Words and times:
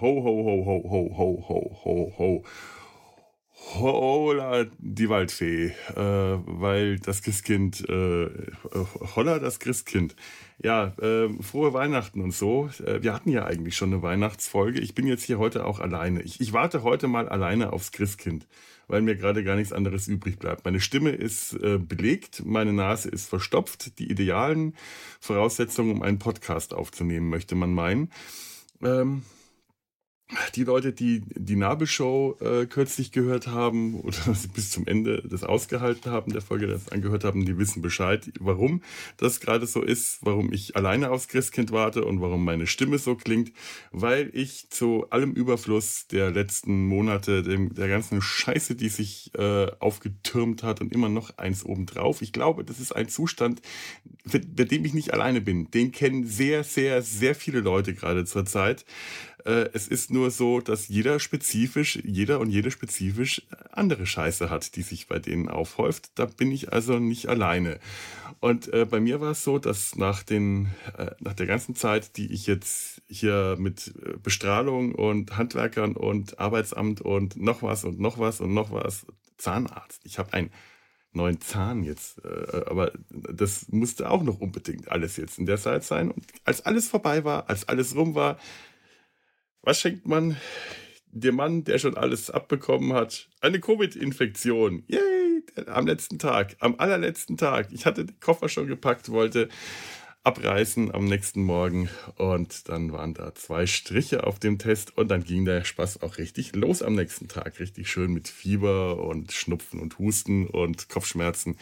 Ho, 0.00 0.06
ho, 0.06 0.44
ho, 0.44 0.64
ho, 0.64 0.82
ho, 0.88 1.14
ho, 1.14 1.14
ho, 1.14 1.44
ho, 1.46 1.46
ho, 1.48 1.78
ho, 1.84 2.12
ho, 2.16 2.18
ho. 2.18 2.44
Holla, 3.74 4.64
die 4.78 5.10
Waldfee, 5.10 5.66
äh, 5.94 5.94
weil 5.94 6.98
das 6.98 7.20
Christkind, 7.20 7.86
äh, 7.86 8.30
holla, 9.14 9.38
das 9.38 9.58
Christkind. 9.58 10.16
Ja, 10.62 10.94
äh, 11.02 11.28
frohe 11.42 11.74
Weihnachten 11.74 12.22
und 12.22 12.32
so. 12.32 12.70
Äh, 12.82 13.02
wir 13.02 13.12
hatten 13.12 13.28
ja 13.28 13.44
eigentlich 13.44 13.76
schon 13.76 13.92
eine 13.92 14.02
Weihnachtsfolge. 14.02 14.80
Ich 14.80 14.94
bin 14.94 15.06
jetzt 15.06 15.24
hier 15.24 15.38
heute 15.38 15.66
auch 15.66 15.80
alleine. 15.80 16.22
Ich, 16.22 16.40
ich 16.40 16.54
warte 16.54 16.82
heute 16.82 17.06
mal 17.06 17.28
alleine 17.28 17.74
aufs 17.74 17.92
Christkind, 17.92 18.46
weil 18.88 19.02
mir 19.02 19.16
gerade 19.16 19.44
gar 19.44 19.56
nichts 19.56 19.74
anderes 19.74 20.08
übrig 20.08 20.38
bleibt. 20.38 20.64
Meine 20.64 20.80
Stimme 20.80 21.10
ist 21.10 21.52
äh, 21.62 21.76
belegt, 21.76 22.42
meine 22.46 22.72
Nase 22.72 23.10
ist 23.10 23.28
verstopft. 23.28 23.98
Die 23.98 24.10
idealen 24.10 24.74
Voraussetzungen, 25.20 25.92
um 25.92 26.02
einen 26.02 26.18
Podcast 26.18 26.72
aufzunehmen, 26.72 27.28
möchte 27.28 27.54
man 27.54 27.74
meinen. 27.74 28.10
Ähm, 28.82 29.24
die 30.54 30.64
Leute, 30.64 30.92
die 30.92 31.22
die 31.34 31.56
Nabelshow 31.56 32.36
äh, 32.40 32.66
kürzlich 32.66 33.12
gehört 33.12 33.48
haben 33.48 33.94
oder 34.00 34.16
bis 34.54 34.70
zum 34.70 34.86
Ende 34.86 35.22
das 35.28 35.44
ausgehalten 35.44 36.10
haben, 36.10 36.32
der 36.32 36.42
Folge 36.42 36.66
das 36.66 36.88
angehört 36.88 37.24
haben, 37.24 37.44
die 37.44 37.58
wissen 37.58 37.82
Bescheid, 37.82 38.30
warum 38.38 38.82
das 39.16 39.40
gerade 39.40 39.66
so 39.66 39.82
ist, 39.82 40.18
warum 40.22 40.52
ich 40.52 40.76
alleine 40.76 41.10
aufs 41.10 41.28
Christkind 41.28 41.72
warte 41.72 42.04
und 42.04 42.20
warum 42.20 42.44
meine 42.44 42.66
Stimme 42.66 42.98
so 42.98 43.14
klingt, 43.14 43.52
weil 43.92 44.30
ich 44.32 44.70
zu 44.70 45.08
allem 45.10 45.32
Überfluss 45.32 46.06
der 46.06 46.30
letzten 46.30 46.86
Monate, 46.86 47.42
dem, 47.42 47.74
der 47.74 47.88
ganzen 47.88 48.22
Scheiße, 48.22 48.74
die 48.74 48.88
sich 48.88 49.32
äh, 49.34 49.66
aufgetürmt 49.78 50.62
hat 50.62 50.80
und 50.80 50.92
immer 50.92 51.08
noch 51.08 51.38
eins 51.38 51.64
obendrauf, 51.64 52.22
ich 52.22 52.32
glaube, 52.32 52.64
das 52.64 52.80
ist 52.80 52.92
ein 52.92 53.08
Zustand, 53.08 53.62
bei 54.24 54.64
dem 54.64 54.84
ich 54.84 54.94
nicht 54.94 55.12
alleine 55.12 55.40
bin. 55.40 55.70
Den 55.70 55.92
kennen 55.92 56.26
sehr, 56.26 56.64
sehr, 56.64 57.02
sehr 57.02 57.34
viele 57.34 57.60
Leute 57.60 57.94
gerade 57.94 58.24
zur 58.24 58.44
Zeit. 58.44 58.84
Äh, 59.44 59.70
es 59.72 59.88
ist 59.88 60.10
nur 60.10 60.30
so, 60.30 60.60
dass 60.60 60.88
jeder 60.88 61.20
spezifisch, 61.20 61.98
jeder 62.04 62.40
und 62.40 62.50
jede 62.50 62.70
spezifisch 62.70 63.42
andere 63.70 64.06
Scheiße 64.06 64.50
hat, 64.50 64.76
die 64.76 64.82
sich 64.82 65.06
bei 65.06 65.18
denen 65.18 65.48
aufhäuft. 65.48 66.12
Da 66.14 66.26
bin 66.26 66.52
ich 66.52 66.72
also 66.72 66.98
nicht 66.98 67.28
alleine. 67.28 67.78
Und 68.40 68.72
äh, 68.72 68.86
bei 68.86 69.00
mir 69.00 69.20
war 69.20 69.32
es 69.32 69.44
so, 69.44 69.58
dass 69.58 69.96
nach, 69.96 70.22
den, 70.22 70.70
äh, 70.96 71.10
nach 71.20 71.34
der 71.34 71.46
ganzen 71.46 71.74
Zeit, 71.74 72.16
die 72.16 72.32
ich 72.32 72.46
jetzt 72.46 73.02
hier 73.06 73.56
mit 73.58 73.88
äh, 73.88 74.16
Bestrahlung 74.22 74.94
und 74.94 75.36
Handwerkern 75.36 75.94
und 75.94 76.38
Arbeitsamt 76.38 77.02
und 77.02 77.36
noch 77.36 77.62
was 77.62 77.84
und 77.84 78.00
noch 78.00 78.18
was 78.18 78.40
und 78.40 78.54
noch 78.54 78.72
was, 78.72 79.06
Zahnarzt. 79.36 80.00
Ich 80.04 80.18
habe 80.18 80.32
einen 80.34 80.50
neuen 81.12 81.40
Zahn 81.40 81.82
jetzt, 81.82 82.24
äh, 82.24 82.62
aber 82.66 82.92
das 83.10 83.68
musste 83.68 84.10
auch 84.10 84.22
noch 84.22 84.40
unbedingt 84.40 84.90
alles 84.90 85.16
jetzt 85.16 85.38
in 85.38 85.46
der 85.46 85.58
Zeit 85.58 85.82
sein. 85.82 86.10
Und 86.10 86.24
als 86.44 86.64
alles 86.64 86.88
vorbei 86.88 87.24
war, 87.24 87.48
als 87.48 87.68
alles 87.68 87.96
rum 87.96 88.14
war, 88.14 88.38
was 89.62 89.80
schenkt 89.80 90.06
man 90.06 90.36
dem 91.12 91.36
Mann, 91.36 91.64
der 91.64 91.78
schon 91.78 91.96
alles 91.96 92.30
abbekommen 92.30 92.92
hat? 92.92 93.28
Eine 93.40 93.60
Covid-Infektion. 93.60 94.84
Yay! 94.86 95.42
Am 95.66 95.86
letzten 95.86 96.18
Tag, 96.18 96.56
am 96.60 96.76
allerletzten 96.78 97.36
Tag. 97.36 97.68
Ich 97.72 97.84
hatte 97.84 98.04
den 98.04 98.20
Koffer 98.20 98.48
schon 98.48 98.66
gepackt, 98.66 99.10
wollte 99.10 99.48
abreißen 100.22 100.94
am 100.94 101.06
nächsten 101.06 101.42
Morgen 101.42 101.88
und 102.16 102.68
dann 102.68 102.92
waren 102.92 103.14
da 103.14 103.34
zwei 103.34 103.66
Striche 103.66 104.24
auf 104.24 104.38
dem 104.38 104.58
Test 104.58 104.96
und 104.98 105.08
dann 105.08 105.24
ging 105.24 105.46
der 105.46 105.64
Spaß 105.64 106.02
auch 106.02 106.18
richtig 106.18 106.54
los 106.54 106.82
am 106.82 106.94
nächsten 106.94 107.26
Tag. 107.26 107.58
Richtig 107.58 107.90
schön 107.90 108.12
mit 108.12 108.28
Fieber 108.28 109.02
und 109.02 109.32
Schnupfen 109.32 109.80
und 109.80 109.98
Husten 109.98 110.46
und 110.46 110.90
Kopfschmerzen. 110.90 111.56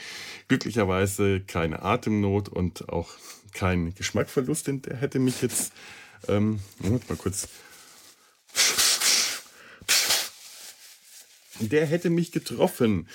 Glücklicherweise 0.48 1.40
keine 1.40 1.82
Atemnot 1.82 2.48
und 2.48 2.88
auch 2.88 3.10
kein 3.52 3.94
Geschmackverlust, 3.94 4.66
denn 4.66 4.82
der 4.82 4.96
hätte 4.96 5.20
mich 5.20 5.40
jetzt, 5.40 5.72
ähm, 6.26 6.58
mal 6.80 7.16
kurz 7.16 7.48
der 11.60 11.86
hätte 11.86 12.10
mich 12.10 12.32
getroffen. 12.32 13.08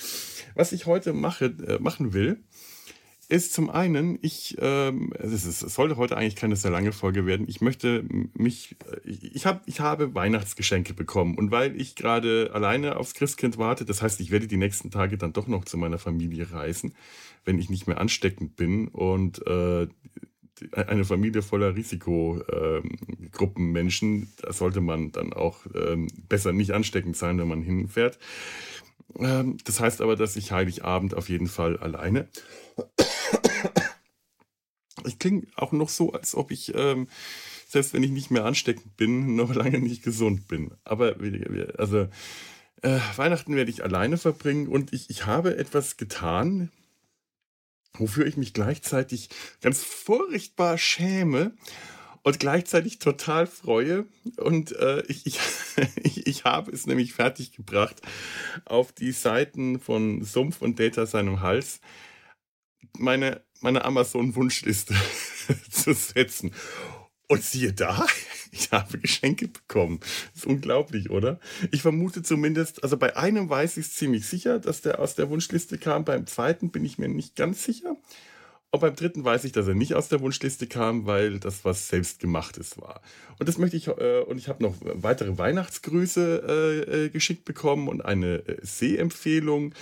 Was 0.55 0.71
ich 0.71 0.85
heute 0.85 1.13
mache, 1.13 1.45
äh, 1.45 1.79
machen 1.79 2.13
will, 2.13 2.39
ist 3.29 3.53
zum 3.53 3.69
einen, 3.69 4.19
ich, 4.21 4.57
ähm, 4.59 5.13
es, 5.17 5.45
ist, 5.45 5.63
es 5.63 5.73
sollte 5.73 5.97
heute 5.97 6.17
eigentlich 6.17 6.35
keine 6.35 6.55
sehr 6.55 6.71
lange 6.71 6.91
Folge 6.91 7.25
werden. 7.25 7.47
Ich 7.49 7.61
möchte 7.61 8.05
mich, 8.33 8.75
ich, 9.05 9.35
ich, 9.35 9.45
hab, 9.45 9.67
ich 9.67 9.79
habe 9.79 10.13
Weihnachtsgeschenke 10.13 10.93
bekommen 10.93 11.37
und 11.37 11.49
weil 11.49 11.79
ich 11.79 11.95
gerade 11.95 12.51
alleine 12.53 12.97
aufs 12.97 13.13
Christkind 13.13 13.57
warte, 13.57 13.85
das 13.85 14.01
heißt, 14.01 14.19
ich 14.19 14.29
werde 14.29 14.47
die 14.47 14.57
nächsten 14.57 14.91
Tage 14.91 15.17
dann 15.17 15.33
doch 15.33 15.47
noch 15.47 15.65
zu 15.65 15.77
meiner 15.77 15.97
Familie 15.97 16.51
reisen, 16.51 16.93
wenn 17.45 17.57
ich 17.57 17.69
nicht 17.69 17.87
mehr 17.87 17.99
ansteckend 17.99 18.55
bin 18.55 18.89
und 18.89 19.45
äh, 19.47 19.87
eine 20.71 21.05
Familie 21.05 21.41
voller 21.41 21.75
Risikogruppenmenschen, 21.75 24.13
ähm, 24.13 24.27
da 24.41 24.53
sollte 24.53 24.81
man 24.81 25.11
dann 25.11 25.33
auch 25.33 25.59
ähm, 25.75 26.07
besser 26.29 26.53
nicht 26.53 26.71
ansteckend 26.71 27.17
sein, 27.17 27.39
wenn 27.39 27.47
man 27.47 27.61
hinfährt. 27.61 28.19
Ähm, 29.17 29.57
das 29.65 29.79
heißt 29.79 30.01
aber, 30.01 30.15
dass 30.15 30.35
ich 30.35 30.51
Heiligabend 30.51 31.15
auf 31.15 31.29
jeden 31.29 31.47
Fall 31.47 31.77
alleine. 31.77 32.27
Ich 35.05 35.19
klinge 35.19 35.43
auch 35.55 35.71
noch 35.71 35.89
so, 35.89 36.13
als 36.13 36.35
ob 36.35 36.51
ich, 36.51 36.73
ähm, 36.75 37.07
selbst 37.67 37.93
wenn 37.93 38.03
ich 38.03 38.11
nicht 38.11 38.31
mehr 38.31 38.45
ansteckend 38.45 38.95
bin, 38.95 39.35
noch 39.35 39.53
lange 39.53 39.79
nicht 39.79 40.03
gesund 40.03 40.47
bin. 40.47 40.71
Aber 40.83 41.15
also 41.77 42.07
äh, 42.81 42.99
Weihnachten 43.15 43.55
werde 43.55 43.71
ich 43.71 43.83
alleine 43.83 44.17
verbringen 44.17 44.67
und 44.67 44.93
ich, 44.93 45.09
ich 45.09 45.25
habe 45.25 45.57
etwas 45.57 45.97
getan, 45.97 46.71
wofür 47.97 48.25
ich 48.25 48.37
mich 48.37 48.53
gleichzeitig 48.53 49.29
ganz 49.61 49.83
furchtbar 49.83 50.77
schäme 50.77 51.53
und 52.23 52.39
gleichzeitig 52.39 52.99
total 52.99 53.47
freue. 53.47 54.05
Und 54.37 54.71
äh, 54.73 55.03
ich, 55.07 55.25
ich, 56.03 56.25
ich, 56.25 56.43
habe 56.43 56.71
es 56.71 56.87
nämlich 56.87 57.13
fertiggebracht, 57.13 58.01
auf 58.65 58.91
die 58.91 59.11
Seiten 59.11 59.79
von 59.79 60.23
Sumpf 60.23 60.61
und 60.61 60.79
Data 60.79 61.05
seinem 61.05 61.41
Hals 61.41 61.81
meine, 62.97 63.41
meine 63.61 63.85
Amazon-Wunschliste 63.85 64.95
zu 65.69 65.93
setzen. 65.93 66.51
Und 67.27 67.43
siehe 67.43 67.73
da, 67.73 68.05
ich 68.51 68.71
habe 68.71 68.97
Geschenke 68.97 69.47
bekommen. 69.47 69.99
Das 69.99 70.43
ist 70.43 70.45
unglaublich, 70.45 71.09
oder? 71.09 71.39
Ich 71.71 71.81
vermute 71.81 72.21
zumindest, 72.21 72.83
also 72.83 72.97
bei 72.97 73.15
einem 73.15 73.49
weiß 73.49 73.77
ich 73.77 73.87
es 73.87 73.93
ziemlich 73.93 74.27
sicher, 74.27 74.59
dass 74.59 74.81
der 74.81 74.99
aus 74.99 75.15
der 75.15 75.29
Wunschliste 75.29 75.77
kam. 75.77 76.05
Beim 76.05 76.27
zweiten 76.27 76.69
bin 76.69 76.85
ich 76.85 76.97
mir 76.97 77.07
nicht 77.07 77.35
ganz 77.35 77.63
sicher. 77.63 77.95
Und 78.73 78.79
beim 78.79 78.95
dritten 78.95 79.23
weiß 79.23 79.43
ich, 79.43 79.51
dass 79.51 79.67
er 79.67 79.75
nicht 79.75 79.93
aus 79.93 80.09
der 80.09 80.19
Wunschliste 80.21 80.65
kam, 80.65 81.05
weil 81.05 81.37
das 81.37 81.63
was 81.63 81.89
selbstgemachtes 81.89 82.81
war. 82.81 83.01
Und 83.37 83.47
das 83.47 83.59
möchte 83.59 83.77
ich, 83.77 83.87
äh, 83.87 84.21
und 84.21 84.39
ich 84.39 84.47
habe 84.47 84.63
noch 84.63 84.73
weitere 84.81 85.37
Weihnachtsgrüße 85.37 86.43
äh, 86.89 87.05
äh 87.05 87.09
geschickt 87.09 87.45
bekommen 87.45 87.87
und 87.87 88.03
eine 88.03 88.47
äh, 88.47 88.57
Sehempfehlung 88.63 89.75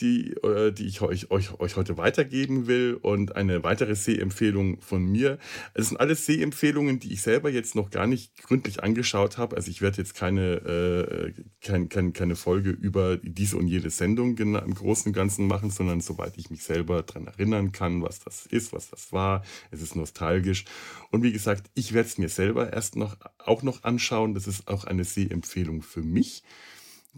die, 0.00 0.32
äh, 0.44 0.72
die 0.72 0.86
ich 0.86 1.00
euch, 1.00 1.30
euch, 1.30 1.58
euch 1.58 1.76
heute 1.76 1.96
weitergeben 1.96 2.66
will 2.66 2.98
und 3.00 3.36
eine 3.36 3.64
weitere 3.64 3.94
Sehempfehlung 3.94 4.80
von 4.80 5.04
mir. 5.04 5.38
Es 5.74 5.88
sind 5.88 5.98
alles 5.98 6.26
Sehempfehlungen, 6.26 7.00
die 7.00 7.12
ich 7.12 7.22
selber 7.22 7.50
jetzt 7.50 7.74
noch 7.74 7.90
gar 7.90 8.06
nicht 8.06 8.42
gründlich 8.42 8.82
angeschaut 8.82 9.38
habe. 9.38 9.56
Also 9.56 9.70
ich 9.70 9.82
werde 9.82 9.98
jetzt 9.98 10.14
keine, 10.14 10.54
äh, 10.56 11.32
kein, 11.60 11.88
kein, 11.88 12.12
keine 12.12 12.36
Folge 12.36 12.70
über 12.70 13.16
diese 13.16 13.56
und 13.56 13.66
jede 13.66 13.90
Sendung 13.90 14.36
im 14.38 14.74
Großen 14.74 15.10
und 15.10 15.12
Ganzen 15.14 15.46
machen, 15.46 15.70
sondern 15.70 16.00
soweit 16.00 16.36
ich 16.36 16.50
mich 16.50 16.62
selber 16.62 17.02
daran 17.02 17.26
erinnern 17.26 17.72
kann, 17.72 18.02
was 18.02 18.20
das 18.20 18.46
ist, 18.46 18.72
was 18.72 18.90
das 18.90 19.12
war. 19.12 19.42
Es 19.70 19.82
ist 19.82 19.96
nostalgisch. 19.96 20.64
Und 21.10 21.22
wie 21.22 21.32
gesagt, 21.32 21.70
ich 21.74 21.92
werde 21.92 22.08
es 22.08 22.18
mir 22.18 22.28
selber 22.28 22.72
erst 22.72 22.96
noch 22.96 23.16
auch 23.38 23.62
noch 23.62 23.84
anschauen. 23.84 24.34
Das 24.34 24.46
ist 24.46 24.68
auch 24.68 24.84
eine 24.84 25.04
Sehempfehlung 25.04 25.82
für 25.82 26.02
mich 26.02 26.42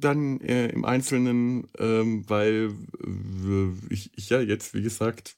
dann 0.00 0.40
äh, 0.40 0.68
im 0.68 0.84
Einzelnen, 0.84 1.68
ähm, 1.78 2.24
weil 2.28 2.72
äh, 3.04 3.92
ich, 3.92 4.10
ich, 4.16 4.30
ja 4.30 4.40
jetzt, 4.40 4.74
wie 4.74 4.82
gesagt, 4.82 5.36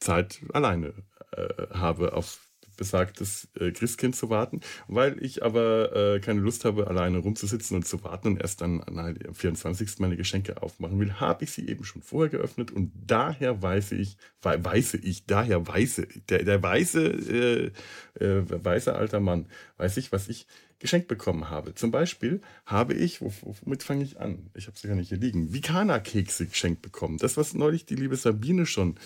Zeit 0.00 0.40
alleine 0.52 0.94
äh, 1.32 1.68
habe 1.72 2.12
auf 2.14 2.40
besagtes 2.76 3.48
äh, 3.58 3.70
Christkind 3.70 4.16
zu 4.16 4.30
warten, 4.30 4.60
weil 4.88 5.22
ich 5.22 5.44
aber 5.44 5.94
äh, 5.94 6.20
keine 6.20 6.40
Lust 6.40 6.64
habe, 6.64 6.86
alleine 6.86 7.18
rumzusitzen 7.18 7.76
und 7.76 7.86
zu 7.86 8.02
warten 8.02 8.28
und 8.28 8.40
erst 8.40 8.60
dann 8.60 8.82
am 8.82 9.34
24. 9.34 9.98
meine 9.98 10.16
Geschenke 10.16 10.62
aufmachen 10.62 10.98
will, 10.98 11.14
habe 11.14 11.44
ich 11.44 11.52
sie 11.52 11.68
eben 11.68 11.84
schon 11.84 12.02
vorher 12.02 12.30
geöffnet 12.30 12.70
und 12.70 12.90
daher 13.06 13.62
weiß 13.62 13.92
ich, 13.92 14.16
weiß 14.40 14.94
ich, 14.94 15.26
daher 15.26 15.66
weiß 15.66 16.02
der, 16.28 16.44
der 16.44 16.62
weiße, 16.62 17.72
äh, 18.18 18.42
weiße 18.64 18.94
alter 18.94 19.20
Mann, 19.20 19.46
weiß 19.76 19.96
ich, 19.98 20.10
was 20.12 20.28
ich 20.28 20.46
geschenkt 20.82 21.06
bekommen 21.06 21.48
habe. 21.48 21.74
Zum 21.76 21.92
Beispiel 21.92 22.42
habe 22.66 22.92
ich, 22.92 23.20
womit 23.20 23.84
fange 23.84 24.02
ich 24.02 24.20
an? 24.20 24.50
Ich 24.54 24.66
habe 24.66 24.76
sie 24.76 24.88
gar 24.88 24.96
nicht 24.96 25.10
hier 25.10 25.18
liegen. 25.18 25.54
Vikana-Kekse 25.54 26.46
geschenkt 26.46 26.82
bekommen. 26.82 27.18
Das, 27.18 27.36
was 27.36 27.54
neulich 27.54 27.86
die 27.86 27.94
liebe 27.94 28.16
Sabine 28.16 28.66
schon 28.66 28.96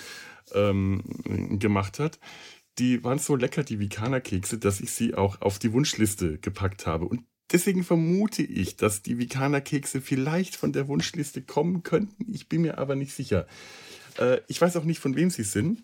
ähm, 0.55 1.59
gemacht 1.61 1.99
hat. 1.99 2.19
Die 2.79 3.05
waren 3.05 3.19
so 3.19 3.37
lecker, 3.37 3.63
die 3.63 3.79
Vikana-Kekse, 3.79 4.57
dass 4.57 4.81
ich 4.81 4.91
sie 4.93 5.15
auch 5.15 5.43
auf 5.43 5.59
die 5.59 5.73
Wunschliste 5.73 6.39
gepackt 6.39 6.87
habe. 6.87 7.05
Und 7.05 7.25
deswegen 7.53 7.85
vermute 7.85 8.43
ich, 8.43 8.77
dass 8.77 9.03
die 9.03 9.19
Vikana-Kekse 9.19 10.01
vielleicht 10.01 10.57
von 10.57 10.73
der 10.73 10.89
Wunschliste 10.89 11.43
kommen 11.43 11.83
könnten. 11.83 12.33
Ich 12.33 12.49
bin 12.49 12.63
mir 12.63 12.79
aber 12.79 12.97
nicht 12.97 13.13
sicher. 13.13 13.47
Äh, 14.19 14.41
ich 14.49 14.59
weiß 14.59 14.77
auch 14.77 14.85
nicht, 14.85 14.99
von 14.99 15.15
wem 15.15 15.29
sie 15.29 15.45
sind. 15.45 15.83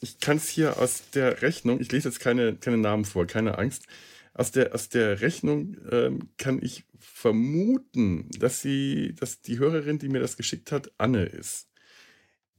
Ich 0.00 0.18
kann 0.18 0.38
es 0.38 0.48
hier 0.48 0.80
aus 0.80 1.04
der 1.14 1.40
Rechnung, 1.40 1.80
ich 1.80 1.92
lese 1.92 2.08
jetzt 2.08 2.18
keine, 2.18 2.56
keine 2.56 2.78
Namen 2.78 3.04
vor, 3.04 3.26
keine 3.26 3.58
Angst. 3.58 3.86
Aus 4.34 4.50
der, 4.50 4.74
aus 4.74 4.88
der 4.88 5.20
Rechnung 5.20 5.76
ähm, 5.90 6.28
kann 6.36 6.60
ich 6.60 6.84
vermuten, 6.98 8.28
dass 8.38 8.60
sie, 8.60 9.14
dass 9.14 9.40
die 9.40 9.58
Hörerin, 9.58 9.98
die 9.98 10.08
mir 10.08 10.20
das 10.20 10.36
geschickt 10.36 10.72
hat, 10.72 10.90
Anne 10.98 11.24
ist. 11.24 11.68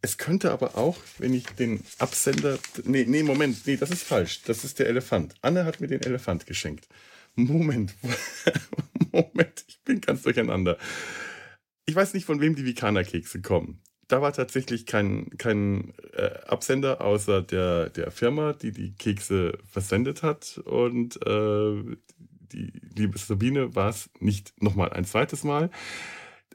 Es 0.01 0.17
könnte 0.17 0.51
aber 0.51 0.77
auch, 0.77 0.97
wenn 1.17 1.33
ich 1.33 1.45
den 1.47 1.83
Absender. 1.97 2.59
Nee, 2.83 3.05
nee, 3.07 3.23
Moment, 3.23 3.65
nee, 3.65 3.75
das 3.75 3.89
ist 3.89 4.03
falsch. 4.03 4.43
Das 4.43 4.63
ist 4.63 4.79
der 4.79 4.87
Elefant. 4.87 5.35
Anne 5.41 5.65
hat 5.65 5.81
mir 5.81 5.87
den 5.87 6.01
Elefant 6.01 6.45
geschenkt. 6.45 6.87
Moment, 7.35 7.93
Moment, 9.11 9.65
ich 9.67 9.81
bin 9.81 9.99
ganz 9.99 10.21
durcheinander. 10.21 10.77
Ich 11.85 11.95
weiß 11.95 12.13
nicht, 12.13 12.25
von 12.25 12.39
wem 12.39 12.55
die 12.55 12.65
Vikaner-Kekse 12.65 13.41
kommen. 13.41 13.81
Da 14.07 14.21
war 14.21 14.33
tatsächlich 14.33 14.85
kein, 14.85 15.29
kein 15.37 15.93
äh, 16.13 16.29
Absender 16.47 17.01
außer 17.01 17.41
der, 17.41 17.89
der 17.89 18.11
Firma, 18.11 18.53
die 18.53 18.71
die 18.71 18.93
Kekse 18.93 19.57
versendet 19.67 20.21
hat. 20.21 20.61
Und 20.63 21.15
äh, 21.25 21.97
die 22.51 22.71
liebe 22.95 23.17
Sabine 23.17 23.75
war 23.75 23.89
es 23.89 24.09
nicht 24.19 24.61
nochmal 24.61 24.91
ein 24.93 25.05
zweites 25.05 25.43
Mal. 25.43 25.71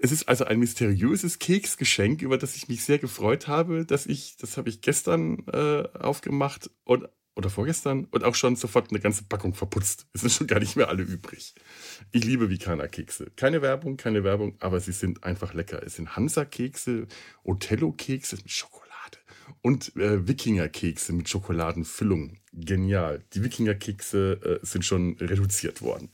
Es 0.01 0.13
ist 0.13 0.29
also 0.29 0.45
ein 0.45 0.59
mysteriöses 0.59 1.39
Keksgeschenk, 1.39 2.23
über 2.23 2.39
das 2.39 2.57
ich 2.57 2.69
mich 2.69 2.85
sehr 2.85 2.99
gefreut 2.99 3.49
habe, 3.49 3.85
dass 3.85 4.07
ich, 4.07 4.37
das 4.39 4.57
habe 4.57 4.71
ich 4.71 4.81
gestern 4.81 5.45
äh, 5.53 5.89
aufgemacht 5.99 6.71
und 6.85 7.09
oder 7.35 7.51
vorgestern 7.51 8.07
und 8.11 8.25
auch 8.25 8.35
schon 8.35 8.57
sofort 8.57 8.91
eine 8.91 9.01
ganze 9.01 9.25
Packung 9.25 9.55
verputzt. 9.55 10.07
Es 10.15 10.23
sind 10.23 10.33
schon 10.33 10.47
gar 10.47 10.61
nicht 10.61 10.77
mehr 10.77 10.89
alle 10.89 11.03
übrig. 11.03 11.55
Ich 12.13 12.25
liebe 12.25 12.51
Vikana-Kekse. 12.51 13.31
Keine 13.37 13.63
Werbung, 13.63 13.97
keine 13.97 14.25
Werbung, 14.25 14.57
aber 14.61 14.81
sie 14.81 14.93
sind 14.93 15.25
einfach 15.25 15.55
lecker. 15.55 15.83
Es 15.83 15.97
sind 15.97 16.17
Hansa-Kekse, 16.17 17.07
Othello-Kekse 17.45 18.37
mit 18.37 18.51
Schokolade 18.51 18.91
und 19.63 19.97
äh, 19.97 20.27
Wikinger-Kekse 20.27 21.13
mit 21.13 21.29
Schokoladenfüllung. 21.29 22.39
Genial. 22.53 23.25
Die 23.33 23.43
Wikinger-Kekse 23.45 24.61
äh, 24.63 24.67
sind 24.67 24.85
schon 24.85 25.17
reduziert 25.19 25.83
worden. 25.83 26.11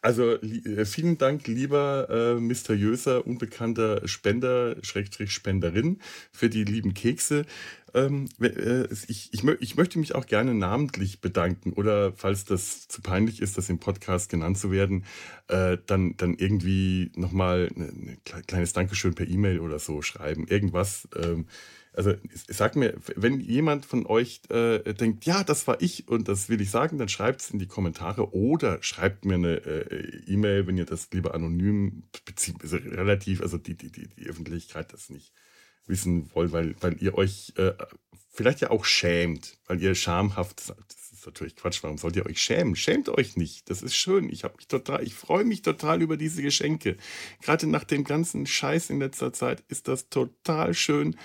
Also 0.00 0.40
äh, 0.40 0.84
vielen 0.84 1.18
Dank, 1.18 1.46
lieber 1.48 2.08
äh, 2.10 2.40
mysteriöser, 2.40 3.26
unbekannter 3.26 4.06
Spender, 4.06 4.76
Schrägstrich 4.82 5.32
Spenderin, 5.32 5.98
für 6.30 6.48
die 6.48 6.64
lieben 6.64 6.94
Kekse. 6.94 7.46
Ähm, 7.94 8.28
äh, 8.40 8.84
ich, 8.92 9.32
ich, 9.32 9.44
ich, 9.44 9.76
möchte 9.76 9.98
mich 9.98 10.14
auch 10.14 10.26
gerne 10.26 10.54
namentlich 10.54 11.20
bedanken 11.20 11.72
oder 11.72 12.12
falls 12.12 12.44
das 12.44 12.86
zu 12.86 13.02
peinlich 13.02 13.40
ist, 13.40 13.58
das 13.58 13.70
im 13.70 13.78
Podcast 13.78 14.30
genannt 14.30 14.58
zu 14.58 14.70
werden, 14.70 15.04
äh, 15.48 15.78
dann, 15.86 16.16
dann 16.16 16.34
irgendwie 16.34 17.10
nochmal 17.16 17.68
ein 17.76 18.18
kleines 18.46 18.72
Dankeschön 18.74 19.14
per 19.14 19.26
E-Mail 19.26 19.60
oder 19.60 19.78
so 19.78 20.02
schreiben. 20.02 20.46
Irgendwas. 20.46 21.08
Ähm, 21.16 21.46
also 21.92 22.14
sag 22.48 22.76
mir, 22.76 22.94
wenn 23.16 23.40
jemand 23.40 23.86
von 23.86 24.06
euch 24.06 24.42
äh, 24.50 24.94
denkt, 24.94 25.24
ja, 25.24 25.44
das 25.44 25.66
war 25.66 25.80
ich 25.80 26.08
und 26.08 26.28
das 26.28 26.48
will 26.48 26.60
ich 26.60 26.70
sagen, 26.70 26.98
dann 26.98 27.08
schreibt 27.08 27.40
es 27.40 27.50
in 27.50 27.58
die 27.58 27.66
Kommentare 27.66 28.32
oder 28.32 28.82
schreibt 28.82 29.24
mir 29.24 29.34
eine 29.34 29.56
äh, 29.64 30.22
E-Mail, 30.26 30.66
wenn 30.66 30.76
ihr 30.76 30.86
das 30.86 31.08
lieber 31.12 31.34
anonym 31.34 32.04
bezieht, 32.24 32.56
also 32.62 32.76
relativ, 32.76 33.40
also 33.40 33.58
die, 33.58 33.76
die, 33.76 33.90
die, 33.90 34.08
die 34.08 34.26
Öffentlichkeit 34.26 34.92
das 34.92 35.10
nicht 35.10 35.32
wissen 35.86 36.30
wollt, 36.34 36.52
weil, 36.52 36.74
weil 36.80 37.02
ihr 37.02 37.16
euch 37.16 37.52
äh, 37.56 37.72
vielleicht 38.30 38.60
ja 38.60 38.70
auch 38.70 38.84
schämt, 38.84 39.58
weil 39.66 39.82
ihr 39.82 39.94
schamhaft 39.94 40.60
seid. 40.60 40.76
Das 40.88 41.12
ist 41.12 41.26
natürlich 41.26 41.56
Quatsch, 41.56 41.82
warum 41.82 41.98
sollt 41.98 42.14
ihr 42.14 42.26
euch 42.26 42.40
schämen? 42.40 42.76
Schämt 42.76 43.08
euch 43.08 43.36
nicht. 43.36 43.68
Das 43.70 43.82
ist 43.82 43.96
schön. 43.96 44.30
Ich 44.30 44.44
habe 44.44 44.54
mich 44.56 44.68
total, 44.68 45.02
ich 45.02 45.14
freue 45.14 45.44
mich 45.44 45.62
total 45.62 46.00
über 46.02 46.16
diese 46.16 46.42
Geschenke. 46.42 46.96
Gerade 47.42 47.66
nach 47.66 47.82
dem 47.82 48.04
ganzen 48.04 48.46
Scheiß 48.46 48.90
in 48.90 49.00
letzter 49.00 49.32
Zeit 49.32 49.64
ist 49.68 49.88
das 49.88 50.08
total 50.08 50.74
schön 50.74 51.16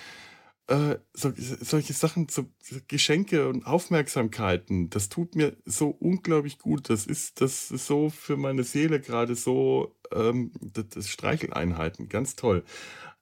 äh, 0.68 0.96
so, 1.14 1.34
solche 1.36 1.94
Sachen, 1.94 2.28
so 2.30 2.46
Geschenke 2.88 3.50
und 3.50 3.66
Aufmerksamkeiten, 3.66 4.90
das 4.90 5.10
tut 5.10 5.36
mir 5.36 5.58
so 5.66 5.90
unglaublich 5.90 6.58
gut. 6.58 6.90
Das 6.90 7.06
ist, 7.06 7.42
das 7.42 7.70
ist 7.72 7.86
so 7.86 8.10
für 8.10 8.38
meine 8.38 8.64
Seele 8.64 9.00
gerade 9.00 9.36
so, 9.36 9.96
ähm, 10.12 10.52
das, 10.62 10.90
das 10.90 11.10
Streicheleinheiten, 11.10 12.08
ganz 12.08 12.36
toll. 12.36 12.64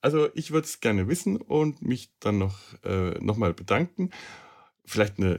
Also 0.01 0.29
ich 0.33 0.51
würde 0.51 0.65
es 0.65 0.79
gerne 0.81 1.07
wissen 1.07 1.38
und 1.38 1.81
mich 1.81 2.11
dann 2.19 2.38
noch 2.38 2.57
äh, 2.83 3.19
nochmal 3.19 3.53
bedanken. 3.53 4.11
Vielleicht 4.83 5.19
eine 5.19 5.35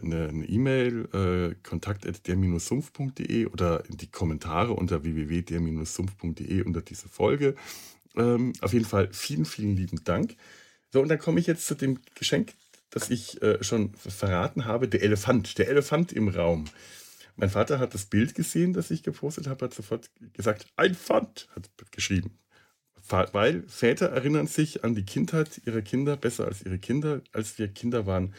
E-Mail, 0.48 1.08
eine, 1.12 1.22
eine 1.22 1.46
äh, 1.50 1.54
kontakt.der-sumpf.de 1.62 3.46
oder 3.46 3.82
die 3.88 4.10
Kommentare 4.10 4.72
unter 4.72 5.02
www.der-sumpf.de 5.02 6.62
unter 6.62 6.80
diese 6.80 7.08
Folge. 7.08 7.54
Ähm, 8.16 8.52
auf 8.60 8.72
jeden 8.72 8.84
Fall 8.84 9.08
vielen, 9.12 9.44
vielen 9.44 9.76
lieben 9.76 10.04
Dank. 10.04 10.36
So, 10.92 11.00
und 11.00 11.08
dann 11.08 11.18
komme 11.18 11.40
ich 11.40 11.46
jetzt 11.46 11.66
zu 11.66 11.74
dem 11.74 12.00
Geschenk, 12.14 12.52
das 12.90 13.08
ich 13.08 13.40
äh, 13.40 13.64
schon 13.64 13.94
verraten 13.94 14.66
habe, 14.66 14.88
der 14.88 15.02
Elefant, 15.02 15.56
der 15.56 15.68
Elefant 15.68 16.12
im 16.12 16.28
Raum. 16.28 16.66
Mein 17.36 17.48
Vater 17.48 17.78
hat 17.78 17.94
das 17.94 18.04
Bild 18.04 18.34
gesehen, 18.34 18.74
das 18.74 18.90
ich 18.90 19.02
gepostet 19.02 19.46
habe, 19.46 19.64
hat 19.64 19.74
sofort 19.74 20.10
gesagt, 20.34 20.66
ein 20.76 20.94
Pfand, 20.94 21.48
hat 21.56 21.70
geschrieben. 21.90 22.38
Weil 23.08 23.62
Väter 23.64 24.10
erinnern 24.10 24.46
sich 24.46 24.84
an 24.84 24.94
die 24.94 25.04
Kindheit 25.04 25.62
ihrer 25.66 25.82
Kinder 25.82 26.16
besser 26.16 26.46
als 26.46 26.62
ihre 26.62 26.78
Kinder. 26.78 27.20
Als 27.32 27.58
wir 27.58 27.68
Kinder 27.68 28.06
waren, 28.06 28.34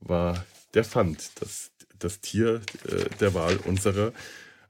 war 0.00 0.44
der 0.74 0.84
Pfand 0.84 1.30
das, 1.40 1.70
das 1.98 2.20
Tier 2.20 2.60
äh, 2.88 3.08
der 3.20 3.34
Wahl 3.34 3.56
unserer, 3.58 4.12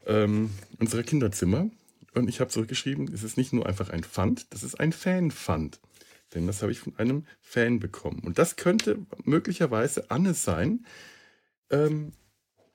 ähm, 0.06 0.50
unserer 0.78 1.02
Kinderzimmer. 1.02 1.68
Und 2.14 2.28
ich 2.28 2.40
habe 2.40 2.50
zurückgeschrieben, 2.50 3.12
es 3.12 3.22
ist 3.22 3.36
nicht 3.36 3.52
nur 3.52 3.66
einfach 3.66 3.90
ein 3.90 4.04
Pfand, 4.04 4.46
das 4.50 4.62
ist 4.62 4.78
ein 4.78 4.92
Fanpfand. 4.92 5.80
Denn 6.34 6.46
das 6.46 6.62
habe 6.62 6.72
ich 6.72 6.80
von 6.80 6.96
einem 6.98 7.24
Fan 7.40 7.80
bekommen. 7.80 8.20
Und 8.24 8.38
das 8.38 8.56
könnte 8.56 8.98
möglicherweise 9.24 10.10
Anne 10.10 10.34
sein. 10.34 10.84
Ähm, 11.70 12.12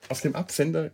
auf 0.08 0.22
dem 0.22 0.36
Absender 0.36 0.92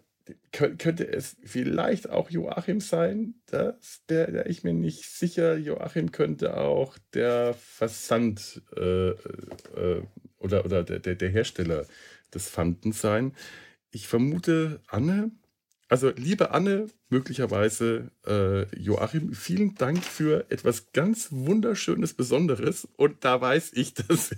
könnte 0.51 1.07
es 1.07 1.37
vielleicht 1.43 2.09
auch 2.09 2.31
Joachim 2.31 2.79
sein. 2.81 3.35
Das 3.45 4.01
wäre 4.07 4.47
ich 4.47 4.63
mir 4.63 4.73
nicht 4.73 5.05
sicher. 5.05 5.57
Joachim 5.57 6.11
könnte 6.11 6.57
auch 6.57 6.97
der 7.13 7.53
Versand 7.53 8.63
äh, 8.75 9.09
äh, 9.09 10.01
oder, 10.39 10.65
oder 10.65 10.83
der, 10.83 11.15
der 11.15 11.29
Hersteller 11.29 11.85
des 12.33 12.49
Fanden 12.49 12.91
sein. 12.91 13.33
Ich 13.91 14.07
vermute 14.07 14.81
Anne. 14.87 15.31
Also, 15.87 16.09
liebe 16.15 16.51
Anne, 16.51 16.87
möglicherweise 17.09 18.11
äh, 18.25 18.65
Joachim, 18.75 19.33
vielen 19.33 19.75
Dank 19.75 20.03
für 20.03 20.49
etwas 20.49 20.91
ganz 20.93 21.27
Wunderschönes, 21.31 22.15
Besonderes. 22.15 22.87
Und 22.97 23.23
da 23.23 23.39
weiß 23.39 23.73
ich, 23.73 23.93
dass 23.93 24.31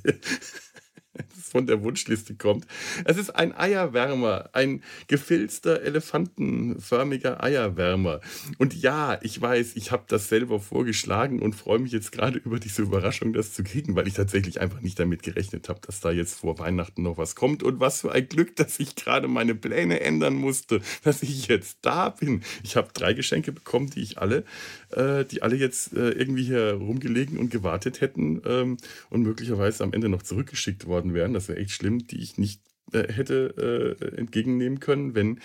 von 1.52 1.68
der 1.68 1.84
Wunschliste 1.84 2.36
kommt. 2.36 2.66
Es 3.06 3.18
ist 3.18 3.32
ein 3.32 3.56
Eierwärmer, 3.56 4.50
ein 4.54 4.84
gefilzter, 5.08 5.82
elefantenförmiger 5.82 7.44
Eierwärmer. 7.44 8.22
Und 8.58 8.74
ja, 8.76 9.20
ich 9.22 9.40
weiß, 9.40 9.76
ich 9.76 9.92
habe 9.92 10.04
das 10.08 10.30
selber 10.30 10.60
vorgeschlagen 10.60 11.42
und 11.42 11.56
freue 11.56 11.80
mich 11.80 11.92
jetzt 11.92 12.12
gerade 12.12 12.40
über 12.40 12.60
diese 12.60 12.82
Überraschung, 12.82 13.34
das 13.34 13.54
zu 13.54 13.64
kriegen, 13.64 13.96
weil 13.96 14.08
ich 14.08 14.14
tatsächlich 14.14 14.62
einfach 14.62 14.82
nicht 14.82 15.00
damit 15.00 15.24
gerechnet 15.24 15.70
habe, 15.70 15.80
dass 15.86 16.00
da 16.00 16.12
jetzt 16.12 16.40
vor 16.40 16.60
Weihnachten 16.60 17.04
noch 17.04 17.18
was 17.18 17.36
kommt. 17.36 17.64
Und 17.64 17.80
was 17.80 18.02
für 18.02 18.12
ein 18.12 18.28
Glück, 18.28 18.56
dass 18.56 18.80
ich 18.80 18.96
gerade 18.96 19.28
meine 19.28 19.56
Pläne 19.56 20.00
ändern 20.00 20.36
musste, 20.36 20.82
dass 21.04 21.24
ich 21.24 21.48
jetzt 21.48 21.80
da 21.82 22.10
bin. 22.10 22.42
Ich 22.64 22.76
habe 22.76 22.90
drei 22.94 23.14
Geschenke 23.14 23.52
bekommen, 23.52 23.90
die 23.90 24.02
ich 24.02 24.18
alle, 24.18 24.44
äh, 24.92 25.26
die 25.26 25.42
alle 25.42 25.56
jetzt 25.56 25.94
äh, 25.94 26.10
irgendwie 26.10 26.44
hier 26.44 26.74
rumgelegen 26.74 27.38
und 27.38 27.52
gewartet 27.52 28.02
hätten 28.02 28.42
ähm, 28.46 28.78
und 29.10 29.24
möglicherweise 29.24 29.84
am 29.84 29.94
Ende 29.94 30.10
noch 30.10 30.24
zurückgeschickt 30.24 30.86
worden 30.86 31.07
wären 31.14 31.34
das 31.34 31.48
wäre 31.48 31.60
echt 31.60 31.72
schlimm, 31.72 32.08
die 32.08 32.22
ich 32.22 32.38
nicht 32.38 32.62
äh, 32.94 33.12
hätte 33.12 33.98
äh, 34.02 34.18
entgegennehmen 34.18 34.80
können, 34.80 35.16
wenn 35.16 35.40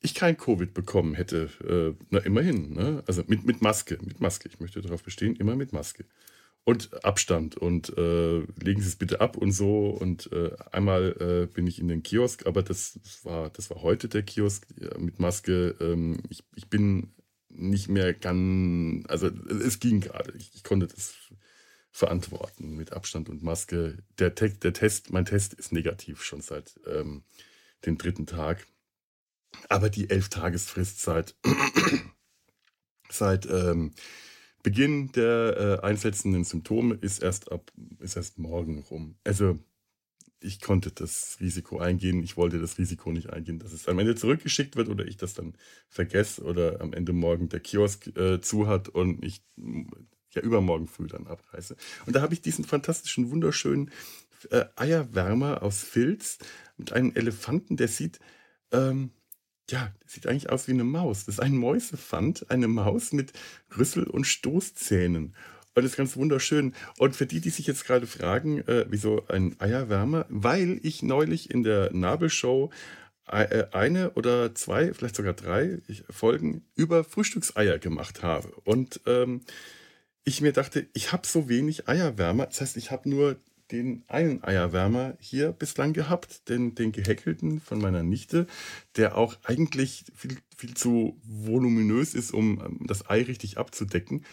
ich 0.00 0.14
kein 0.14 0.36
Covid 0.36 0.74
bekommen 0.74 1.14
hätte. 1.14 1.48
Äh, 1.64 2.04
na, 2.10 2.18
immerhin. 2.20 2.74
Ne? 2.74 3.02
Also 3.06 3.22
mit, 3.26 3.44
mit 3.44 3.62
Maske, 3.62 3.98
mit 4.04 4.20
Maske. 4.20 4.48
Ich 4.48 4.60
möchte 4.60 4.80
darauf 4.80 5.02
bestehen, 5.02 5.36
immer 5.36 5.56
mit 5.56 5.72
Maske. 5.72 6.04
Und 6.64 7.04
Abstand 7.04 7.56
und 7.56 7.96
äh, 7.96 8.38
legen 8.60 8.80
Sie 8.80 8.88
es 8.88 8.96
bitte 8.96 9.20
ab 9.20 9.36
und 9.36 9.52
so. 9.52 9.90
Und 9.90 10.30
äh, 10.32 10.50
einmal 10.72 11.16
äh, 11.20 11.46
bin 11.46 11.66
ich 11.68 11.78
in 11.78 11.86
den 11.86 12.02
Kiosk, 12.02 12.44
aber 12.46 12.64
das 12.64 12.98
war, 13.22 13.50
das 13.50 13.70
war 13.70 13.82
heute 13.82 14.08
der 14.08 14.24
Kiosk 14.24 14.66
mit 14.98 15.20
Maske. 15.20 15.76
Ähm, 15.80 16.18
ich, 16.28 16.42
ich 16.56 16.68
bin 16.68 17.12
nicht 17.48 17.88
mehr 17.88 18.14
ganz, 18.14 19.06
also 19.08 19.28
es 19.28 19.78
ging 19.78 20.00
gerade. 20.00 20.32
Ich, 20.36 20.50
ich 20.54 20.64
konnte 20.64 20.88
das 20.88 21.14
verantworten 21.96 22.76
mit 22.76 22.92
Abstand 22.92 23.30
und 23.30 23.42
Maske. 23.42 23.96
Der, 24.18 24.34
Te 24.34 24.50
der 24.50 24.74
Test, 24.74 25.10
mein 25.12 25.24
Test 25.24 25.54
ist 25.54 25.72
negativ 25.72 26.22
schon 26.22 26.42
seit 26.42 26.78
ähm, 26.86 27.24
dem 27.86 27.96
dritten 27.96 28.26
Tag. 28.26 28.66
Aber 29.70 29.88
die 29.88 30.10
elf 30.10 30.28
Tagesfrist 30.28 31.00
seit, 31.00 31.34
seit 33.08 33.46
ähm, 33.46 33.92
Beginn 34.62 35.10
der 35.12 35.80
äh, 35.82 35.86
einsetzenden 35.86 36.44
Symptome 36.44 36.96
ist 37.00 37.22
erst 37.22 37.50
ab 37.50 37.72
ist 38.00 38.16
erst 38.16 38.38
morgen 38.38 38.80
rum. 38.80 39.16
Also 39.24 39.58
ich 40.40 40.60
konnte 40.60 40.90
das 40.90 41.38
Risiko 41.40 41.78
eingehen. 41.78 42.22
Ich 42.22 42.36
wollte 42.36 42.60
das 42.60 42.76
Risiko 42.76 43.10
nicht 43.10 43.30
eingehen, 43.30 43.58
dass 43.58 43.72
es 43.72 43.88
am 43.88 43.98
Ende 43.98 44.16
zurückgeschickt 44.16 44.76
wird 44.76 44.90
oder 44.90 45.06
ich 45.06 45.16
das 45.16 45.32
dann 45.32 45.54
vergesse 45.88 46.42
oder 46.42 46.82
am 46.82 46.92
Ende 46.92 47.14
morgen 47.14 47.48
der 47.48 47.60
Kiosk 47.60 48.14
äh, 48.18 48.42
zu 48.42 48.66
hat 48.66 48.90
und 48.90 49.24
ich 49.24 49.40
ja 50.36 50.42
übermorgen 50.42 50.86
früh 50.86 51.06
dann 51.06 51.26
abreise. 51.26 51.76
Und 52.06 52.14
da 52.14 52.22
habe 52.22 52.34
ich 52.34 52.40
diesen 52.40 52.64
fantastischen, 52.64 53.30
wunderschönen 53.30 53.90
äh, 54.50 54.64
Eierwärmer 54.76 55.62
aus 55.62 55.82
Filz 55.82 56.38
mit 56.76 56.92
einem 56.92 57.12
Elefanten, 57.14 57.76
der 57.76 57.88
sieht 57.88 58.20
ähm, 58.72 59.10
ja, 59.70 59.92
sieht 60.06 60.26
eigentlich 60.26 60.50
aus 60.50 60.68
wie 60.68 60.72
eine 60.72 60.84
Maus. 60.84 61.24
Das 61.24 61.36
ist 61.36 61.40
ein 61.40 61.56
Mäusefand, 61.56 62.50
eine 62.50 62.68
Maus 62.68 63.12
mit 63.12 63.32
Rüssel 63.76 64.04
und 64.04 64.24
Stoßzähnen. 64.24 65.34
Und 65.74 65.82
das 65.82 65.92
ist 65.92 65.96
ganz 65.96 66.16
wunderschön. 66.16 66.74
Und 66.98 67.16
für 67.16 67.26
die, 67.26 67.40
die 67.40 67.50
sich 67.50 67.66
jetzt 67.66 67.84
gerade 67.84 68.06
fragen, 68.06 68.60
äh, 68.60 68.86
wieso 68.88 69.26
ein 69.28 69.56
Eierwärmer, 69.58 70.24
weil 70.28 70.80
ich 70.82 71.02
neulich 71.02 71.50
in 71.50 71.64
der 71.64 71.92
Nabelshow 71.92 72.70
äh, 73.26 73.64
eine 73.72 74.12
oder 74.12 74.54
zwei, 74.54 74.94
vielleicht 74.94 75.16
sogar 75.16 75.34
drei 75.34 75.80
Folgen 76.08 76.64
über 76.76 77.04
Frühstückseier 77.04 77.78
gemacht 77.78 78.22
habe. 78.22 78.48
Und 78.64 79.00
ähm, 79.06 79.42
ich 80.26 80.40
mir 80.40 80.52
dachte, 80.52 80.88
ich 80.92 81.12
habe 81.12 81.26
so 81.26 81.48
wenig 81.48 81.88
Eierwärmer. 81.88 82.46
Das 82.46 82.60
heißt, 82.60 82.76
ich 82.76 82.90
habe 82.90 83.08
nur 83.08 83.36
den 83.70 84.04
einen 84.08 84.42
Eierwärmer 84.42 85.16
hier 85.20 85.52
bislang 85.52 85.92
gehabt, 85.92 86.48
den, 86.48 86.74
den 86.74 86.92
gehäckelten 86.92 87.60
von 87.60 87.80
meiner 87.80 88.02
Nichte, 88.02 88.46
der 88.96 89.16
auch 89.16 89.36
eigentlich 89.44 90.04
viel, 90.14 90.36
viel 90.56 90.74
zu 90.74 91.16
voluminös 91.22 92.14
ist, 92.14 92.32
um 92.32 92.60
ähm, 92.60 92.86
das 92.86 93.08
Ei 93.08 93.22
richtig 93.22 93.56
abzudecken, 93.56 94.24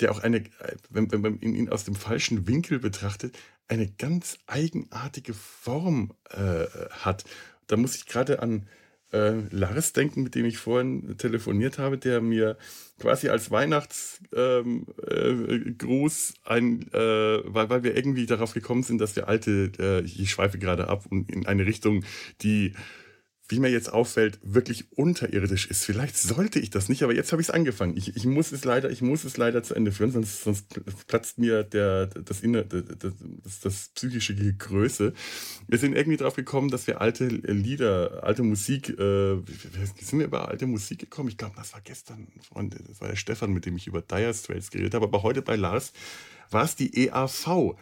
der 0.00 0.10
auch 0.10 0.18
eine, 0.18 0.38
äh, 0.38 0.76
wenn, 0.90 1.12
wenn 1.12 1.20
man 1.20 1.40
ihn 1.40 1.68
aus 1.68 1.84
dem 1.84 1.94
falschen 1.94 2.48
Winkel 2.48 2.80
betrachtet, 2.80 3.38
eine 3.68 3.88
ganz 3.88 4.38
eigenartige 4.46 5.32
Form 5.34 6.12
äh, 6.30 6.66
hat. 6.90 7.24
Da 7.68 7.76
muss 7.76 7.94
ich 7.94 8.06
gerade 8.06 8.40
an 8.40 8.66
äh, 9.16 9.34
Lars 9.50 9.92
denken, 9.92 10.22
mit 10.22 10.34
dem 10.34 10.44
ich 10.44 10.58
vorhin 10.58 11.16
telefoniert 11.18 11.78
habe, 11.78 11.98
der 11.98 12.20
mir 12.20 12.56
quasi 12.98 13.28
als 13.28 13.50
Weihnachtsgruß 13.50 14.24
ähm, 14.34 14.86
äh, 16.44 16.50
ein, 16.50 16.92
äh, 16.92 17.42
weil, 17.44 17.70
weil 17.70 17.82
wir 17.82 17.96
irgendwie 17.96 18.26
darauf 18.26 18.54
gekommen 18.54 18.82
sind, 18.82 19.00
dass 19.00 19.14
der 19.14 19.28
alte, 19.28 19.72
äh, 19.78 20.00
ich 20.02 20.30
schweife 20.30 20.58
gerade 20.58 20.88
ab 20.88 21.04
und 21.10 21.30
in 21.30 21.46
eine 21.46 21.66
Richtung, 21.66 22.04
die 22.42 22.72
wie 23.48 23.60
mir 23.60 23.70
jetzt 23.70 23.92
auffällt, 23.92 24.38
wirklich 24.42 24.86
unterirdisch 24.92 25.66
ist. 25.66 25.84
Vielleicht 25.84 26.16
sollte 26.16 26.58
ich 26.58 26.70
das 26.70 26.88
nicht, 26.88 27.02
aber 27.02 27.14
jetzt 27.14 27.32
habe 27.32 27.40
ich 27.40 27.48
es 27.48 27.54
angefangen. 27.54 27.96
Ich, 27.96 28.24
muss 28.24 28.52
es 28.52 28.64
leider, 28.64 28.90
ich 28.90 29.02
muss 29.02 29.24
es 29.24 29.36
leider 29.36 29.62
zu 29.62 29.74
Ende 29.74 29.92
führen, 29.92 30.10
sonst, 30.10 30.42
sonst 30.42 30.66
platzt 31.06 31.38
mir 31.38 31.62
der, 31.62 32.06
das, 32.06 32.40
Inner, 32.40 32.64
das, 32.64 33.60
das, 33.62 33.90
psychische 33.94 34.34
Größe. 34.34 35.12
Wir 35.68 35.78
sind 35.78 35.94
irgendwie 35.94 36.16
drauf 36.16 36.34
gekommen, 36.34 36.70
dass 36.70 36.86
wir 36.86 37.00
alte 37.00 37.26
Lieder, 37.26 38.24
alte 38.24 38.42
Musik, 38.42 38.90
äh, 38.90 39.36
sind 40.00 40.18
wir 40.18 40.26
über 40.26 40.48
alte 40.48 40.66
Musik 40.66 40.98
gekommen? 40.98 41.28
Ich 41.28 41.36
glaube, 41.36 41.54
das 41.56 41.72
war 41.72 41.80
gestern, 41.82 42.28
Freund, 42.48 42.76
das 42.88 43.00
war 43.00 43.08
der 43.08 43.16
Stefan, 43.16 43.52
mit 43.52 43.64
dem 43.66 43.76
ich 43.76 43.86
über 43.86 44.02
Dire 44.02 44.34
Straits 44.34 44.70
geredet 44.70 44.94
habe, 44.94 45.06
aber 45.06 45.22
heute 45.22 45.42
bei 45.42 45.56
Lars 45.56 45.92
war 46.50 46.64
es 46.64 46.76
die 46.76 47.06
EAV, 47.06 47.76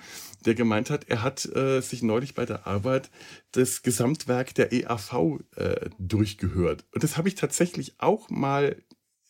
der 0.45 0.55
gemeint 0.55 0.91
hat, 0.91 1.09
er 1.09 1.23
hat 1.23 1.45
äh, 1.47 1.81
sich 1.81 2.03
neulich 2.03 2.35
bei 2.35 2.45
der 2.45 2.67
Arbeit 2.67 3.11
das 3.53 3.83
Gesamtwerk 3.83 4.55
der 4.55 4.73
EAV 4.73 5.41
äh, 5.57 5.91
durchgehört. 5.99 6.85
Und 6.93 7.03
das 7.03 7.17
habe 7.17 7.29
ich 7.29 7.35
tatsächlich 7.35 7.95
auch 7.99 8.29
mal 8.31 8.77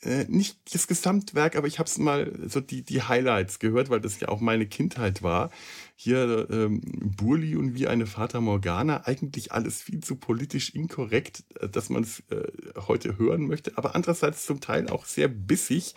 äh, 0.05 0.25
nicht 0.29 0.75
das 0.75 0.87
Gesamtwerk, 0.87 1.57
aber 1.57 1.67
ich 1.67 1.79
habe 1.79 1.89
es 1.89 1.99
mal 1.99 2.33
so 2.47 2.61
die, 2.61 2.83
die 2.83 3.03
Highlights 3.03 3.59
gehört, 3.59 3.89
weil 3.89 4.01
das 4.01 4.21
ja 4.21 4.29
auch 4.29 4.41
meine 4.41 4.67
Kindheit 4.67 5.23
war. 5.23 5.51
Hier 5.97 6.47
ähm, 6.51 6.83
Burli 7.17 7.57
und 7.57 7.75
wie 7.75 7.87
eine 7.87 8.07
Fata 8.07 8.41
Morgana, 8.41 9.07
eigentlich 9.07 9.53
alles 9.53 9.81
viel 9.81 10.01
zu 10.01 10.17
politisch 10.17 10.75
inkorrekt, 10.75 11.45
äh, 11.61 11.69
dass 11.69 11.89
man 11.89 12.03
es 12.03 12.23
äh, 12.31 12.53
heute 12.87 13.19
hören 13.19 13.47
möchte, 13.47 13.79
aber 13.79 13.95
andererseits 13.95 14.45
zum 14.45 14.61
Teil 14.61 14.89
auch 14.89 15.07
sehr 15.07 15.29
bissig. 15.29 15.95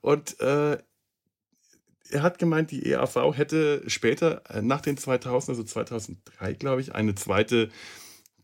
Und 0.00 0.40
äh, 0.40 0.78
er 2.10 2.22
hat 2.22 2.38
gemeint, 2.38 2.70
die 2.70 2.86
EAV 2.86 3.36
hätte 3.36 3.82
später, 3.88 4.42
äh, 4.50 4.62
nach 4.62 4.80
den 4.80 4.96
2000, 4.96 5.50
also 5.50 5.64
2003, 5.64 6.54
glaube 6.54 6.80
ich, 6.80 6.94
eine 6.94 7.14
zweite 7.14 7.70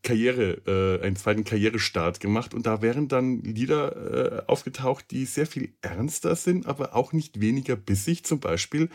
Karriere, 0.03 0.61
äh, 0.65 1.05
einen 1.05 1.15
zweiten 1.15 1.43
Karrierestart 1.43 2.19
gemacht 2.19 2.53
und 2.53 2.65
da 2.65 2.81
wären 2.81 3.07
dann 3.07 3.41
Lieder 3.41 4.41
äh, 4.41 4.43
aufgetaucht, 4.47 5.11
die 5.11 5.25
sehr 5.25 5.45
viel 5.45 5.75
ernster 5.81 6.35
sind, 6.35 6.65
aber 6.65 6.95
auch 6.95 7.13
nicht 7.13 7.39
weniger 7.39 7.75
bissig. 7.75 8.23
Zum 8.25 8.39
Beispiel 8.39 8.89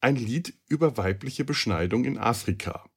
ein 0.00 0.16
Lied 0.16 0.54
über 0.68 0.96
weibliche 0.96 1.44
Beschneidung 1.44 2.04
in 2.04 2.18
Afrika. 2.18 2.88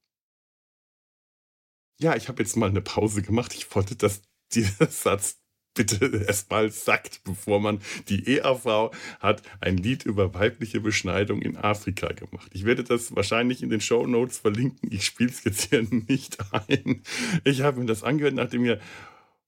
Ja, 2.00 2.16
ich 2.16 2.28
habe 2.28 2.42
jetzt 2.42 2.56
mal 2.56 2.68
eine 2.70 2.80
Pause 2.80 3.22
gemacht. 3.22 3.54
Ich 3.54 3.74
wollte, 3.74 3.94
dass 3.94 4.22
dieser 4.54 4.86
Satz 4.90 5.41
bitte 5.74 6.24
erstmal 6.26 6.70
sagt, 6.70 7.22
bevor 7.24 7.60
man 7.60 7.80
die 8.08 8.26
EAV 8.26 8.90
hat 9.20 9.42
ein 9.60 9.76
Lied 9.76 10.04
über 10.04 10.34
weibliche 10.34 10.80
Beschneidung 10.80 11.42
in 11.42 11.56
Afrika 11.56 12.08
gemacht. 12.08 12.50
Ich 12.52 12.64
werde 12.64 12.84
das 12.84 13.14
wahrscheinlich 13.14 13.62
in 13.62 13.70
den 13.70 13.80
Show 13.80 14.06
Notes 14.06 14.38
verlinken. 14.38 14.90
Ich 14.92 15.04
spiele 15.04 15.30
es 15.30 15.44
jetzt 15.44 15.70
hier 15.70 15.82
nicht 15.90 16.38
ein. 16.52 17.02
Ich 17.44 17.62
habe 17.62 17.80
mir 17.80 17.86
das 17.86 18.02
angehört, 18.02 18.34
nachdem 18.34 18.62
mir 18.62 18.80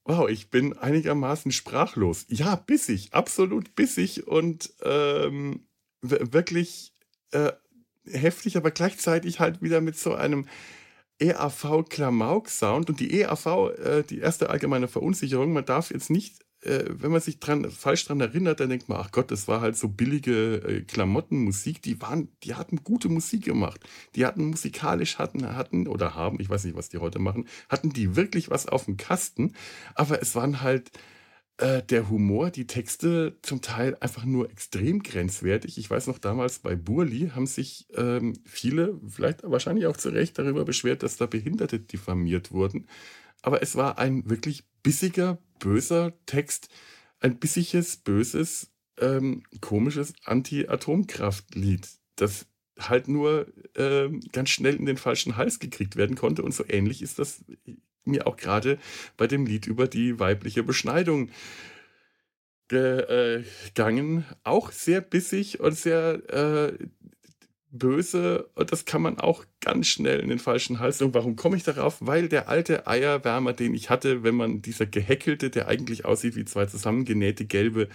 Wow, 0.06 0.28
ich 0.28 0.50
bin 0.50 0.74
einigermaßen 0.76 1.50
sprachlos. 1.50 2.26
Ja, 2.28 2.56
bissig, 2.56 3.14
absolut 3.14 3.74
bissig 3.74 4.26
und 4.26 4.70
ähm, 4.82 5.66
wirklich 6.02 6.92
äh, 7.30 7.52
heftig, 8.04 8.58
aber 8.58 8.70
gleichzeitig 8.70 9.40
halt 9.40 9.62
wieder 9.62 9.80
mit 9.80 9.96
so 9.98 10.14
einem 10.14 10.46
EAV 11.18 11.84
Klamauk-Sound 11.88 12.90
und 12.90 13.00
die 13.00 13.20
EAV, 13.20 13.46
äh, 13.46 14.02
die 14.02 14.18
erste 14.18 14.50
allgemeine 14.50 14.88
Verunsicherung, 14.88 15.52
man 15.52 15.64
darf 15.64 15.90
jetzt 15.90 16.10
nicht, 16.10 16.44
äh, 16.62 16.84
wenn 16.88 17.12
man 17.12 17.20
sich 17.20 17.38
dran, 17.38 17.70
falsch 17.70 18.06
dran 18.06 18.20
erinnert, 18.20 18.60
dann 18.60 18.70
denkt 18.70 18.88
man, 18.88 18.98
ach 19.00 19.12
Gott, 19.12 19.30
das 19.30 19.46
war 19.46 19.60
halt 19.60 19.76
so 19.76 19.88
billige 19.88 20.56
äh, 20.56 20.80
Klamottenmusik, 20.82 21.82
die 21.82 22.00
waren, 22.00 22.28
die 22.42 22.54
hatten 22.54 22.82
gute 22.82 23.08
Musik 23.08 23.44
gemacht. 23.44 23.80
Die 24.16 24.26
hatten 24.26 24.46
musikalisch, 24.46 25.18
hatten, 25.18 25.54
hatten 25.54 25.86
oder 25.86 26.14
haben, 26.14 26.40
ich 26.40 26.48
weiß 26.48 26.64
nicht, 26.64 26.76
was 26.76 26.88
die 26.88 26.98
heute 26.98 27.18
machen, 27.18 27.46
hatten 27.68 27.90
die 27.90 28.16
wirklich 28.16 28.50
was 28.50 28.66
auf 28.66 28.86
dem 28.86 28.96
Kasten, 28.96 29.54
aber 29.94 30.20
es 30.20 30.34
waren 30.34 30.62
halt 30.62 30.90
äh, 31.58 31.82
der 31.82 32.10
Humor, 32.10 32.50
die 32.50 32.66
Texte 32.66 33.38
zum 33.42 33.60
Teil 33.60 33.96
einfach 34.00 34.24
nur 34.24 34.50
extrem 34.50 35.02
grenzwertig. 35.02 35.78
Ich 35.78 35.88
weiß 35.88 36.08
noch, 36.08 36.18
damals 36.18 36.58
bei 36.58 36.74
Burli 36.74 37.30
haben 37.34 37.46
sich 37.46 37.86
ähm, 37.94 38.34
viele, 38.44 39.00
vielleicht 39.08 39.42
wahrscheinlich 39.44 39.86
auch 39.86 39.96
zu 39.96 40.08
Recht, 40.08 40.38
darüber 40.38 40.64
beschwert, 40.64 41.02
dass 41.02 41.16
da 41.16 41.26
Behinderte 41.26 41.78
diffamiert 41.78 42.50
wurden. 42.50 42.88
Aber 43.42 43.62
es 43.62 43.76
war 43.76 43.98
ein 43.98 44.28
wirklich 44.28 44.64
bissiger, 44.82 45.38
böser 45.58 46.12
Text, 46.26 46.68
ein 47.20 47.38
bissiges, 47.38 47.98
böses, 47.98 48.70
ähm, 49.00 49.42
komisches 49.60 50.12
Anti-Atomkraftlied, 50.24 51.88
das 52.16 52.46
halt 52.78 53.06
nur 53.06 53.46
ähm, 53.76 54.20
ganz 54.32 54.50
schnell 54.50 54.74
in 54.74 54.86
den 54.86 54.96
falschen 54.96 55.36
Hals 55.36 55.58
gekriegt 55.60 55.96
werden 55.96 56.16
konnte. 56.16 56.42
Und 56.42 56.52
so 56.52 56.64
ähnlich 56.68 57.02
ist 57.02 57.18
das 57.18 57.44
mir 58.04 58.26
auch 58.26 58.36
gerade 58.36 58.78
bei 59.16 59.26
dem 59.26 59.46
Lied 59.46 59.66
über 59.66 59.86
die 59.86 60.18
weibliche 60.18 60.62
Beschneidung 60.62 61.30
äh, 62.70 63.42
gegangen. 63.66 64.24
Auch 64.42 64.72
sehr 64.72 65.00
bissig 65.00 65.60
und 65.60 65.76
sehr 65.76 66.22
äh, 66.30 66.78
böse. 67.70 68.48
Und 68.54 68.72
das 68.72 68.84
kann 68.84 69.02
man 69.02 69.18
auch 69.18 69.44
ganz 69.60 69.88
schnell 69.88 70.20
in 70.20 70.28
den 70.28 70.38
falschen 70.38 70.78
Hals. 70.78 71.02
Und 71.02 71.14
warum 71.14 71.36
komme 71.36 71.56
ich 71.56 71.64
darauf? 71.64 71.98
Weil 72.00 72.28
der 72.28 72.48
alte 72.48 72.86
Eierwärmer, 72.86 73.52
den 73.52 73.74
ich 73.74 73.90
hatte, 73.90 74.22
wenn 74.22 74.36
man 74.36 74.62
dieser 74.62 74.86
gehäkelte, 74.86 75.50
der 75.50 75.68
eigentlich 75.68 76.04
aussieht 76.04 76.36
wie 76.36 76.44
zwei 76.44 76.66
zusammengenähte 76.66 77.44
gelbe 77.44 77.88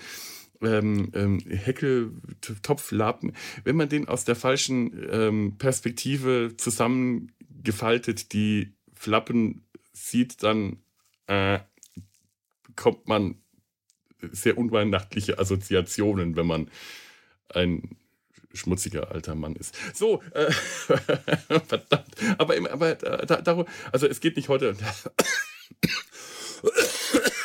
ähm, 0.61 1.11
ähm, 1.13 1.39
Häckeltopflappen, 1.39 3.33
wenn 3.63 3.77
man 3.77 3.87
den 3.87 4.07
aus 4.07 4.25
der 4.25 4.35
falschen 4.35 5.07
ähm, 5.09 5.57
Perspektive 5.57 6.53
zusammengefaltet, 6.57 8.33
die 8.33 8.73
Flappen 8.93 9.65
sieht, 9.91 10.43
dann 10.43 10.81
äh, 11.27 11.59
bekommt 12.63 13.07
man 13.07 13.41
sehr 14.21 14.57
unweihnachtliche 14.57 15.39
Assoziationen, 15.39 16.35
wenn 16.35 16.47
man 16.47 16.71
ein 17.53 17.97
schmutziger 18.53 19.11
alter 19.11 19.35
Mann 19.35 19.55
ist. 19.55 19.75
So, 19.93 20.21
äh, 20.33 20.51
verdammt. 21.67 22.15
Aber, 22.37 22.55
aber 22.71 22.95
da, 22.95 23.41
darum, 23.41 23.65
also 23.91 24.07
es 24.07 24.19
geht 24.19 24.35
nicht 24.37 24.49
heute. 24.49 24.75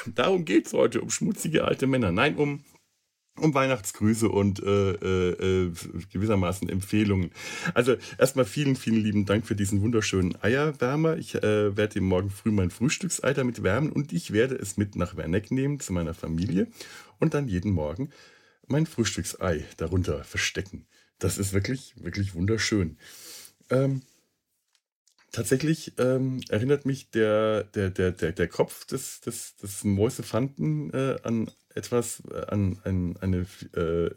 darum 0.15 0.45
geht 0.45 0.67
es 0.67 0.73
heute, 0.73 1.01
um 1.01 1.11
schmutzige 1.11 1.65
alte 1.65 1.87
Männer. 1.87 2.11
Nein, 2.11 2.37
um 2.37 2.65
um 3.39 3.53
Weihnachtsgrüße 3.53 4.29
und 4.29 4.63
äh, 4.63 4.93
äh, 4.93 5.67
äh, 5.67 5.73
gewissermaßen 6.13 6.69
Empfehlungen. 6.69 7.31
Also 7.75 7.97
erstmal 8.19 8.45
vielen, 8.45 8.77
vielen 8.77 9.03
lieben 9.03 9.27
Dank 9.27 9.47
für 9.47 9.57
diesen 9.57 9.83
wunderschönen 9.83 10.41
Eierwärmer. 10.43 11.17
Ich 11.17 11.35
äh, 11.35 11.77
werde 11.77 12.01
morgen 12.01 12.31
früh 12.31 12.53
mein 12.53 12.71
Frühstücksei 12.71 13.35
damit 13.35 13.63
wärmen 13.63 13.91
und 13.91 14.13
ich 14.13 14.33
werde 14.33 14.55
es 14.55 14.77
mit 14.77 14.95
nach 14.97 15.17
Werneck 15.17 15.51
nehmen 15.51 15.81
zu 15.81 15.93
meiner 15.93 16.15
Familie 16.15 16.69
und 17.19 17.35
dann 17.35 17.49
jeden 17.49 17.73
Morgen 17.73 18.11
mein 18.69 18.87
Frühstücksei 18.87 19.65
darunter 19.77 20.25
verstecken. 20.25 20.87
Das 21.19 21.39
ist 21.39 21.53
wirklich, 21.53 21.95
wirklich 21.97 22.35
wunderschön. 22.35 22.99
Ähm, 23.71 24.03
tatsächlich 25.35 25.93
ähm, 25.99 26.41
erinnert 26.49 26.87
mich 26.87 27.11
der, 27.11 27.65
der, 27.65 27.91
der, 27.91 28.13
der, 28.13 28.33
der 28.33 28.49
Kopf 28.49 28.87
des, 28.87 29.21
des, 29.21 29.57
des 29.57 29.85
Mäusefanten 29.85 30.93
äh, 30.95 31.19
an 31.25 31.51
etwas, 31.75 32.23
äh, 32.31 32.47
an, 32.47 32.79
an, 32.85 33.17
eine, 33.21 33.47
äh, 33.75 34.11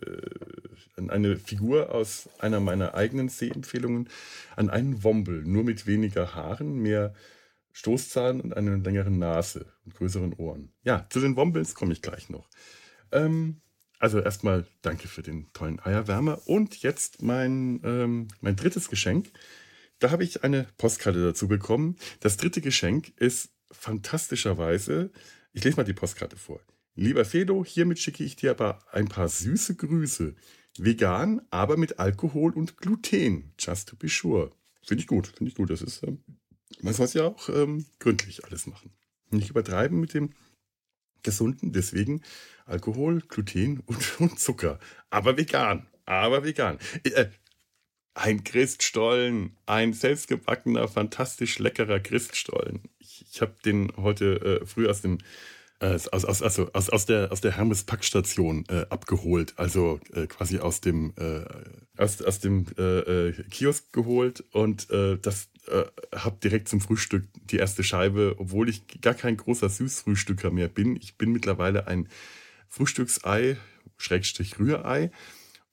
an 0.95 1.09
eine 1.09 1.37
Figur 1.37 1.93
aus 1.93 2.29
einer 2.39 2.59
meiner 2.59 2.93
eigenen 2.93 3.29
Sehempfehlungen, 3.29 4.09
an 4.55 4.69
einen 4.69 5.03
Wombel, 5.03 5.43
nur 5.43 5.63
mit 5.63 5.87
weniger 5.87 6.35
Haaren, 6.35 6.75
mehr 6.75 7.13
Stoßzahn 7.73 8.39
und 8.39 8.55
einer 8.55 8.77
längeren 8.77 9.17
Nase 9.17 9.65
und 9.85 9.95
größeren 9.95 10.33
Ohren. 10.33 10.71
Ja, 10.83 11.07
zu 11.09 11.19
den 11.19 11.35
Wombels 11.35 11.73
komme 11.73 11.93
ich 11.93 12.01
gleich 12.01 12.29
noch. 12.29 12.47
Ähm, 13.11 13.61
also 13.99 14.19
erstmal 14.19 14.67
danke 14.83 15.07
für 15.07 15.23
den 15.23 15.51
tollen 15.53 15.79
Eierwärmer. 15.79 16.41
Und 16.45 16.83
jetzt 16.83 17.23
mein, 17.23 17.81
ähm, 17.83 18.27
mein 18.41 18.55
drittes 18.55 18.89
Geschenk. 18.89 19.31
Da 19.99 20.11
habe 20.11 20.23
ich 20.23 20.43
eine 20.43 20.67
Postkarte 20.77 21.23
dazu 21.23 21.47
bekommen. 21.47 21.97
Das 22.19 22.37
dritte 22.37 22.61
Geschenk 22.61 23.13
ist 23.17 23.49
fantastischerweise, 23.71 25.11
ich 25.53 25.63
lese 25.63 25.77
mal 25.77 25.83
die 25.83 25.93
Postkarte 25.93 26.37
vor. 26.37 26.59
Lieber 26.95 27.25
Fedo, 27.25 27.63
hiermit 27.65 27.99
schicke 27.99 28.23
ich 28.23 28.35
dir 28.35 28.51
aber 28.51 28.79
ein 28.91 29.07
paar 29.07 29.29
süße 29.29 29.75
Grüße. 29.75 30.35
Vegan, 30.79 31.41
aber 31.49 31.77
mit 31.77 31.99
Alkohol 31.99 32.53
und 32.53 32.77
Gluten. 32.77 33.53
Just 33.59 33.89
to 33.89 33.95
be 33.95 34.09
sure. 34.09 34.51
Finde 34.83 35.01
ich 35.01 35.07
gut, 35.07 35.27
finde 35.27 35.49
ich 35.49 35.55
gut. 35.55 35.69
Das 35.69 35.81
ist, 35.81 36.03
ähm, 36.03 36.23
man 36.81 36.93
soll 36.93 37.05
es 37.05 37.13
ja 37.13 37.25
auch 37.25 37.49
ähm, 37.49 37.85
gründlich 37.99 38.45
alles 38.45 38.67
machen. 38.67 38.91
Nicht 39.29 39.49
übertreiben 39.49 39.99
mit 39.99 40.13
dem 40.13 40.31
Gesunden, 41.23 41.73
deswegen 41.73 42.21
Alkohol, 42.65 43.21
Gluten 43.21 43.81
und, 43.85 44.19
und 44.19 44.39
Zucker. 44.39 44.79
Aber 45.09 45.37
vegan, 45.37 45.87
aber 46.05 46.43
vegan. 46.43 46.77
Äh, 47.03 47.27
ein 48.17 48.43
Christstollen, 48.43 49.55
ein 49.67 49.93
selbstgebackener, 49.93 50.87
fantastisch 50.87 51.59
leckerer 51.59 51.99
Christstollen. 51.99 52.81
Ich, 52.99 53.25
ich 53.31 53.41
habe 53.41 53.53
den 53.63 53.91
heute 53.95 54.61
äh, 54.61 54.65
früh 54.65 54.87
aus 54.87 55.01
dem 55.01 55.19
äh, 55.79 55.99
aus, 56.11 56.25
aus, 56.25 56.41
also 56.41 56.71
aus, 56.73 56.89
aus 56.89 57.05
der, 57.05 57.31
aus 57.31 57.41
der 57.41 57.55
Hermes-Packstation 57.55 58.65
äh, 58.69 58.87
abgeholt, 58.89 59.53
also 59.57 59.99
äh, 60.11 60.25
quasi 60.25 60.57
aus 60.57 60.81
dem, 60.81 61.13
äh, 61.17 61.45
aus, 62.01 62.19
aus 62.23 62.39
dem 62.39 62.65
äh, 62.79 62.81
äh, 63.27 63.43
Kiosk 63.51 63.93
geholt 63.93 64.43
und 64.51 64.87
das 64.89 65.49
habe 66.15 66.37
direkt 66.41 66.69
zum 66.69 66.79
Frühstück 66.79 67.25
die 67.51 67.57
erste 67.57 67.83
Scheibe, 67.83 68.35
obwohl 68.37 68.69
ich 68.69 69.01
gar 69.01 69.13
kein 69.13 69.35
großer 69.35 69.67
Süßfrühstücker 69.67 70.49
mehr 70.49 70.69
bin. 70.69 70.95
Ich 70.95 71.17
bin 71.17 71.33
mittlerweile 71.33 71.87
ein 71.87 72.07
Frühstücksei, 72.69 73.57
Schrägstrich 73.97 74.59
Rührei 74.59 75.11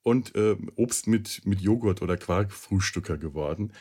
und 0.05 0.37
äh, 0.37 0.57
Obst 0.77 1.09
mit, 1.09 1.45
mit 1.45 1.61
Joghurt 1.61 2.03
oder 2.03 2.17
Quarkfrühstücker 2.17 3.19
geworden. 3.19 3.73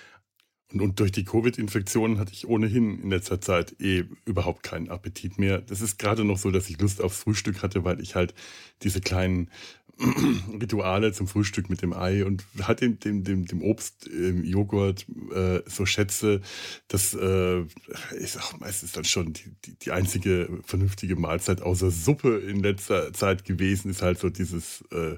Und, 0.71 0.81
und 0.81 0.99
durch 0.99 1.11
die 1.11 1.25
Covid-Infektion 1.25 2.17
hatte 2.17 2.33
ich 2.33 2.47
ohnehin 2.47 3.03
in 3.03 3.09
letzter 3.11 3.39
Zeit 3.39 3.79
eh 3.79 4.05
überhaupt 4.25 4.63
keinen 4.63 4.89
Appetit 4.89 5.37
mehr. 5.37 5.61
Das 5.61 5.81
ist 5.81 5.99
gerade 5.99 6.23
noch 6.23 6.39
so, 6.39 6.49
dass 6.49 6.69
ich 6.69 6.79
Lust 6.81 7.01
aufs 7.01 7.19
Frühstück 7.19 7.61
hatte, 7.61 7.83
weil 7.83 7.99
ich 7.99 8.15
halt 8.15 8.33
diese 8.81 9.01
kleinen 9.01 9.51
Rituale 10.61 11.11
zum 11.11 11.27
Frühstück 11.27 11.69
mit 11.69 11.81
dem 11.81 11.93
Ei 11.93 12.25
und 12.25 12.45
halt 12.61 12.81
dem, 12.81 12.99
dem, 12.99 13.23
dem, 13.23 13.45
dem 13.45 13.61
Obst, 13.61 14.09
ähm, 14.11 14.43
Joghurt 14.43 15.05
äh, 15.35 15.61
so 15.67 15.85
schätze, 15.85 16.41
das 16.87 17.13
äh, 17.13 17.63
ist 18.11 18.39
auch 18.39 18.59
meistens 18.59 18.93
dann 18.93 19.05
schon 19.05 19.33
die, 19.33 19.53
die, 19.65 19.77
die, 19.77 19.91
einzige 19.91 20.49
vernünftige 20.65 21.15
Mahlzeit 21.15 21.61
außer 21.61 21.91
Suppe 21.91 22.39
in 22.39 22.61
letzter 22.61 23.13
Zeit 23.13 23.45
gewesen, 23.45 23.91
ist 23.91 24.01
halt 24.01 24.17
so 24.17 24.29
dieses 24.29 24.83
äh, 24.91 25.17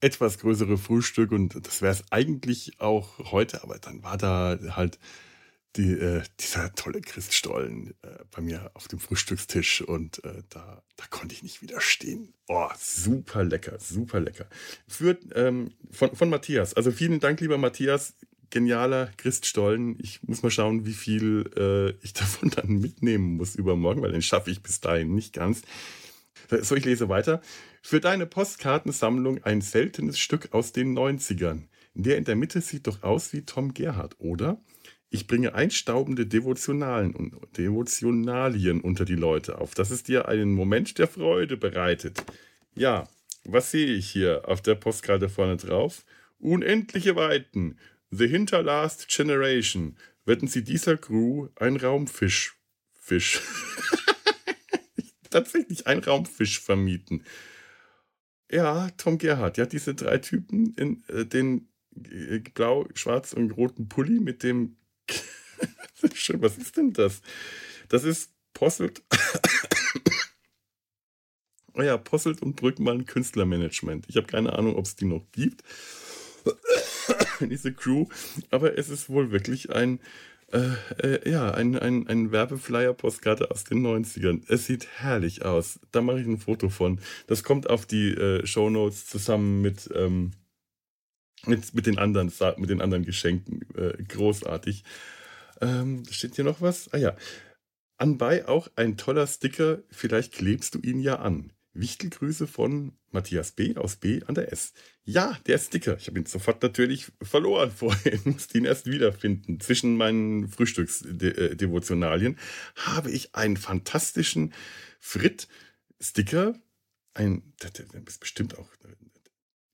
etwas 0.00 0.38
größere 0.38 0.78
Frühstück 0.78 1.32
und 1.32 1.66
das 1.66 1.82
wäre 1.82 1.92
es 1.92 2.04
eigentlich 2.10 2.80
auch 2.80 3.18
heute, 3.30 3.62
aber 3.62 3.78
dann 3.78 4.02
war 4.02 4.16
da 4.16 4.58
halt 4.70 4.98
die, 5.76 5.92
äh, 5.92 6.22
dieser 6.40 6.74
tolle 6.74 7.00
Christstollen 7.00 7.94
äh, 8.02 8.24
bei 8.34 8.42
mir 8.42 8.70
auf 8.74 8.88
dem 8.88 8.98
Frühstückstisch 8.98 9.82
und 9.82 10.24
äh, 10.24 10.42
da, 10.48 10.82
da 10.96 11.04
konnte 11.10 11.34
ich 11.34 11.42
nicht 11.42 11.62
widerstehen. 11.62 12.34
Oh, 12.48 12.68
super 12.78 13.44
lecker, 13.44 13.78
super 13.78 14.20
lecker. 14.20 14.46
Für, 14.88 15.16
ähm, 15.34 15.72
von, 15.90 16.14
von 16.16 16.28
Matthias. 16.28 16.74
Also 16.74 16.90
vielen 16.90 17.20
Dank, 17.20 17.40
lieber 17.40 17.58
Matthias. 17.58 18.14
Genialer 18.52 19.12
Christstollen. 19.16 19.96
Ich 20.00 20.24
muss 20.24 20.42
mal 20.42 20.50
schauen, 20.50 20.84
wie 20.84 20.92
viel 20.92 21.48
äh, 21.56 22.04
ich 22.04 22.12
davon 22.14 22.50
dann 22.50 22.80
mitnehmen 22.80 23.36
muss 23.36 23.54
übermorgen, 23.54 24.02
weil 24.02 24.12
den 24.12 24.22
schaffe 24.22 24.50
ich 24.50 24.62
bis 24.62 24.80
dahin 24.80 25.14
nicht 25.14 25.32
ganz. 25.32 25.62
So, 26.62 26.74
ich 26.74 26.84
lese 26.84 27.08
weiter. 27.08 27.42
Für 27.82 28.00
deine 28.00 28.26
Postkartensammlung 28.26 29.42
ein 29.42 29.60
seltenes 29.60 30.18
Stück 30.18 30.52
aus 30.52 30.72
den 30.72 30.96
90ern. 30.96 31.64
Der 31.94 32.18
in 32.18 32.24
der 32.24 32.36
Mitte 32.36 32.60
sieht 32.60 32.86
doch 32.86 33.02
aus 33.02 33.32
wie 33.32 33.42
Tom 33.42 33.74
Gerhardt, 33.74 34.16
oder? 34.18 34.62
Ich 35.08 35.26
bringe 35.26 35.54
einstaubende 35.54 36.26
Devotionalen 36.26 37.16
und 37.16 37.34
Devotionalien 37.58 38.80
unter 38.80 39.04
die 39.04 39.16
Leute 39.16 39.58
auf, 39.58 39.74
dass 39.74 39.90
es 39.90 40.04
dir 40.04 40.28
einen 40.28 40.52
Moment 40.52 40.98
der 40.98 41.08
Freude 41.08 41.56
bereitet. 41.56 42.22
Ja, 42.76 43.08
was 43.44 43.72
sehe 43.72 43.88
ich 43.88 44.08
hier 44.08 44.42
auf 44.46 44.62
der 44.62 44.76
Postkarte 44.76 45.28
vorne 45.28 45.56
drauf? 45.56 46.04
Unendliche 46.38 47.16
Weiten. 47.16 47.78
The 48.10 48.28
Hinterlast 48.28 49.08
Generation. 49.08 49.96
Wetten 50.24 50.46
Sie 50.46 50.62
dieser 50.62 50.96
Crew 50.96 51.48
ein 51.56 51.76
Raumfisch. 51.76 52.56
Fisch. 53.00 53.40
Tatsächlich 55.30 55.86
ein 55.86 55.98
Raumfisch 55.98 56.60
vermieten. 56.60 57.24
Ja, 58.50 58.90
Tom 58.96 59.18
Gerhardt. 59.18 59.58
Ja, 59.58 59.66
diese 59.66 59.94
drei 59.94 60.18
Typen 60.18 60.74
in 60.74 61.04
äh, 61.08 61.24
den 61.24 61.68
äh, 62.10 62.38
blau, 62.38 62.88
schwarz 62.94 63.32
und 63.32 63.52
roten 63.52 63.88
Pulli 63.88 64.20
mit 64.20 64.42
dem 64.42 64.76
Schön, 66.14 66.42
was 66.42 66.58
ist 66.58 66.76
denn 66.76 66.92
das? 66.92 67.20
Das 67.88 68.04
ist 68.04 68.32
Posselt. 68.54 69.02
oh 71.74 71.82
ja, 71.82 71.96
Posselt 71.96 72.42
und 72.42 72.56
Brückmann 72.56 73.06
Künstlermanagement. 73.06 74.06
Ich 74.08 74.16
habe 74.16 74.26
keine 74.26 74.52
Ahnung, 74.52 74.76
ob 74.76 74.84
es 74.84 74.96
die 74.96 75.04
noch 75.04 75.24
gibt. 75.32 75.62
Diese 77.40 77.72
Crew. 77.72 78.06
Aber 78.50 78.76
es 78.78 78.88
ist 78.88 79.08
wohl 79.08 79.30
wirklich 79.30 79.70
ein, 79.70 80.00
äh, 80.52 80.74
äh, 81.02 81.30
ja, 81.30 81.52
ein, 81.52 81.78
ein, 81.78 82.06
ein 82.08 82.32
Werbeflyer-Postkarte 82.32 83.50
aus 83.50 83.64
den 83.64 83.86
90ern. 83.86 84.42
Es 84.48 84.66
sieht 84.66 84.86
herrlich 84.98 85.44
aus. 85.44 85.80
Da 85.92 86.00
mache 86.00 86.20
ich 86.20 86.26
ein 86.26 86.38
Foto 86.38 86.68
von. 86.68 87.00
Das 87.26 87.44
kommt 87.44 87.70
auf 87.70 87.86
die 87.86 88.10
äh, 88.10 88.44
Shownotes 88.46 89.06
zusammen 89.06 89.62
mit, 89.62 89.88
ähm, 89.94 90.32
mit, 91.46 91.74
mit, 91.74 91.86
den 91.86 91.98
anderen, 91.98 92.32
mit 92.56 92.70
den 92.70 92.80
anderen 92.80 93.04
Geschenken. 93.04 93.60
Äh, 93.76 94.02
großartig. 94.02 94.84
Ähm, 95.60 96.04
steht 96.10 96.34
hier 96.34 96.44
noch 96.44 96.60
was? 96.60 96.92
Ah 96.92 96.98
ja. 96.98 97.16
Anbei 97.96 98.48
auch 98.48 98.68
ein 98.76 98.96
toller 98.96 99.26
Sticker, 99.26 99.82
vielleicht 99.90 100.32
klebst 100.32 100.74
du 100.74 100.80
ihn 100.80 101.00
ja 101.00 101.16
an. 101.16 101.52
Wichtelgrüße 101.72 102.46
von 102.46 102.92
Matthias 103.10 103.52
B. 103.52 103.76
aus 103.76 103.96
B 103.96 104.22
an 104.26 104.34
der 104.34 104.52
S. 104.52 104.72
Ja, 105.04 105.38
der 105.46 105.58
Sticker. 105.58 105.96
Ich 105.96 106.08
habe 106.08 106.18
ihn 106.18 106.26
sofort 106.26 106.62
natürlich 106.62 107.06
verloren 107.22 107.70
vorhin, 107.76 108.20
musste 108.24 108.58
ihn 108.58 108.64
erst 108.64 108.86
wiederfinden. 108.86 109.60
Zwischen 109.60 109.96
meinen 109.96 110.48
Frühstücksdevotionalien 110.48 112.38
habe 112.76 113.10
ich 113.10 113.34
einen 113.34 113.56
fantastischen 113.56 114.52
Frit-Sticker. 114.98 116.58
Ein, 117.14 117.54
der, 117.62 117.70
der, 117.70 117.86
ist 118.06 118.20
bestimmt 118.20 118.56
auch 118.58 118.68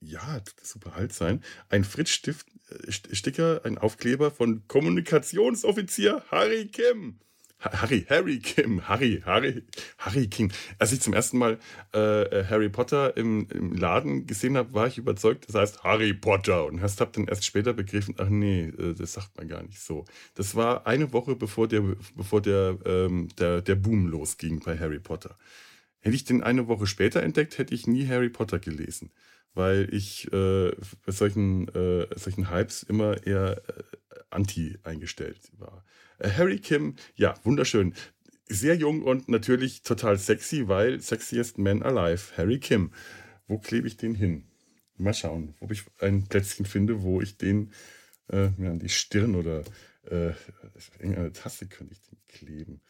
ja, 0.00 0.42
super 0.62 0.94
alt 0.94 1.12
sein. 1.12 1.42
Ein 1.68 1.84
Fritz-Sticker, 1.84 3.64
äh, 3.64 3.66
ein 3.66 3.78
Aufkleber 3.78 4.30
von 4.30 4.66
Kommunikationsoffizier 4.68 6.24
Harry 6.30 6.66
Kim. 6.66 7.18
Harry, 7.58 8.04
Harry 8.08 8.38
Kim, 8.38 8.86
Harry, 8.88 9.22
Harry, 9.24 9.62
Harry 9.98 10.26
Kim. 10.28 10.50
Als 10.78 10.92
ich 10.92 11.00
zum 11.00 11.14
ersten 11.14 11.38
Mal 11.38 11.58
äh, 11.92 12.44
Harry 12.44 12.68
Potter 12.68 13.16
im, 13.16 13.48
im 13.50 13.72
Laden 13.72 14.26
gesehen 14.26 14.56
habe, 14.56 14.74
war 14.74 14.86
ich 14.86 14.98
überzeugt, 14.98 15.48
das 15.48 15.54
heißt 15.54 15.84
Harry 15.84 16.12
Potter. 16.12 16.66
Und 16.66 16.80
hast 16.82 17.00
hab 17.00 17.12
dann 17.14 17.26
erst 17.26 17.44
später 17.44 17.72
begriffen, 17.72 18.14
ach 18.18 18.28
nee, 18.28 18.66
äh, 18.66 18.94
das 18.94 19.14
sagt 19.14 19.36
man 19.36 19.48
gar 19.48 19.62
nicht 19.62 19.80
so. 19.80 20.04
Das 20.34 20.54
war 20.54 20.86
eine 20.86 21.12
Woche 21.12 21.34
bevor 21.34 21.66
der, 21.66 21.82
bevor 22.14 22.42
der, 22.42 22.78
ähm, 22.84 23.28
der, 23.38 23.62
der 23.62 23.74
Boom 23.74 24.06
losging 24.06 24.60
bei 24.60 24.78
Harry 24.78 25.00
Potter. 25.00 25.36
Hätte 26.00 26.14
ich 26.14 26.24
den 26.24 26.42
eine 26.42 26.68
Woche 26.68 26.86
später 26.86 27.22
entdeckt, 27.22 27.58
hätte 27.58 27.74
ich 27.74 27.86
nie 27.86 28.06
Harry 28.06 28.28
Potter 28.28 28.58
gelesen 28.58 29.10
weil 29.56 29.88
ich 29.90 30.30
äh, 30.34 30.70
bei 31.06 31.12
solchen, 31.12 31.66
äh, 31.68 32.06
solchen 32.14 32.50
Hypes 32.50 32.82
immer 32.82 33.26
eher 33.26 33.62
äh, 33.68 33.82
anti 34.28 34.78
eingestellt 34.84 35.50
war. 35.58 35.82
Äh, 36.18 36.30
Harry 36.30 36.58
Kim, 36.58 36.94
ja, 37.14 37.34
wunderschön. 37.44 37.94
Sehr 38.48 38.76
jung 38.76 39.02
und 39.02 39.28
natürlich 39.28 39.82
total 39.82 40.18
sexy, 40.18 40.68
weil 40.68 41.00
Sexiest 41.00 41.58
Man 41.58 41.82
Alive, 41.82 42.36
Harry 42.36 42.60
Kim. 42.60 42.92
Wo 43.48 43.58
klebe 43.58 43.88
ich 43.88 43.96
den 43.96 44.14
hin? 44.14 44.44
Mal 44.96 45.14
schauen, 45.14 45.54
ob 45.60 45.72
ich 45.72 45.82
ein 45.98 46.26
Plätzchen 46.26 46.64
finde, 46.64 47.02
wo 47.02 47.20
ich 47.20 47.36
den 47.36 47.72
äh, 48.30 48.50
ja, 48.58 48.70
an 48.70 48.78
die 48.78 48.88
Stirn 48.88 49.34
oder 49.34 49.62
äh, 50.10 50.32
in 51.00 51.14
eine 51.16 51.32
Tasse 51.32 51.66
könnte 51.66 51.94
ich 51.94 52.02
den 52.02 52.18
kleben. 52.28 52.80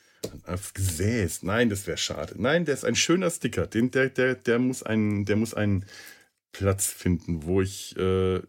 Aufs 0.44 0.74
Gesäß. 0.74 1.42
Nein, 1.42 1.70
das 1.70 1.86
wäre 1.86 1.96
schade. 1.96 2.34
Nein, 2.36 2.64
der 2.64 2.74
ist 2.74 2.84
ein 2.84 2.96
schöner 2.96 3.30
Sticker. 3.30 3.66
Den, 3.66 3.90
der, 3.90 4.08
der, 4.10 4.34
der 4.34 4.58
muss 4.58 4.82
ein, 4.82 5.24
der 5.24 5.36
muss 5.36 5.54
ein 5.54 5.84
Platz 6.52 6.86
finden, 6.86 7.44
wo 7.44 7.60
ich, 7.60 7.96
äh, 7.96 8.40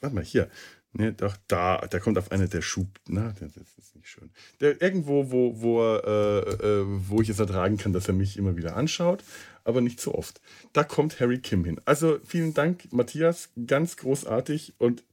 warte 0.00 0.14
mal, 0.14 0.24
hier, 0.24 0.50
ne, 0.92 1.12
doch, 1.12 1.36
da, 1.46 1.78
der 1.78 2.00
kommt 2.00 2.18
auf 2.18 2.32
eine 2.32 2.48
der 2.48 2.62
Schub, 2.62 2.88
na, 3.08 3.34
das 3.40 3.56
ist 3.56 3.96
nicht 3.96 4.08
schön. 4.08 4.30
Der, 4.60 4.80
irgendwo, 4.80 5.30
wo, 5.30 5.60
wo, 5.60 5.82
äh, 5.82 6.40
äh, 6.40 6.84
wo 6.86 7.20
ich 7.20 7.28
es 7.28 7.38
ertragen 7.38 7.76
kann, 7.76 7.92
dass 7.92 8.08
er 8.08 8.14
mich 8.14 8.36
immer 8.36 8.56
wieder 8.56 8.76
anschaut, 8.76 9.22
aber 9.64 9.80
nicht 9.80 10.00
so 10.00 10.14
oft. 10.14 10.40
Da 10.72 10.84
kommt 10.84 11.20
Harry 11.20 11.38
Kim 11.38 11.64
hin. 11.64 11.80
Also 11.84 12.18
vielen 12.24 12.54
Dank, 12.54 12.92
Matthias, 12.92 13.50
ganz 13.66 13.96
großartig 13.96 14.74
und 14.78 15.04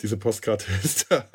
diese 0.00 0.16
Postkarte 0.16 0.66
ist 0.82 1.10
da. 1.10 1.28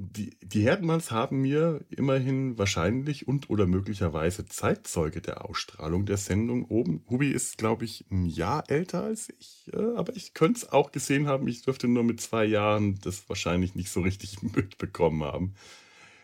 die, 0.00 0.30
die 0.40 0.62
Herdmanns 0.62 1.10
haben 1.10 1.42
mir 1.42 1.84
immerhin 1.90 2.56
wahrscheinlich 2.56 3.28
und 3.28 3.50
oder 3.50 3.66
möglicherweise 3.66 4.46
Zeitzeuge 4.46 5.20
der 5.20 5.44
Ausstrahlung 5.44 6.06
der 6.06 6.16
Sendung 6.16 6.64
oben. 6.64 7.04
Hubi 7.10 7.30
ist, 7.30 7.58
glaube 7.58 7.84
ich, 7.84 8.06
ein 8.10 8.24
Jahr 8.24 8.64
älter 8.70 9.04
als 9.04 9.28
ich, 9.38 9.70
äh, 9.74 9.96
aber 9.96 10.16
ich 10.16 10.32
könnte 10.32 10.60
es 10.60 10.72
auch 10.72 10.90
gesehen 10.90 11.26
haben. 11.26 11.46
Ich 11.48 11.62
dürfte 11.62 11.86
nur 11.86 12.02
mit 12.02 12.20
zwei 12.20 12.46
Jahren 12.46 12.98
das 13.02 13.28
wahrscheinlich 13.28 13.74
nicht 13.74 13.90
so 13.90 14.00
richtig 14.00 14.42
mitbekommen 14.42 15.22
haben. 15.22 15.54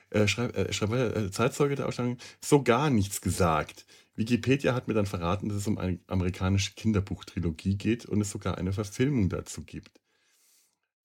Äh, 0.09 0.27
schreib, 0.27 0.57
äh, 0.57 0.73
schreib, 0.73 0.93
äh, 0.93 1.31
Zeitzeuge 1.31 1.75
der 1.75 1.87
Ausstrahlung, 1.87 2.17
so 2.41 2.63
gar 2.63 2.89
nichts 2.89 3.21
gesagt. 3.21 3.85
Wikipedia 4.17 4.75
hat 4.75 4.89
mir 4.89 4.95
dann 4.95 5.07
verraten, 5.07 5.49
dass 5.49 5.59
es 5.59 5.67
um 5.67 5.79
eine 5.79 5.99
amerikanische 6.07 6.75
Kinderbuchtrilogie 6.75 7.77
geht 7.77 8.07
und 8.07 8.21
es 8.21 8.31
sogar 8.31 8.59
eine 8.59 8.73
Verfilmung 8.73 9.29
dazu 9.29 9.63
gibt. 9.63 10.01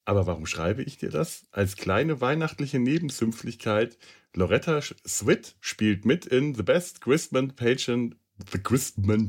Aber 0.06 0.26
warum 0.26 0.46
schreibe 0.46 0.82
ich 0.82 0.98
dir 0.98 1.10
das? 1.10 1.46
Als 1.52 1.76
kleine 1.76 2.22
weihnachtliche 2.22 2.80
Nebensümpflichkeit. 2.80 3.98
Loretta 4.34 4.82
Swit 4.82 5.56
spielt 5.60 6.06
mit 6.06 6.26
in 6.26 6.56
The 6.56 6.64
Best 6.64 7.02
Christmas 7.02 7.54
Pageant 7.56 8.16
The 8.52 8.60
Christmas, 8.60 9.20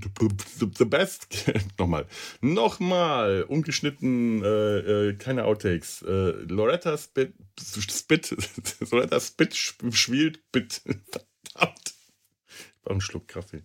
the 0.79 0.85
best, 0.85 1.27
nochmal, 1.79 2.07
nochmal, 2.41 3.43
ungeschnitten, 3.43 4.43
äh, 4.43 5.09
äh, 5.09 5.15
keine 5.15 5.45
Outtakes. 5.45 6.03
Äh, 6.03 6.31
Loretta 6.49 6.97
Spit, 6.97 7.35
Spit, 7.61 8.35
Loretta 8.91 9.21
Spit 9.21 9.55
spielt, 9.55 10.51
Bit, 10.53 10.83
verdammt. 11.11 11.95
Ich 12.49 12.83
brauche 12.83 12.93
einen 12.93 13.01
Schluck 13.01 13.29
Kaffee. 13.29 13.63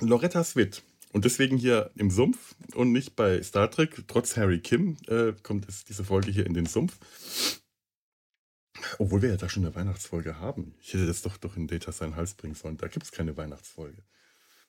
Loretta 0.00 0.44
Swit 0.44 0.82
und 1.12 1.24
deswegen 1.24 1.56
hier 1.56 1.90
im 1.96 2.10
Sumpf 2.10 2.54
und 2.74 2.92
nicht 2.92 3.16
bei 3.16 3.42
Star 3.42 3.70
Trek. 3.70 4.04
Trotz 4.06 4.36
Harry 4.36 4.60
Kim 4.60 4.96
äh, 5.08 5.32
kommt 5.42 5.68
es, 5.68 5.84
diese 5.84 6.04
Folge 6.04 6.30
hier 6.30 6.46
in 6.46 6.54
den 6.54 6.66
Sumpf. 6.66 6.98
Obwohl 8.98 9.22
wir 9.22 9.30
ja 9.30 9.36
da 9.36 9.48
schon 9.48 9.64
eine 9.64 9.74
Weihnachtsfolge 9.74 10.38
haben. 10.38 10.74
Ich 10.80 10.94
hätte 10.94 11.06
das 11.06 11.22
doch, 11.22 11.36
doch 11.36 11.56
in 11.56 11.66
Data 11.66 11.92
seinen 11.92 12.16
Hals 12.16 12.34
bringen 12.34 12.54
sollen. 12.54 12.76
Da 12.76 12.88
gibt 12.88 13.04
es 13.04 13.12
keine 13.12 13.36
Weihnachtsfolge. 13.36 14.02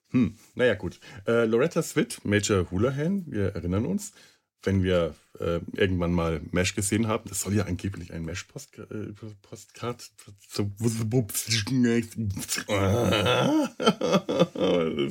Hm, 0.09 0.37
naja, 0.55 0.75
gut. 0.75 0.99
Äh, 1.25 1.45
Loretta 1.45 1.81
Swit, 1.81 2.25
Major 2.25 2.69
Houlihan, 2.69 3.23
wir 3.27 3.55
erinnern 3.55 3.85
uns, 3.85 4.11
wenn 4.63 4.83
wir 4.83 5.15
äh, 5.39 5.59
irgendwann 5.73 6.13
mal 6.13 6.41
Mesh 6.51 6.75
gesehen 6.75 7.07
haben, 7.07 7.27
das 7.27 7.41
soll 7.41 7.53
ja 7.53 7.65
angeblich 7.65 8.13
ein 8.13 8.23
Mesh-Postcard. 8.23 8.91
Äh, 8.91 9.13
was 9.49 9.67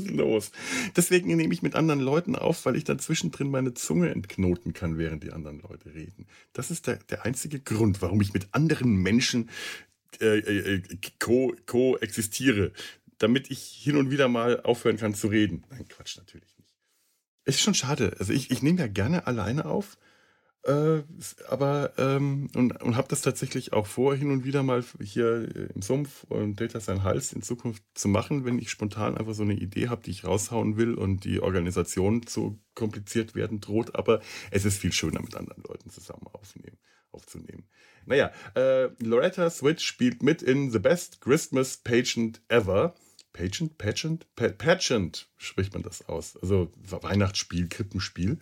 ist 0.02 0.10
los? 0.10 0.52
Deswegen 0.96 1.36
nehme 1.36 1.52
ich 1.52 1.62
mit 1.62 1.74
anderen 1.74 2.00
Leuten 2.00 2.36
auf, 2.36 2.64
weil 2.64 2.76
ich 2.76 2.84
dann 2.84 2.98
zwischendrin 2.98 3.50
meine 3.50 3.74
Zunge 3.74 4.10
entknoten 4.10 4.72
kann, 4.72 4.98
während 4.98 5.24
die 5.24 5.32
anderen 5.32 5.60
Leute 5.60 5.94
reden. 5.94 6.26
Das 6.52 6.70
ist 6.70 6.86
der, 6.86 6.96
der 6.96 7.24
einzige 7.24 7.58
Grund, 7.58 8.02
warum 8.02 8.20
ich 8.20 8.32
mit 8.32 8.48
anderen 8.52 8.96
Menschen 8.96 9.50
äh, 10.20 10.38
äh, 10.38 10.82
ko, 11.18 11.54
ko 11.66 11.96
existiere, 11.96 12.72
damit 13.18 13.50
ich 13.50 13.60
hin 13.60 13.96
und 13.96 14.10
wieder 14.10 14.28
mal 14.28 14.60
aufhören 14.62 14.96
kann 14.96 15.14
zu 15.14 15.28
reden. 15.28 15.64
Nein, 15.70 15.86
Quatsch, 15.88 16.16
natürlich. 16.16 16.59
Ist 17.50 17.62
schon 17.62 17.74
schade. 17.74 18.14
Also 18.20 18.32
ich, 18.32 18.52
ich 18.52 18.62
nehme 18.62 18.78
ja 18.78 18.86
gerne 18.86 19.26
alleine 19.26 19.64
auf, 19.64 19.98
äh, 20.62 21.02
aber 21.48 21.92
ähm, 21.98 22.48
und, 22.54 22.80
und 22.80 22.96
habe 22.96 23.08
das 23.08 23.22
tatsächlich 23.22 23.72
auch 23.72 23.88
vor, 23.88 24.14
hin 24.14 24.30
und 24.30 24.44
wieder 24.44 24.62
mal 24.62 24.84
hier 25.02 25.48
im 25.74 25.82
Sumpf 25.82 26.22
und 26.28 26.60
Data 26.60 26.78
sein 26.78 27.02
Hals 27.02 27.32
in 27.32 27.42
Zukunft 27.42 27.82
zu 27.94 28.06
machen, 28.06 28.44
wenn 28.44 28.60
ich 28.60 28.70
spontan 28.70 29.18
einfach 29.18 29.34
so 29.34 29.42
eine 29.42 29.54
Idee 29.54 29.88
habe, 29.88 30.00
die 30.02 30.12
ich 30.12 30.22
raushauen 30.22 30.76
will 30.76 30.94
und 30.94 31.24
die 31.24 31.40
Organisation 31.40 32.24
zu 32.24 32.60
kompliziert 32.76 33.34
werden 33.34 33.60
droht. 33.60 33.96
Aber 33.96 34.20
es 34.52 34.64
ist 34.64 34.78
viel 34.78 34.92
schöner, 34.92 35.20
mit 35.20 35.34
anderen 35.34 35.64
Leuten 35.64 35.90
zusammen 35.90 36.28
aufnehmen, 36.32 36.78
aufzunehmen. 37.10 37.64
Naja, 38.06 38.30
äh, 38.54 38.90
Loretta 39.00 39.50
Switch 39.50 39.84
spielt 39.84 40.22
mit 40.22 40.40
in 40.40 40.70
The 40.70 40.78
Best 40.78 41.20
Christmas 41.20 41.78
Pageant 41.78 42.42
Ever. 42.46 42.94
Pageant, 43.32 43.78
Pageant, 43.78 44.26
Pageant 44.34 45.28
spricht 45.36 45.72
man 45.74 45.82
das 45.82 46.08
aus. 46.08 46.36
Also 46.36 46.72
Weihnachtsspiel, 46.76 47.68
Krippenspiel. 47.68 48.38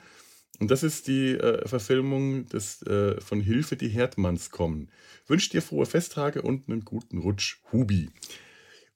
Und 0.58 0.70
das 0.70 0.82
ist 0.82 1.06
die 1.06 1.34
äh, 1.34 1.66
Verfilmung 1.68 2.46
des, 2.46 2.82
äh, 2.82 3.20
von 3.20 3.40
Hilfe, 3.40 3.76
die 3.76 3.88
Herdmanns 3.88 4.50
kommen. 4.50 4.90
Wünscht 5.26 5.52
dir 5.52 5.62
frohe 5.62 5.86
Festtage 5.86 6.42
und 6.42 6.68
einen 6.68 6.84
guten 6.84 7.18
Rutsch, 7.18 7.60
Hubi. 7.72 8.10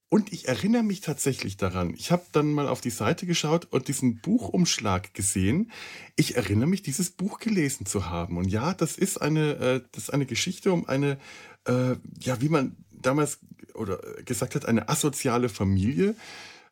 Und 0.09 0.31
ich 0.31 0.47
erinnere 0.47 0.83
mich 0.83 1.01
tatsächlich 1.01 1.57
daran. 1.57 1.95
Ich 1.95 2.13
habe 2.13 2.25
dann 2.33 2.53
mal 2.53 2.69
auf 2.69 2.83
die 2.83 2.91
Seite 2.91 3.25
geschaut 3.25 3.69
und 3.71 3.89
diesen 3.89 4.21
Buchumschlag 4.21 5.15
gesehen. 5.15 5.71
Ich 6.17 6.37
erinnere 6.37 6.69
mich, 6.69 6.83
dieses 6.83 7.11
Buch 7.11 7.39
gelesen 7.39 7.87
zu 7.87 8.11
haben. 8.11 8.37
Und 8.37 8.49
ja, 8.49 8.75
das 8.75 8.99
ist 8.99 9.23
eine, 9.23 9.55
äh, 9.55 9.81
das 9.93 10.05
ist 10.05 10.11
eine 10.11 10.27
Geschichte 10.27 10.73
um 10.73 10.87
eine, 10.87 11.19
äh, 11.65 11.95
ja, 12.21 12.43
wie 12.43 12.51
man 12.51 12.77
damals 13.03 13.39
oder 13.75 13.99
gesagt 14.25 14.55
hat, 14.55 14.67
eine 14.67 14.89
asoziale 14.89 15.49
Familie. 15.49 16.15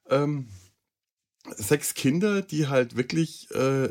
Ähm, 0.08 0.48
sechs 1.56 1.94
Kinder, 1.94 2.42
die 2.42 2.68
halt 2.68 2.96
wirklich, 2.96 3.50
äh, 3.52 3.88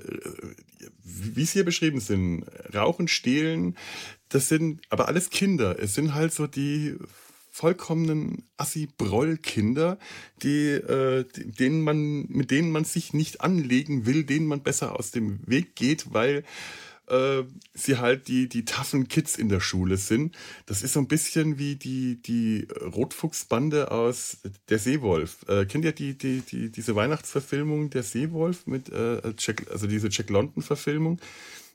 wie 1.04 1.44
es 1.44 1.52
hier 1.52 1.66
beschrieben 1.66 2.00
sind, 2.00 2.46
rauchen, 2.74 3.08
stehlen, 3.08 3.76
das 4.30 4.48
sind 4.48 4.82
aber 4.90 5.08
alles 5.08 5.30
Kinder. 5.30 5.80
Es 5.80 5.96
sind 5.96 6.14
halt 6.14 6.34
so 6.34 6.48
die 6.48 6.96
vollkommenen 7.52 8.44
Assi-Broll-Kinder, 8.58 9.98
die, 10.44 10.68
äh, 10.68 11.26
denen 11.34 11.82
man, 11.82 12.28
mit 12.28 12.52
denen 12.52 12.72
man 12.72 12.86
sich 12.86 13.14
nicht 13.14 13.42
anlegen 13.42 14.06
will, 14.06 14.24
denen 14.24 14.46
man 14.46 14.62
besser 14.62 14.98
aus 14.98 15.12
dem 15.12 15.40
Weg 15.46 15.76
geht, 15.76 16.14
weil 16.14 16.44
äh, 17.10 17.44
sie 17.74 17.98
halt 17.98 18.28
die, 18.28 18.50
die 18.50 18.66
taffen 18.66 19.08
Kids 19.08 19.36
in 19.36 19.50
der 19.50 19.60
Schule 19.60 19.98
sind. 19.98 20.38
Das 20.66 20.84
ist 20.84 20.94
so 20.94 21.00
ein 21.00 21.08
bisschen 21.08 21.58
wie 21.58 21.76
die, 21.76 22.22
die 22.22 22.68
Rotfuchsbande 22.82 23.92
aus 23.92 24.38
Der 24.70 24.80
Seewolf. 24.80 25.46
Äh, 25.48 25.66
kennt 25.66 25.86
ihr 25.86 25.92
die, 25.92 26.18
die, 26.18 26.42
die, 26.42 26.72
diese 26.72 26.96
Weihnachtsverfilmung 26.96 27.90
Der 27.90 28.04
Seewolf 28.04 28.68
mit, 28.68 28.90
äh, 28.90 29.34
Jack, 29.38 29.68
also 29.72 29.88
diese 29.88 30.10
Jack 30.10 30.30
London-Verfilmung? 30.30 31.20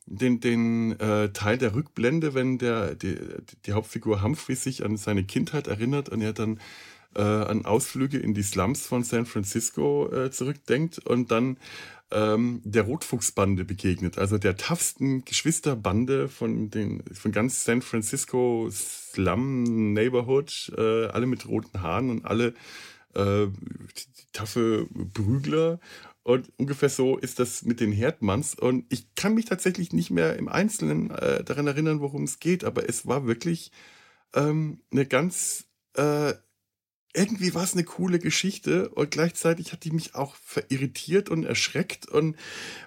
Den, 0.06 0.40
den 0.40 1.00
äh, 1.00 1.32
Teil 1.32 1.56
der 1.56 1.74
Rückblende, 1.74 2.34
wenn 2.34 2.58
der, 2.58 2.94
die, 2.94 3.16
die 3.64 3.72
Hauptfigur 3.72 4.22
Humphrey 4.22 4.54
sich 4.54 4.84
an 4.84 4.98
seine 4.98 5.24
Kindheit 5.24 5.66
erinnert 5.66 6.10
und 6.10 6.20
er 6.20 6.34
dann 6.34 6.60
äh, 7.14 7.22
an 7.22 7.64
Ausflüge 7.64 8.18
in 8.18 8.34
die 8.34 8.42
Slums 8.42 8.86
von 8.86 9.02
San 9.04 9.26
Francisco 9.26 10.10
äh, 10.12 10.30
zurückdenkt 10.30 10.98
und 10.98 11.30
dann 11.30 11.56
ähm, 12.10 12.60
der 12.64 12.82
Rotfuchsbande 12.82 13.64
begegnet, 13.64 14.18
also 14.18 14.38
der 14.38 14.56
toughsten 14.56 15.24
Geschwisterbande 15.24 16.28
von, 16.28 16.70
den, 16.70 17.02
von 17.12 17.32
ganz 17.32 17.64
San 17.64 17.82
Francisco 17.82 18.68
Slum 18.70 19.92
Neighborhood, 19.92 20.72
äh, 20.76 21.06
alle 21.06 21.26
mit 21.26 21.48
roten 21.48 21.82
Haaren 21.82 22.10
und 22.10 22.24
alle 22.24 22.54
äh, 23.14 23.46
taffe 24.32 24.88
Prügler. 25.12 25.80
Und 26.22 26.50
ungefähr 26.56 26.88
so 26.88 27.18
ist 27.18 27.38
das 27.38 27.62
mit 27.62 27.80
den 27.80 27.92
Herdmanns. 27.92 28.54
Und 28.54 28.86
ich 28.88 29.14
kann 29.14 29.34
mich 29.34 29.44
tatsächlich 29.44 29.92
nicht 29.92 30.10
mehr 30.10 30.36
im 30.36 30.48
Einzelnen 30.48 31.10
äh, 31.10 31.44
daran 31.44 31.66
erinnern, 31.66 32.00
worum 32.00 32.24
es 32.24 32.40
geht, 32.40 32.64
aber 32.64 32.88
es 32.88 33.06
war 33.06 33.26
wirklich 33.26 33.72
ähm, 34.34 34.80
eine 34.90 35.04
ganz 35.04 35.66
äh, 35.94 36.32
irgendwie 37.14 37.55
war 37.55 37.62
es 37.62 37.74
eine 37.74 37.85
coole 37.85 38.18
Geschichte 38.18 38.88
und 38.90 39.11
gleichzeitig 39.11 39.72
hat 39.72 39.85
die 39.85 39.92
mich 39.92 40.14
auch 40.14 40.35
verirritiert 40.37 41.31
und 41.31 41.44
erschreckt 41.44 42.09
und 42.09 42.37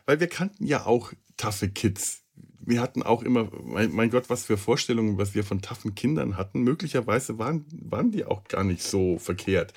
weil 0.06 0.20
wir 0.20 0.28
kannten 0.28 0.66
ja 0.66 0.86
auch 0.86 1.14
taffe 1.38 1.70
Kids. 1.70 2.24
Wir 2.60 2.82
hatten 2.82 3.02
auch 3.02 3.24
immer, 3.24 3.50
mein, 3.64 3.94
mein, 3.94 4.10
Gott, 4.10 4.30
was 4.30 4.44
für 4.44 4.58
Vorstellungen, 4.58 5.18
was 5.18 5.34
wir 5.34 5.46
von 5.46 5.62
taffen 5.62 5.96
Kindern 5.96 6.36
hatten. 6.36 6.64
Möglicherweise 6.64 7.40
waren, 7.40 7.66
waren 7.72 8.12
die 8.12 8.26
auch 8.26 8.44
gar 8.44 8.66
nicht 8.66 8.84
so 8.84 9.18
verkehrt. 9.18 9.74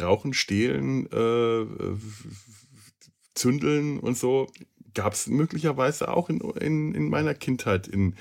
Rauchen, 0.00 0.32
stehlen, 0.32 1.06
äh, 1.12 1.66
zündeln 3.34 4.00
und 4.00 4.16
so 4.16 4.50
gab 4.94 5.12
es 5.12 5.26
möglicherweise 5.26 6.08
auch 6.08 6.28
in, 6.28 6.40
in, 6.40 6.94
in 6.94 7.08
meiner 7.08 7.34
Kindheit 7.34 7.88
in 7.88 8.14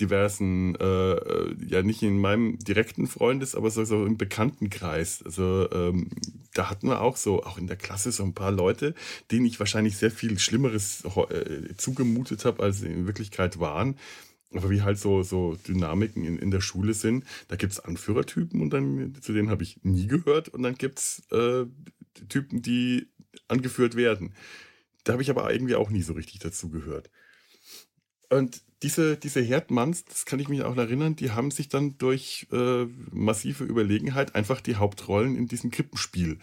diversen, 0.00 0.74
äh, 0.76 0.84
äh, 0.84 1.56
ja 1.66 1.82
nicht 1.82 2.02
in 2.02 2.18
meinem 2.18 2.58
direkten 2.58 3.06
Freundes, 3.06 3.54
aber 3.54 3.70
so, 3.70 3.84
so 3.84 4.04
im 4.04 4.16
Bekanntenkreis. 4.16 5.22
Also 5.24 5.68
ähm, 5.70 6.10
da 6.54 6.70
hatten 6.70 6.88
wir 6.88 7.00
auch 7.00 7.16
so, 7.16 7.42
auch 7.44 7.58
in 7.58 7.66
der 7.66 7.76
Klasse 7.76 8.12
so 8.12 8.24
ein 8.24 8.34
paar 8.34 8.52
Leute, 8.52 8.94
denen 9.30 9.46
ich 9.46 9.58
wahrscheinlich 9.58 9.96
sehr 9.96 10.10
viel 10.10 10.38
Schlimmeres 10.38 11.04
äh, 11.04 11.74
zugemutet 11.76 12.44
habe, 12.44 12.62
als 12.62 12.80
sie 12.80 12.88
in 12.88 13.06
Wirklichkeit 13.06 13.60
waren. 13.60 13.96
Aber 14.54 14.70
wie 14.70 14.82
halt 14.82 14.98
so, 14.98 15.22
so 15.22 15.56
Dynamiken 15.66 16.24
in, 16.24 16.38
in 16.38 16.50
der 16.50 16.60
Schule 16.60 16.94
sind, 16.94 17.24
da 17.48 17.56
gibt 17.56 17.72
es 17.72 17.80
Anführertypen 17.80 18.60
und 18.60 18.70
dann, 18.70 19.14
zu 19.20 19.32
denen 19.32 19.50
habe 19.50 19.62
ich 19.62 19.82
nie 19.82 20.06
gehört 20.06 20.48
und 20.48 20.62
dann 20.62 20.74
gibt 20.74 20.98
es 20.98 21.22
äh, 21.30 21.64
Typen, 22.28 22.60
die 22.60 23.08
angeführt 23.48 23.96
werden. 23.96 24.34
Da 25.04 25.12
habe 25.12 25.22
ich 25.22 25.30
aber 25.30 25.52
irgendwie 25.52 25.74
auch 25.74 25.90
nie 25.90 26.02
so 26.02 26.12
richtig 26.12 26.40
dazu 26.40 26.70
gehört. 26.70 27.10
Und 28.30 28.62
diese, 28.82 29.16
diese 29.16 29.40
Herdmanns, 29.40 30.04
das 30.04 30.24
kann 30.24 30.40
ich 30.40 30.48
mich 30.48 30.62
auch 30.62 30.76
erinnern, 30.76 31.16
die 31.16 31.30
haben 31.30 31.50
sich 31.50 31.68
dann 31.68 31.98
durch 31.98 32.46
äh, 32.50 32.86
massive 33.10 33.64
Überlegenheit 33.64 34.34
einfach 34.34 34.60
die 34.60 34.76
Hauptrollen 34.76 35.36
in 35.36 35.46
diesem 35.46 35.70
Krippenspiel 35.70 36.38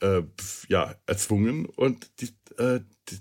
äh, 0.00 0.22
ja, 0.68 0.94
erzwungen 1.06 1.66
und 1.66 2.10
die, 2.20 2.30
äh, 2.60 2.80
die, 3.08 3.18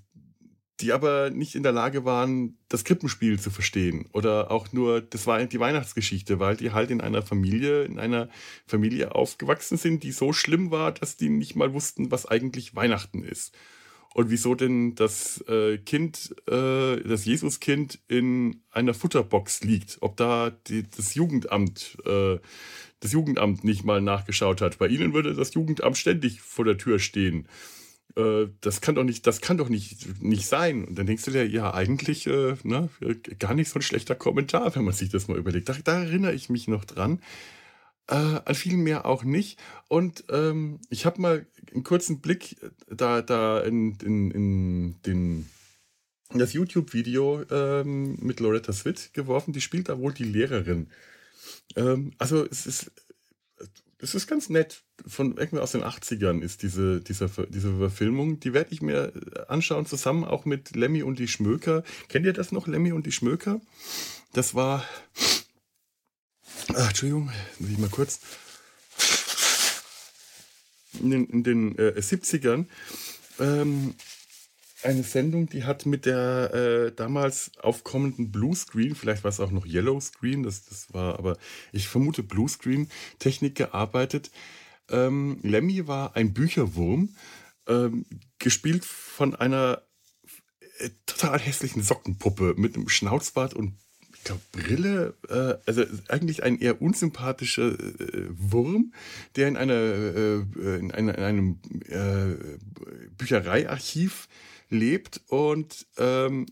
die, 0.81 0.93
aber 0.93 1.29
nicht 1.29 1.53
in 1.55 1.63
der 1.63 1.71
Lage 1.71 2.03
waren, 2.03 2.57
das 2.67 2.83
Krippenspiel 2.83 3.39
zu 3.39 3.51
verstehen. 3.51 4.09
Oder 4.13 4.49
auch 4.49 4.73
nur, 4.73 4.99
das 4.99 5.27
war 5.27 5.45
die 5.45 5.59
Weihnachtsgeschichte, 5.59 6.39
weil 6.39 6.57
die 6.57 6.71
halt 6.71 6.89
in 6.89 7.01
einer 7.01 7.21
Familie, 7.21 7.83
in 7.83 7.99
einer 7.99 8.29
Familie 8.65 9.13
aufgewachsen 9.13 9.77
sind, 9.77 10.03
die 10.03 10.11
so 10.11 10.33
schlimm 10.33 10.71
war, 10.71 10.91
dass 10.91 11.17
die 11.17 11.29
nicht 11.29 11.55
mal 11.55 11.73
wussten, 11.73 12.09
was 12.09 12.25
eigentlich 12.25 12.75
Weihnachten 12.75 13.23
ist 13.23 13.55
und 14.13 14.29
wieso 14.29 14.55
denn 14.55 14.95
das 14.95 15.43
äh, 15.47 15.77
Kind, 15.77 16.35
äh, 16.47 17.01
das 17.01 17.25
Jesuskind 17.25 17.99
in 18.07 18.61
einer 18.71 18.93
Futterbox 18.93 19.61
liegt. 19.61 19.97
Ob 20.01 20.17
da 20.17 20.49
die, 20.67 20.83
das 20.83 21.15
Jugendamt, 21.15 21.97
äh, 22.05 22.39
das 22.99 23.13
Jugendamt 23.13 23.63
nicht 23.63 23.83
mal 23.83 24.01
nachgeschaut 24.01 24.61
hat. 24.61 24.77
Bei 24.77 24.87
Ihnen 24.87 25.13
würde 25.13 25.33
das 25.33 25.53
Jugendamt 25.53 25.97
ständig 25.97 26.41
vor 26.41 26.65
der 26.65 26.77
Tür 26.77 26.99
stehen. 26.99 27.47
Äh, 28.17 28.47
das 28.59 28.81
kann 28.81 28.95
doch 28.95 29.05
nicht, 29.05 29.25
das 29.27 29.39
kann 29.39 29.57
doch 29.57 29.69
nicht, 29.69 30.21
nicht 30.21 30.45
sein. 30.45 30.83
Und 30.83 30.97
dann 30.97 31.05
denkst 31.05 31.23
du 31.23 31.31
dir, 31.31 31.47
ja, 31.47 31.73
eigentlich 31.73 32.27
äh, 32.27 32.55
ne, 32.63 32.89
gar 33.39 33.53
nicht 33.53 33.69
so 33.69 33.79
ein 33.79 33.83
schlechter 33.83 34.15
Kommentar, 34.15 34.75
wenn 34.75 34.83
man 34.83 34.93
sich 34.93 35.09
das 35.09 35.29
mal 35.29 35.37
überlegt. 35.37 35.69
Da, 35.69 35.75
da 35.83 36.03
erinnere 36.03 36.33
ich 36.33 36.49
mich 36.49 36.67
noch 36.67 36.83
dran. 36.83 37.21
Äh, 38.11 38.41
an 38.43 38.55
viel 38.55 38.75
mehr 38.75 39.05
auch 39.05 39.23
nicht. 39.23 39.57
Und 39.87 40.25
ähm, 40.29 40.79
ich 40.89 41.05
habe 41.05 41.21
mal 41.21 41.45
einen 41.73 41.85
kurzen 41.85 42.19
Blick 42.19 42.57
da, 42.89 43.21
da 43.21 43.61
in, 43.61 43.97
in, 44.03 44.31
in 44.31 45.01
den 45.05 45.49
in 46.33 46.39
das 46.39 46.53
YouTube-Video 46.53 47.43
ähm, 47.49 48.17
mit 48.21 48.39
Loretta 48.39 48.73
Swit 48.73 49.13
geworfen. 49.13 49.53
Die 49.53 49.61
spielt 49.61 49.89
da 49.89 49.99
wohl 49.99 50.13
die 50.13 50.25
Lehrerin. 50.25 50.89
Ähm, 51.75 52.11
also 52.17 52.45
es 52.45 52.65
ist, 52.65 52.91
es 53.99 54.15
ist 54.15 54.27
ganz 54.27 54.49
nett. 54.49 54.83
Von 55.07 55.37
irgendwie 55.37 55.59
aus 55.59 55.71
den 55.71 55.83
80ern 55.83 56.41
ist 56.41 56.63
diese, 56.63 57.01
diese, 57.01 57.29
diese 57.49 57.77
Verfilmung. 57.77 58.39
Die 58.39 58.53
werde 58.53 58.73
ich 58.73 58.81
mir 58.81 59.13
anschauen, 59.47 59.85
zusammen 59.85 60.23
auch 60.23 60.45
mit 60.45 60.75
Lemmy 60.75 61.03
und 61.03 61.17
die 61.17 61.27
Schmöker. 61.27 61.83
Kennt 62.07 62.25
ihr 62.25 62.33
das 62.33 62.51
noch, 62.51 62.67
Lemmy 62.67 62.91
und 62.91 63.05
die 63.05 63.11
Schmöker? 63.11 63.61
Das 64.33 64.53
war 64.55 64.85
Ach, 66.69 66.87
Entschuldigung, 66.89 67.31
muss 67.59 67.69
ich 67.69 67.77
mal 67.77 67.89
kurz. 67.89 68.19
In 70.99 71.09
den, 71.09 71.25
in 71.27 71.43
den 71.43 71.77
äh, 71.77 71.93
70ern 71.97 72.65
ähm, 73.39 73.95
eine 74.83 75.03
Sendung, 75.03 75.47
die 75.47 75.63
hat 75.63 75.85
mit 75.85 76.05
der 76.05 76.53
äh, 76.53 76.91
damals 76.91 77.51
aufkommenden 77.59 78.31
Bluescreen, 78.31 78.95
vielleicht 78.95 79.23
war 79.23 79.29
es 79.29 79.39
auch 79.39 79.51
noch 79.51 79.65
Yellowscreen, 79.65 80.43
das, 80.43 80.65
das 80.65 80.93
war 80.93 81.19
aber, 81.19 81.37
ich 81.71 81.87
vermute 81.87 82.23
Bluescreen-Technik 82.23 83.55
gearbeitet. 83.55 84.31
Ähm, 84.89 85.39
Lemmy 85.43 85.87
war 85.87 86.15
ein 86.15 86.33
Bücherwurm, 86.33 87.15
ähm, 87.67 88.05
gespielt 88.39 88.85
von 88.85 89.35
einer 89.35 89.81
äh, 90.79 90.89
total 91.05 91.39
hässlichen 91.39 91.83
Sockenpuppe 91.83 92.55
mit 92.57 92.75
einem 92.75 92.89
Schnauzbart 92.89 93.53
und 93.53 93.77
ich 94.21 94.25
glaube, 94.25 94.41
Brille, 94.51 95.15
äh, 95.29 95.57
also 95.65 95.83
eigentlich 96.07 96.43
ein 96.43 96.59
eher 96.59 96.79
unsympathischer 96.79 97.71
äh, 97.71 98.27
Wurm, 98.29 98.93
der 99.35 99.47
in, 99.47 99.57
einer, 99.57 99.73
äh, 99.73 100.35
in, 100.77 100.91
einer, 100.91 101.17
in 101.17 101.23
einem 101.23 101.59
äh, 101.87 102.59
Büchereiarchiv 103.17 104.27
lebt 104.69 105.21
und 105.27 105.87
ähm, 105.97 106.45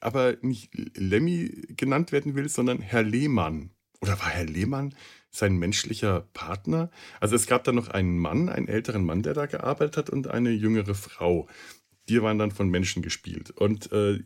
aber 0.00 0.36
nicht 0.42 0.70
Lemmy 0.98 1.66
genannt 1.76 2.10
werden 2.10 2.34
will, 2.34 2.48
sondern 2.48 2.80
Herr 2.80 3.04
Lehmann. 3.04 3.70
Oder 4.00 4.18
war 4.18 4.30
Herr 4.30 4.46
Lehmann 4.46 4.92
sein 5.30 5.56
menschlicher 5.56 6.28
Partner? 6.34 6.90
Also 7.20 7.36
es 7.36 7.46
gab 7.46 7.62
da 7.62 7.70
noch 7.70 7.88
einen 7.88 8.18
Mann, 8.18 8.48
einen 8.48 8.66
älteren 8.66 9.04
Mann, 9.04 9.22
der 9.22 9.34
da 9.34 9.46
gearbeitet 9.46 9.96
hat 9.96 10.10
und 10.10 10.26
eine 10.26 10.50
jüngere 10.50 10.96
Frau. 10.96 11.46
Die 12.08 12.20
waren 12.20 12.38
dann 12.38 12.50
von 12.50 12.68
Menschen 12.68 13.02
gespielt. 13.02 13.52
Und 13.52 13.92
äh, 13.92 14.18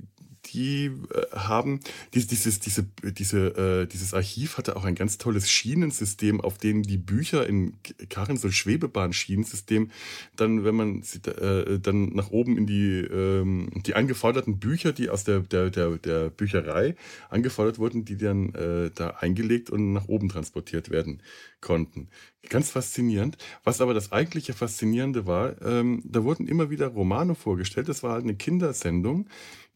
die 0.46 0.86
äh, 0.86 1.36
haben 1.36 1.80
dieses, 2.14 2.60
diese, 2.60 2.86
diese, 3.02 3.82
äh, 3.82 3.86
dieses 3.86 4.14
Archiv 4.14 4.58
hatte 4.58 4.76
auch 4.76 4.84
ein 4.84 4.94
ganz 4.94 5.18
tolles 5.18 5.50
Schienensystem, 5.50 6.40
auf 6.40 6.58
dem 6.58 6.82
die 6.82 6.98
Bücher 6.98 7.46
in 7.46 7.74
Karren 8.08 8.36
so 8.36 8.50
Schwebebahn-Schienensystem 8.50 9.90
dann, 10.36 10.64
wenn 10.64 10.74
man 10.74 11.02
äh, 11.26 11.78
dann 11.78 12.10
nach 12.14 12.30
oben 12.30 12.56
in 12.56 12.66
die, 12.66 13.00
ähm, 13.00 13.70
die 13.86 13.94
angeforderten 13.94 14.58
Bücher, 14.58 14.92
die 14.92 15.10
aus 15.10 15.24
der, 15.24 15.40
der, 15.40 15.70
der, 15.70 15.98
der 15.98 16.30
Bücherei 16.30 16.94
angefordert 17.30 17.78
wurden, 17.78 18.04
die 18.04 18.16
dann 18.16 18.54
äh, 18.54 18.90
da 18.94 19.10
eingelegt 19.20 19.70
und 19.70 19.92
nach 19.92 20.08
oben 20.08 20.28
transportiert 20.28 20.90
werden 20.90 21.22
konnten. 21.60 22.08
Ganz 22.48 22.70
faszinierend. 22.70 23.36
Was 23.64 23.80
aber 23.80 23.94
das 23.94 24.12
eigentliche 24.12 24.54
Faszinierende 24.54 25.26
war, 25.26 25.60
ähm, 25.62 26.02
da 26.04 26.24
wurden 26.24 26.46
immer 26.46 26.70
wieder 26.70 26.86
Romane 26.86 27.34
vorgestellt. 27.34 27.88
Das 27.88 28.02
war 28.02 28.12
halt 28.12 28.24
eine 28.24 28.36
Kindersendung, 28.36 29.28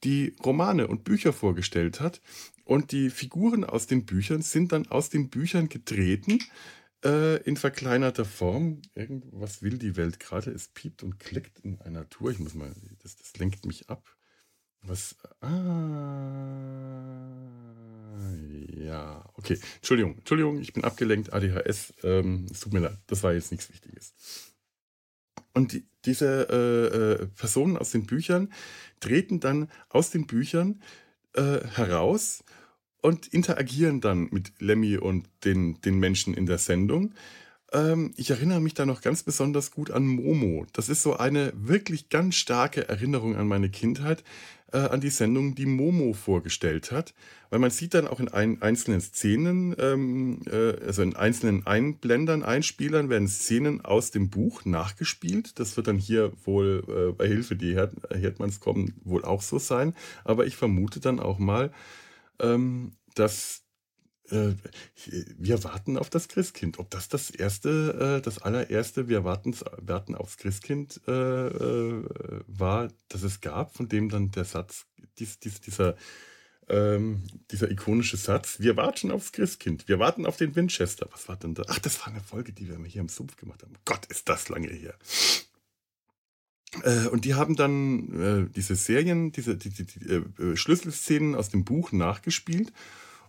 die 0.05 0.37
Romane 0.45 0.87
und 0.87 1.05
Bücher 1.05 1.33
vorgestellt 1.33 2.01
hat. 2.01 2.21
Und 2.65 2.93
die 2.93 3.11
Figuren 3.11 3.65
aus 3.65 3.87
den 3.87 4.07
Büchern 4.07 4.43
sind 4.43 4.73
dann 4.73 4.87
aus 4.87 5.11
den 5.11 5.31
Büchern 5.31 5.69
getreten 5.69 6.39
äh, 7.05 7.43
in 7.43 7.57
verkleinerter 7.57 8.25
Form. 8.25 8.83
Irgendwas 8.95 9.63
will 9.63 9.79
die 9.79 9.97
Welt 9.97 10.21
gerade. 10.21 10.51
Es 10.51 10.69
piept 10.69 11.03
und 11.03 11.19
klickt 11.19 11.59
in 11.61 11.81
einer 11.81 12.09
Tour. 12.09 12.31
Ich 12.31 12.39
muss 12.39 12.55
mal, 12.55 12.73
das, 13.03 13.17
das 13.17 13.37
lenkt 13.39 13.67
mich 13.67 13.91
ab. 13.91 14.17
Was? 14.83 15.17
Ah, 15.41 15.49
ja, 18.75 19.25
okay. 19.35 19.59
Entschuldigung, 19.77 20.19
Entschuldigung, 20.19 20.61
ich 20.61 20.73
bin 20.73 20.85
abgelenkt. 20.85 21.33
ADHS. 21.33 21.95
Ähm, 22.03 22.47
es 22.51 22.61
tut 22.61 22.73
mir 22.73 22.81
leid, 22.81 22.99
das 23.07 23.23
war 23.23 23.33
jetzt 23.33 23.53
nichts 23.53 23.69
Wichtiges. 23.71 24.15
Und 25.55 25.73
die, 25.73 25.85
diese 26.05 26.49
äh, 26.51 27.23
äh, 27.23 27.27
Personen 27.27 27.77
aus 27.77 27.91
den 27.91 28.07
Büchern 28.07 28.53
treten 29.01 29.41
dann 29.41 29.69
aus 29.89 30.11
den 30.11 30.27
Büchern 30.27 30.81
äh, 31.35 31.61
heraus 31.75 32.45
und 33.03 33.27
interagieren 33.29 34.01
dann 34.01 34.29
mit 34.31 34.53
Lemmy 34.59 34.97
und 34.97 35.29
den, 35.45 35.81
den 35.83 35.99
Menschen 35.99 36.35
in 36.35 36.47
der 36.47 36.59
Sendung. 36.59 37.15
Ähm, 37.73 38.13
ich 38.17 38.31
erinnere 38.31 38.61
mich 38.61 38.75
da 38.75 38.87
noch 38.87 39.01
ganz 39.01 39.23
besonders 39.23 39.71
gut 39.71 39.91
an 39.91 40.07
Momo. 40.07 40.67
Das 40.73 40.89
ist 40.89 41.03
so 41.03 41.17
eine 41.17 41.53
wirklich 41.57 42.09
ganz 42.09 42.37
starke 42.37 42.89
Erinnerung 42.89 43.37
an 43.37 43.49
meine 43.49 43.71
Kindheit 43.71 44.23
äh, 44.73 44.79
an 44.79 45.01
die 45.01 45.11
Sendung, 45.11 45.55
die 45.55 45.67
Momo 45.67 46.13
vorgestellt 46.13 46.91
hat. 46.91 47.15
Weil 47.51 47.59
man 47.59 47.71
sieht 47.71 47.95
dann 47.95 48.09
auch 48.09 48.21
in 48.21 48.29
ein, 48.29 48.63
einzelnen 48.63 49.01
Szenen, 49.01 49.75
ähm, 49.79 50.41
äh, 50.51 50.85
also 50.85 51.03
in 51.03 51.15
einzelnen 51.15 51.67
Einblendern, 51.67 52.43
Einspielern 52.43 53.11
werden 53.11 53.29
Szenen 53.29 53.85
aus 53.85 54.11
dem 54.11 54.31
Buch 54.31 54.65
nachgespielt. 54.65 55.59
Das 55.59 55.77
wird 55.77 55.87
dann 55.87 55.99
hier 55.99 56.33
wohl 56.45 56.83
äh, 56.89 57.13
bei 57.13 57.29
Hilfe, 57.29 57.57
die 57.57 57.75
Herd 57.75 57.95
Herdmanns 58.11 58.61
kommen, 58.61 58.95
wohl 59.05 59.25
auch 59.25 59.43
so 59.43 59.59
sein. 59.59 59.95
Aber 60.25 60.47
ich 60.47 60.57
vermute 60.57 61.01
dann 61.01 61.21
auch 61.21 61.39
mal, 61.39 61.71
ähm, 62.41 62.93
dass 63.15 63.62
äh, 64.31 64.55
wir 65.39 65.65
warten 65.65 65.99
auf 65.99 66.11
das 66.11 66.29
Christkind. 66.29 66.79
Ob 66.79 66.91
das 66.91 67.09
das 67.09 67.31
erste, 67.31 68.19
äh, 68.19 68.23
das 68.23 68.39
allererste, 68.41 69.09
wir 69.09 69.25
warten, 69.25 69.55
warten 69.79 70.15
aufs 70.15 70.37
Christkind 70.37 71.01
äh, 71.07 71.11
war, 71.11 72.89
das 73.09 73.23
es 73.23 73.41
gab, 73.41 73.75
von 73.77 73.89
dem 73.89 74.09
dann 74.09 74.31
der 74.31 74.45
Satz, 74.45 74.87
dies, 75.19 75.39
dies, 75.39 75.61
dieser 75.61 75.97
ähm, 76.69 77.23
dieser 77.51 77.71
ikonische 77.71 78.17
Satz, 78.17 78.61
wir 78.61 78.77
warten 78.77 79.11
aufs 79.11 79.33
Christkind, 79.33 79.89
wir 79.89 79.99
warten 79.99 80.27
auf 80.27 80.37
den 80.37 80.55
Winchester. 80.55 81.09
Was 81.13 81.29
war 81.29 81.37
denn 81.37 81.55
da? 81.55 81.65
Ach, 81.67 81.79
das 81.81 82.01
war 82.01 82.09
eine 82.09 82.21
Folge, 82.21 82.53
die 82.53 82.69
wir 82.69 82.83
hier 82.87 83.01
im 83.01 83.09
Sumpf 83.09 83.37
gemacht 83.37 83.63
haben. 83.63 83.75
Gott, 83.85 84.07
ist 84.07 84.29
das 84.29 84.49
lange 84.49 84.69
her. 84.69 84.95
Äh, 86.83 87.09
und 87.09 87.25
die 87.25 87.35
haben 87.35 87.57
dann 87.57 88.49
äh, 88.49 88.51
diese 88.51 88.77
Serien, 88.77 89.33
diese 89.33 89.57
die, 89.57 89.71
die, 89.71 89.85
die, 89.85 90.05
äh, 90.09 90.57
Schlüsselszenen 90.57 91.35
aus 91.35 91.51
dem 91.51 91.65
Buch 91.65 91.93
nachgespielt. 91.93 92.73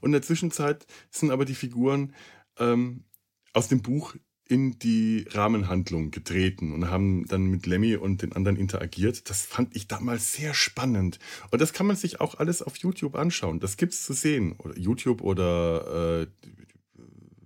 Und 0.04 0.10
in 0.10 0.12
der 0.14 0.22
Zwischenzeit 0.22 0.86
sind 1.12 1.32
aber 1.32 1.46
die 1.46 1.56
Figuren 1.56 2.14
ähm, 2.60 3.06
aus 3.54 3.70
dem 3.70 3.82
Buch 3.82 4.16
in 4.50 4.78
die 4.78 5.26
Rahmenhandlung 5.30 6.12
getreten 6.12 6.74
und 6.74 6.90
haben 6.90 7.26
dann 7.28 7.46
mit 7.46 7.66
Lemmy 7.66 7.96
und 7.96 8.22
den 8.22 8.34
anderen 8.34 8.58
interagiert. 8.58 9.30
Das 9.30 9.44
fand 9.44 9.74
ich 9.78 9.88
damals 9.88 10.34
sehr 10.34 10.54
spannend. 10.54 11.20
Und 11.52 11.62
das 11.62 11.72
kann 11.72 11.88
man 11.88 11.96
sich 11.96 12.20
auch 12.20 12.36
alles 12.36 12.62
auf 12.62 12.76
YouTube 12.76 13.16
anschauen. 13.16 13.62
Das 13.62 13.78
gibt's 13.78 14.04
zu 14.04 14.12
sehen. 14.12 14.56
Oder 14.58 14.78
YouTube 14.78 15.22
oder 15.22 16.24
äh, 16.24 16.28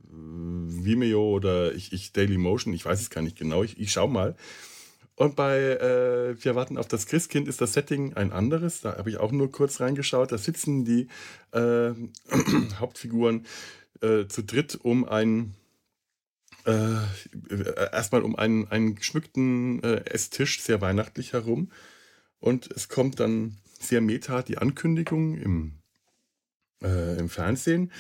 Vimeo 0.10 1.30
oder 1.30 1.76
ich, 1.76 1.94
ich 1.94 2.12
Daily 2.12 2.40
Motion, 2.40 2.74
ich 2.74 2.84
weiß 2.84 3.00
es 3.00 3.12
gar 3.12 3.22
nicht 3.22 3.38
genau. 3.38 3.62
Ich, 3.62 3.80
ich 3.80 3.92
schau 3.92 4.08
mal. 4.08 4.36
Und 5.18 5.36
bei 5.36 5.58
äh, 5.58 6.44
Wir 6.44 6.54
warten 6.54 6.78
auf 6.78 6.88
das 6.88 7.08
Christkind 7.08 7.48
ist 7.48 7.60
das 7.60 7.74
Setting 7.74 8.14
ein 8.14 8.32
anderes. 8.32 8.82
Da 8.82 8.98
habe 8.98 9.10
ich 9.10 9.18
auch 9.18 9.32
nur 9.32 9.52
kurz 9.52 9.82
reingeschaut. 9.82 10.32
Da 10.32 10.38
sitzen 10.38 10.86
die 10.86 11.08
äh, 11.54 11.92
Hauptfiguren 12.80 13.48
äh, 14.02 14.28
zu 14.28 14.44
dritt 14.44 14.76
um 14.76 15.06
ein 15.06 15.56
äh, 16.68 17.00
erstmal 17.92 18.22
um 18.22 18.36
einen, 18.36 18.68
einen 18.68 18.94
geschmückten 18.94 19.82
äh, 19.82 20.06
Esstisch, 20.06 20.62
sehr 20.62 20.82
weihnachtlich 20.82 21.34
herum. 21.34 21.72
Und 22.40 22.70
es 22.72 22.88
kommt 22.88 23.20
dann 23.20 23.58
sehr 23.80 24.02
meta 24.02 24.44
die 24.44 24.60
Ankündigung 24.60 25.36
im, 25.36 25.80
äh, 26.84 27.18
im 27.18 27.30
Fernsehen, 27.30 27.92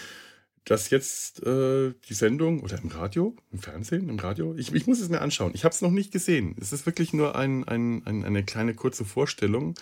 dass 0.67 0.89
jetzt 0.89 1.41
äh, 1.45 1.93
die 2.09 2.13
Sendung 2.13 2.61
oder 2.61 2.77
im 2.77 2.89
Radio, 2.89 3.37
im 3.53 3.59
Fernsehen, 3.59 4.09
im 4.09 4.19
Radio, 4.19 4.53
ich, 4.53 4.73
ich 4.73 4.85
muss 4.85 4.99
es 4.99 5.07
mir 5.07 5.21
anschauen. 5.21 5.53
Ich 5.55 5.63
habe 5.63 5.73
es 5.73 5.81
noch 5.81 5.91
nicht 5.91 6.11
gesehen. 6.11 6.57
Es 6.59 6.73
ist 6.73 6.85
wirklich 6.85 7.13
nur 7.13 7.37
ein, 7.37 7.63
ein, 7.63 8.05
ein, 8.05 8.25
eine 8.25 8.43
kleine 8.43 8.75
kurze 8.75 9.05
Vorstellung, 9.05 9.75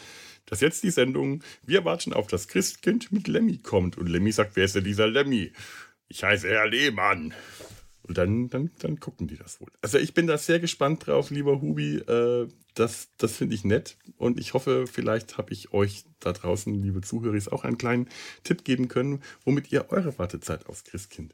dass 0.46 0.62
jetzt 0.62 0.84
die 0.84 0.92
Sendung 0.92 1.42
Wir 1.66 1.86
warten 1.86 2.14
auf 2.14 2.28
das 2.28 2.48
Christkind 2.48 3.12
mit 3.12 3.28
Lemmy 3.28 3.58
kommt. 3.58 3.98
Und 3.98 4.08
Lemmy 4.08 4.32
sagt, 4.32 4.56
wer 4.56 4.66
ist 4.66 4.76
denn 4.76 4.84
dieser 4.84 5.08
Lemmy? 5.08 5.54
Ich 6.08 6.24
heiße 6.24 6.48
Herr 6.48 6.68
Lehmann. 6.68 7.34
Und 8.04 8.20
dann, 8.20 8.52
dann, 8.52 8.70
dann 8.78 9.00
gucken 9.00 9.28
die 9.28 9.38
das 9.38 9.60
wohl. 9.60 9.72
Also 9.82 9.98
ich 9.98 10.14
bin 10.14 10.28
da 10.28 10.38
sehr 10.38 10.60
gespannt 10.60 11.08
drauf, 11.08 11.32
lieber 11.32 11.62
Hubi. 11.62 11.98
Äh, 11.98 12.48
das 12.76 13.10
das 13.18 13.36
finde 13.38 13.56
ich 13.56 13.64
nett. 13.64 13.98
Und 14.18 14.40
ich 14.40 14.54
hoffe, 14.54 14.86
vielleicht 14.88 15.38
habe 15.38 15.52
ich 15.54 15.74
euch 15.74 16.06
da 16.20 16.34
draußen, 16.34 16.74
liebe 16.74 17.02
Zuhörer, 17.02 17.36
auch 17.52 17.64
einen 17.64 17.78
kleinen 17.78 18.08
Tipp 18.44 18.64
geben 18.64 18.88
können, 18.88 19.22
womit 19.44 19.72
ihr 19.72 19.92
eure 19.92 20.18
Wartezeit 20.20 20.68
aufs 20.68 20.84
Christkind 20.84 21.34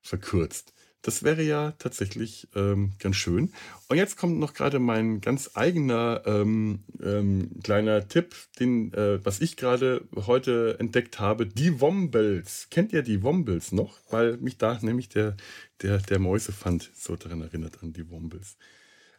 verkürzt. 0.00 0.72
Das 1.02 1.24
wäre 1.24 1.42
ja 1.42 1.72
tatsächlich 1.78 2.46
ähm, 2.54 2.92
ganz 3.00 3.16
schön. 3.16 3.52
Und 3.88 3.96
jetzt 3.96 4.16
kommt 4.16 4.38
noch 4.38 4.54
gerade 4.54 4.78
mein 4.78 5.20
ganz 5.20 5.50
eigener 5.54 6.22
ähm, 6.26 6.84
ähm, 7.02 7.50
kleiner 7.64 8.06
Tipp, 8.06 8.36
den, 8.60 8.92
äh, 8.94 9.24
was 9.24 9.40
ich 9.40 9.56
gerade 9.56 10.06
heute 10.14 10.76
entdeckt 10.78 11.18
habe. 11.18 11.46
Die 11.46 11.80
Wombles. 11.80 12.68
Kennt 12.70 12.92
ihr 12.92 13.02
die 13.02 13.24
Wombles 13.24 13.72
noch? 13.72 13.98
Weil 14.10 14.36
mich 14.36 14.58
da 14.58 14.78
nämlich 14.80 15.08
der, 15.08 15.36
der, 15.82 15.98
der 15.98 16.20
Mäusefand 16.20 16.92
so 16.94 17.16
daran 17.16 17.42
erinnert 17.42 17.82
an 17.82 17.92
die 17.92 18.08
Wombles. 18.08 18.56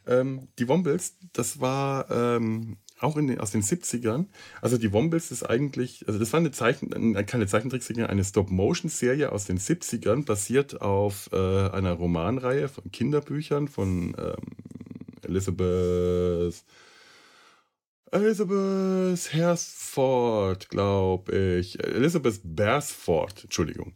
Ähm, 0.07 0.47
die 0.59 0.67
Wombles, 0.67 1.17
das 1.33 1.59
war 1.59 2.09
ähm, 2.11 2.77
auch 2.99 3.15
den, 3.15 3.39
aus 3.39 3.51
den 3.51 3.61
70ern. 3.61 4.27
Also 4.61 4.77
die 4.77 4.91
Wombles 4.93 5.31
ist 5.31 5.43
eigentlich, 5.43 6.05
also 6.07 6.19
das 6.19 6.31
war 6.33 6.39
eine 6.39 6.51
Zeichen, 6.51 7.25
keine 7.25 7.47
Zeichentrickserie, 7.47 8.09
eine 8.09 8.23
Stop-Motion-Serie 8.23 9.31
aus 9.31 9.45
den 9.45 9.59
70ern, 9.59 10.25
basiert 10.25 10.81
auf 10.81 11.29
äh, 11.33 11.37
einer 11.69 11.93
Romanreihe 11.93 12.67
von 12.67 12.91
Kinderbüchern 12.91 13.67
von 13.67 14.15
ähm, 14.17 14.35
Elizabeth 15.23 16.63
Elizabeth 18.11 19.33
Hersford, 19.33 20.69
glaube 20.69 21.57
ich. 21.57 21.83
Elizabeth 21.83 22.41
Beresford, 22.43 23.45
Entschuldigung. 23.45 23.93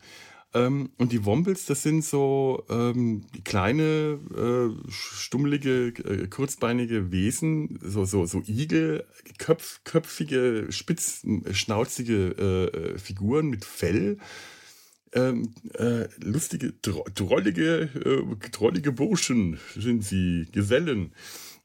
Ähm, 0.53 0.89
und 0.97 1.11
die 1.11 1.25
Wombles, 1.25 1.65
das 1.65 1.83
sind 1.83 2.03
so 2.03 2.63
ähm, 2.69 3.25
kleine, 3.43 4.19
äh, 4.35 4.91
stummelige, 4.91 5.87
äh, 5.87 6.27
kurzbeinige 6.27 7.11
Wesen, 7.11 7.79
so, 7.81 8.05
so, 8.05 8.25
so 8.25 8.41
Igel, 8.47 9.05
köpf, 9.37 9.81
köpfige, 9.83 10.67
spitzschnauzige 10.69 12.35
äh, 12.37 12.77
äh, 12.77 12.97
Figuren 12.97 13.47
mit 13.47 13.65
Fell. 13.65 14.17
Ähm, 15.13 15.53
äh, 15.73 16.07
lustige, 16.19 16.73
drollige, 16.73 17.89
äh, 18.05 18.49
drollige 18.51 18.91
Burschen 18.91 19.57
sind 19.75 20.03
sie, 20.03 20.47
Gesellen. 20.51 21.13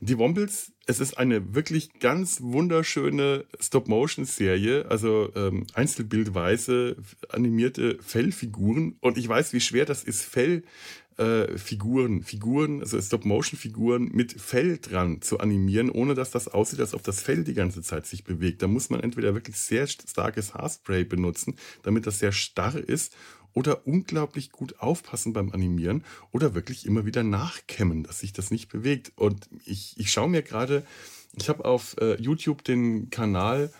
Die 0.05 0.19
Wombles, 0.19 0.73
es 0.87 0.99
ist 0.99 1.17
eine 1.17 1.55
wirklich 1.55 2.01
ganz 2.01 2.41
wunderschöne 2.41 3.45
Stop-Motion-Serie, 3.61 4.87
also 4.91 5.31
ähm, 5.37 5.65
einzelbildweise 5.75 6.97
animierte 7.29 7.99
Fellfiguren. 8.03 8.97
Und 8.99 9.17
ich 9.17 9.29
weiß, 9.29 9.53
wie 9.53 9.61
schwer 9.61 9.85
das 9.85 10.03
ist, 10.03 10.25
Fellfiguren, 10.25 12.19
äh, 12.19 12.25
Figuren, 12.25 12.81
also 12.81 13.01
Stop-Motion-Figuren 13.01 14.11
mit 14.12 14.33
Fell 14.33 14.79
dran 14.79 15.23
zu 15.23 15.38
animieren, 15.38 15.88
ohne 15.88 16.15
dass 16.15 16.33
das 16.33 16.49
aussieht, 16.49 16.81
als 16.81 16.95
ob 16.95 17.05
das 17.05 17.23
Fell 17.23 17.45
die 17.45 17.55
ganze 17.55 17.81
Zeit 17.81 18.05
sich 18.09 18.25
bewegt. 18.25 18.61
Da 18.61 18.67
muss 18.67 18.91
man 18.91 18.99
entweder 18.99 19.35
wirklich 19.35 19.55
sehr 19.55 19.87
starkes 19.87 20.53
Haarspray 20.53 21.05
benutzen, 21.05 21.55
damit 21.85 22.09
das 22.09 22.19
sehr 22.19 22.33
starr 22.33 22.75
ist 22.75 23.15
oder 23.55 23.87
unglaublich 23.87 24.51
gut 24.51 24.81
aufpassen 24.81 25.33
beim 25.33 25.53
Animieren 25.53 26.05
oder 26.31 26.55
wirklich 26.55 26.87
immer 26.87 27.07
wieder 27.07 27.23
nachkämmen, 27.23 28.03
dass 28.03 28.21
sich 28.21 28.33
das 28.33 28.51
nicht 28.51 28.69
bewegt. 28.69 29.12
Und 29.17 29.49
ich, 29.65 29.95
ich 29.99 30.12
schaue 30.12 30.29
mir 30.29 30.43
gerade, 30.43 30.85
ich 31.37 31.49
habe 31.49 31.65
auf 31.65 31.97
äh, 32.01 32.21
YouTube 32.21 32.65
den 32.65 33.11
Kanal, 33.11 33.73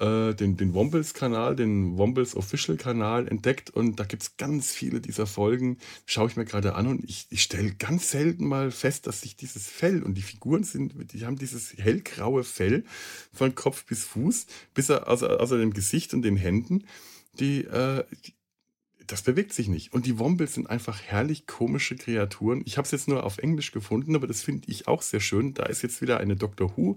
äh, 0.00 0.34
den, 0.34 0.56
den 0.56 0.74
Wombles-Kanal, 0.74 1.56
den 1.56 1.96
Wombles 1.96 2.36
Official-Kanal 2.36 3.28
entdeckt 3.28 3.70
und 3.70 3.98
da 3.98 4.04
gibt 4.04 4.22
es 4.22 4.36
ganz 4.36 4.72
viele 4.72 5.00
dieser 5.00 5.26
Folgen, 5.26 5.78
schaue 6.04 6.28
ich 6.28 6.36
mir 6.36 6.44
gerade 6.44 6.74
an 6.74 6.86
und 6.86 7.04
ich, 7.04 7.26
ich 7.30 7.42
stelle 7.42 7.74
ganz 7.74 8.10
selten 8.10 8.46
mal 8.46 8.70
fest, 8.70 9.06
dass 9.06 9.22
sich 9.22 9.36
dieses 9.36 9.66
Fell 9.68 10.02
und 10.02 10.14
die 10.14 10.22
Figuren 10.22 10.64
sind, 10.64 11.12
die 11.12 11.24
haben 11.24 11.36
dieses 11.36 11.74
hellgraue 11.76 12.44
Fell 12.44 12.84
von 13.32 13.54
Kopf 13.54 13.84
bis 13.86 14.04
Fuß, 14.04 14.46
bis 14.74 14.88
er 14.88 15.08
außer, 15.08 15.40
außer 15.40 15.58
dem 15.58 15.72
Gesicht 15.72 16.12
und 16.14 16.22
den 16.22 16.36
Händen, 16.36 16.84
die, 17.38 17.64
äh, 17.64 18.04
das 19.06 19.22
bewegt 19.22 19.52
sich 19.52 19.68
nicht. 19.68 19.92
Und 19.92 20.06
die 20.06 20.18
Wombles 20.18 20.54
sind 20.54 20.68
einfach 20.68 21.02
herrlich 21.02 21.46
komische 21.46 21.96
Kreaturen. 21.96 22.62
Ich 22.64 22.76
habe 22.78 22.86
es 22.86 22.92
jetzt 22.92 23.08
nur 23.08 23.24
auf 23.24 23.38
Englisch 23.38 23.72
gefunden, 23.72 24.14
aber 24.14 24.26
das 24.26 24.42
finde 24.42 24.68
ich 24.68 24.88
auch 24.88 25.02
sehr 25.02 25.20
schön. 25.20 25.54
Da 25.54 25.64
ist 25.64 25.82
jetzt 25.82 26.02
wieder 26.02 26.18
eine 26.18 26.36
Doctor 26.36 26.76
Who. 26.76 26.96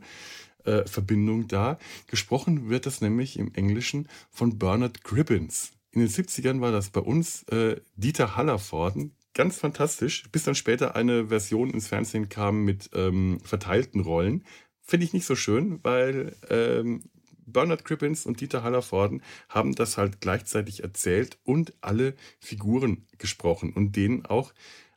Äh, 0.65 0.85
Verbindung 0.85 1.47
da. 1.47 1.79
Gesprochen 2.07 2.69
wird 2.69 2.85
das 2.85 2.99
nämlich 2.99 3.39
im 3.39 3.53
Englischen 3.53 4.09
von 4.29 4.59
Bernard 4.59 5.05
Cribbins. 5.05 5.71
In 5.91 6.01
den 6.01 6.09
70ern 6.09 6.59
war 6.59 6.71
das 6.71 6.89
bei 6.89 6.99
uns 6.99 7.43
äh, 7.43 7.79
Dieter 7.95 8.35
Hallervorden. 8.35 9.15
Ganz 9.33 9.57
fantastisch, 9.57 10.29
bis 10.31 10.43
dann 10.43 10.55
später 10.55 10.95
eine 10.95 11.27
Version 11.27 11.69
ins 11.69 11.87
Fernsehen 11.87 12.27
kam 12.27 12.65
mit 12.65 12.89
ähm, 12.93 13.39
verteilten 13.41 14.01
Rollen. 14.01 14.43
Finde 14.81 15.05
ich 15.05 15.13
nicht 15.13 15.25
so 15.25 15.35
schön, 15.35 15.79
weil 15.83 16.35
ähm, 16.49 17.03
Bernard 17.51 17.85
Cribbins 17.85 18.25
und 18.25 18.41
Dieter 18.41 18.63
Hallervorden 18.63 19.21
haben 19.49 19.75
das 19.75 19.97
halt 19.97 20.21
gleichzeitig 20.21 20.83
erzählt 20.83 21.37
und 21.43 21.73
alle 21.81 22.15
Figuren 22.39 23.05
gesprochen 23.17 23.73
und 23.73 23.95
denen 23.95 24.25
auch 24.25 24.53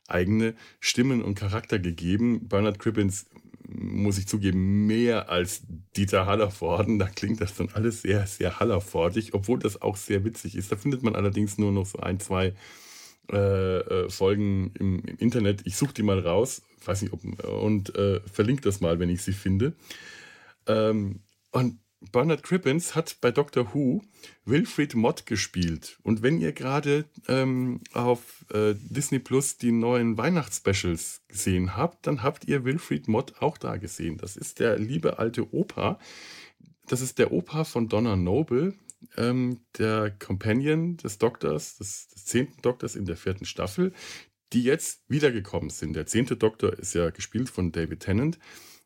eigene 0.07 0.55
Stimmen 0.79 1.21
und 1.21 1.35
Charakter 1.35 1.79
gegeben. 1.79 2.47
Bernard 2.47 2.79
Cribbins 2.79 3.25
muss 3.67 4.17
ich 4.17 4.27
zugeben, 4.27 4.85
mehr 4.85 5.29
als 5.29 5.63
Dieter 5.95 6.25
Hallervorden. 6.25 6.99
Da 6.99 7.07
klingt 7.07 7.41
das 7.41 7.55
dann 7.55 7.69
alles 7.73 8.01
sehr, 8.01 8.27
sehr 8.27 8.59
Hallerfordig, 8.59 9.33
obwohl 9.33 9.59
das 9.59 9.81
auch 9.81 9.97
sehr 9.97 10.23
witzig 10.23 10.55
ist. 10.55 10.71
Da 10.71 10.75
findet 10.75 11.03
man 11.03 11.15
allerdings 11.15 11.57
nur 11.57 11.71
noch 11.71 11.85
so 11.85 11.99
ein, 11.99 12.19
zwei 12.19 12.53
äh, 13.31 13.37
äh 13.37 14.09
Folgen 14.09 14.71
im, 14.79 14.99
im, 15.05 15.17
Internet. 15.17 15.61
Ich 15.65 15.75
suche 15.75 15.93
die 15.93 16.03
mal 16.03 16.19
raus, 16.19 16.61
weiß 16.85 17.01
nicht, 17.01 17.13
ob, 17.13 17.23
und 17.47 17.95
äh, 17.95 18.19
verlinke 18.31 18.61
das 18.61 18.81
mal, 18.81 18.99
wenn 18.99 19.09
ich 19.09 19.21
sie 19.21 19.33
finde. 19.33 19.73
Ähm, 20.67 21.21
und 21.51 21.79
Bernard 22.11 22.43
Cribbins 22.43 22.95
hat 22.95 23.17
bei 23.21 23.31
Doctor 23.31 23.73
Who 23.73 24.01
Wilfried 24.45 24.95
Mott 24.95 25.25
gespielt. 25.25 25.97
Und 26.03 26.21
wenn 26.21 26.39
ihr 26.39 26.51
gerade 26.51 27.05
ähm, 27.27 27.81
auf 27.93 28.45
äh, 28.53 28.75
Disney 28.75 29.19
Plus 29.19 29.57
die 29.57 29.71
neuen 29.71 30.17
Weihnachtsspecials 30.17 31.21
gesehen 31.27 31.75
habt, 31.75 32.07
dann 32.07 32.23
habt 32.23 32.45
ihr 32.45 32.65
Wilfried 32.65 33.07
Mott 33.07 33.35
auch 33.39 33.57
da 33.57 33.77
gesehen. 33.77 34.17
Das 34.17 34.35
ist 34.35 34.59
der 34.59 34.77
liebe 34.77 35.19
alte 35.19 35.53
Opa. 35.53 35.99
Das 36.87 37.01
ist 37.01 37.19
der 37.19 37.31
Opa 37.31 37.63
von 37.63 37.87
Donna 37.87 38.15
Noble, 38.15 38.73
ähm, 39.17 39.61
der 39.77 40.11
Companion 40.11 40.97
des 40.97 41.17
Doktors, 41.17 41.77
des, 41.77 42.09
des 42.09 42.25
zehnten 42.25 42.61
Doktors 42.61 42.95
in 42.95 43.05
der 43.05 43.17
vierten 43.17 43.45
Staffel, 43.45 43.93
die 44.51 44.63
jetzt 44.63 45.01
wiedergekommen 45.07 45.69
sind. 45.69 45.93
Der 45.93 46.05
zehnte 46.05 46.35
Doktor 46.35 46.73
ist 46.77 46.93
ja 46.93 47.09
gespielt 47.09 47.49
von 47.49 47.71
David 47.71 48.01
Tennant. 48.01 48.37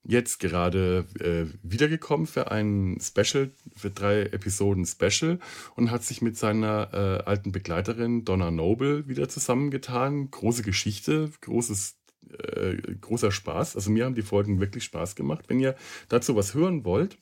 Jetzt 0.08 0.40
gerade 0.40 1.06
äh, 1.20 1.46
wiedergekommen 1.64 2.28
für 2.28 2.50
ein 2.50 2.98
Special, 3.02 3.52
für 3.76 3.92
drei 3.92 4.22
Episoden 4.22 4.86
Special 4.86 5.40
und 5.76 5.92
hat 5.92 6.04
sich 6.04 6.22
mit 6.22 6.38
seiner 6.38 6.90
äh, 6.94 7.24
alten 7.30 7.52
Begleiterin 7.52 8.24
Donna 8.24 8.50
Noble 8.50 9.08
wieder 9.08 9.28
zusammengetan. 9.28 10.32
Große 10.32 10.64
Geschichte, 10.64 11.30
großes, 11.42 11.98
äh, 12.30 12.78
großer 13.02 13.32
Spaß. 13.32 13.76
Also 13.76 13.92
mir 13.92 14.06
haben 14.06 14.16
die 14.16 14.22
Folgen 14.22 14.62
wirklich 14.62 14.86
Spaß 14.86 15.16
gemacht. 15.16 15.46
Wenn 15.50 15.60
ihr 15.60 15.76
dazu 16.08 16.38
was 16.38 16.54
hören 16.54 16.86
wollt, 16.86 17.18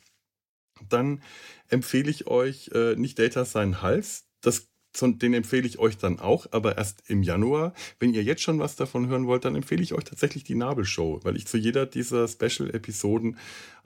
dann 0.88 1.24
empfehle 1.70 2.12
ich 2.12 2.28
euch 2.28 2.70
äh, 2.74 2.96
nicht 2.96 3.18
Data 3.18 3.46
sein 3.46 3.82
Hals. 3.82 4.26
Das 4.42 4.68
den 5.02 5.34
empfehle 5.34 5.68
ich 5.68 5.80
euch 5.80 5.98
dann 5.98 6.20
auch, 6.20 6.48
aber 6.52 6.78
erst 6.78 7.10
im 7.10 7.24
Januar. 7.24 7.74
Wenn 8.00 8.14
ihr 8.14 8.24
jetzt 8.24 8.42
schon 8.42 8.60
was 8.60 8.76
davon 8.76 9.08
hören 9.08 9.28
wollt, 9.28 9.46
dann 9.46 9.56
empfehle 9.56 9.84
ich 9.84 9.94
euch 9.94 10.04
tatsächlich 10.04 10.44
die 10.44 10.56
Nabelshow, 10.56 11.20
weil 11.24 11.36
ich 11.36 11.48
zu 11.48 11.58
jeder 11.58 11.86
dieser 11.86 12.28
Special-Episoden 12.28 13.38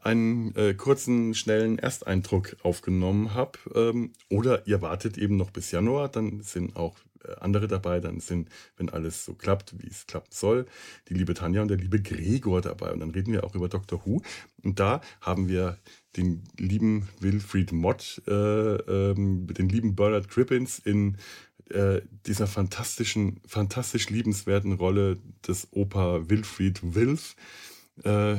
einen 0.01 0.55
äh, 0.55 0.73
kurzen, 0.73 1.33
schnellen 1.33 1.79
Ersteindruck 1.79 2.55
aufgenommen 2.63 3.33
habe. 3.33 3.59
Ähm, 3.75 4.13
oder 4.29 4.65
ihr 4.67 4.81
wartet 4.81 5.17
eben 5.17 5.37
noch 5.37 5.51
bis 5.51 5.71
Januar, 5.71 6.09
dann 6.09 6.41
sind 6.41 6.75
auch 6.75 6.95
andere 7.39 7.67
dabei, 7.67 7.99
dann 7.99 8.19
sind, 8.19 8.49
wenn 8.77 8.89
alles 8.89 9.25
so 9.25 9.33
klappt, 9.33 9.75
wie 9.81 9.87
es 9.87 10.07
klappen 10.07 10.31
soll, 10.31 10.65
die 11.07 11.13
liebe 11.13 11.33
Tanja 11.33 11.61
und 11.61 11.67
der 11.69 11.77
liebe 11.77 12.01
Gregor 12.01 12.61
dabei. 12.61 12.91
Und 12.91 12.99
dann 12.99 13.11
reden 13.11 13.33
wir 13.33 13.43
auch 13.43 13.55
über 13.55 13.69
Dr. 13.69 14.05
Who. 14.05 14.21
Und 14.63 14.79
da 14.79 15.01
haben 15.21 15.47
wir 15.47 15.77
den 16.17 16.43
lieben 16.57 17.07
Wilfried 17.19 17.71
Mott, 17.71 18.21
äh, 18.27 18.31
ähm, 18.31 19.47
den 19.47 19.69
lieben 19.69 19.95
Bernard 19.95 20.29
Cribbins 20.29 20.79
in 20.79 21.17
äh, 21.69 22.01
dieser 22.25 22.47
fantastischen, 22.47 23.41
fantastisch 23.45 24.09
liebenswerten 24.09 24.73
Rolle 24.73 25.17
des 25.47 25.67
Opa 25.71 26.27
Wilfried 26.29 26.95
Wilf 26.95 27.35
äh, 28.03 28.37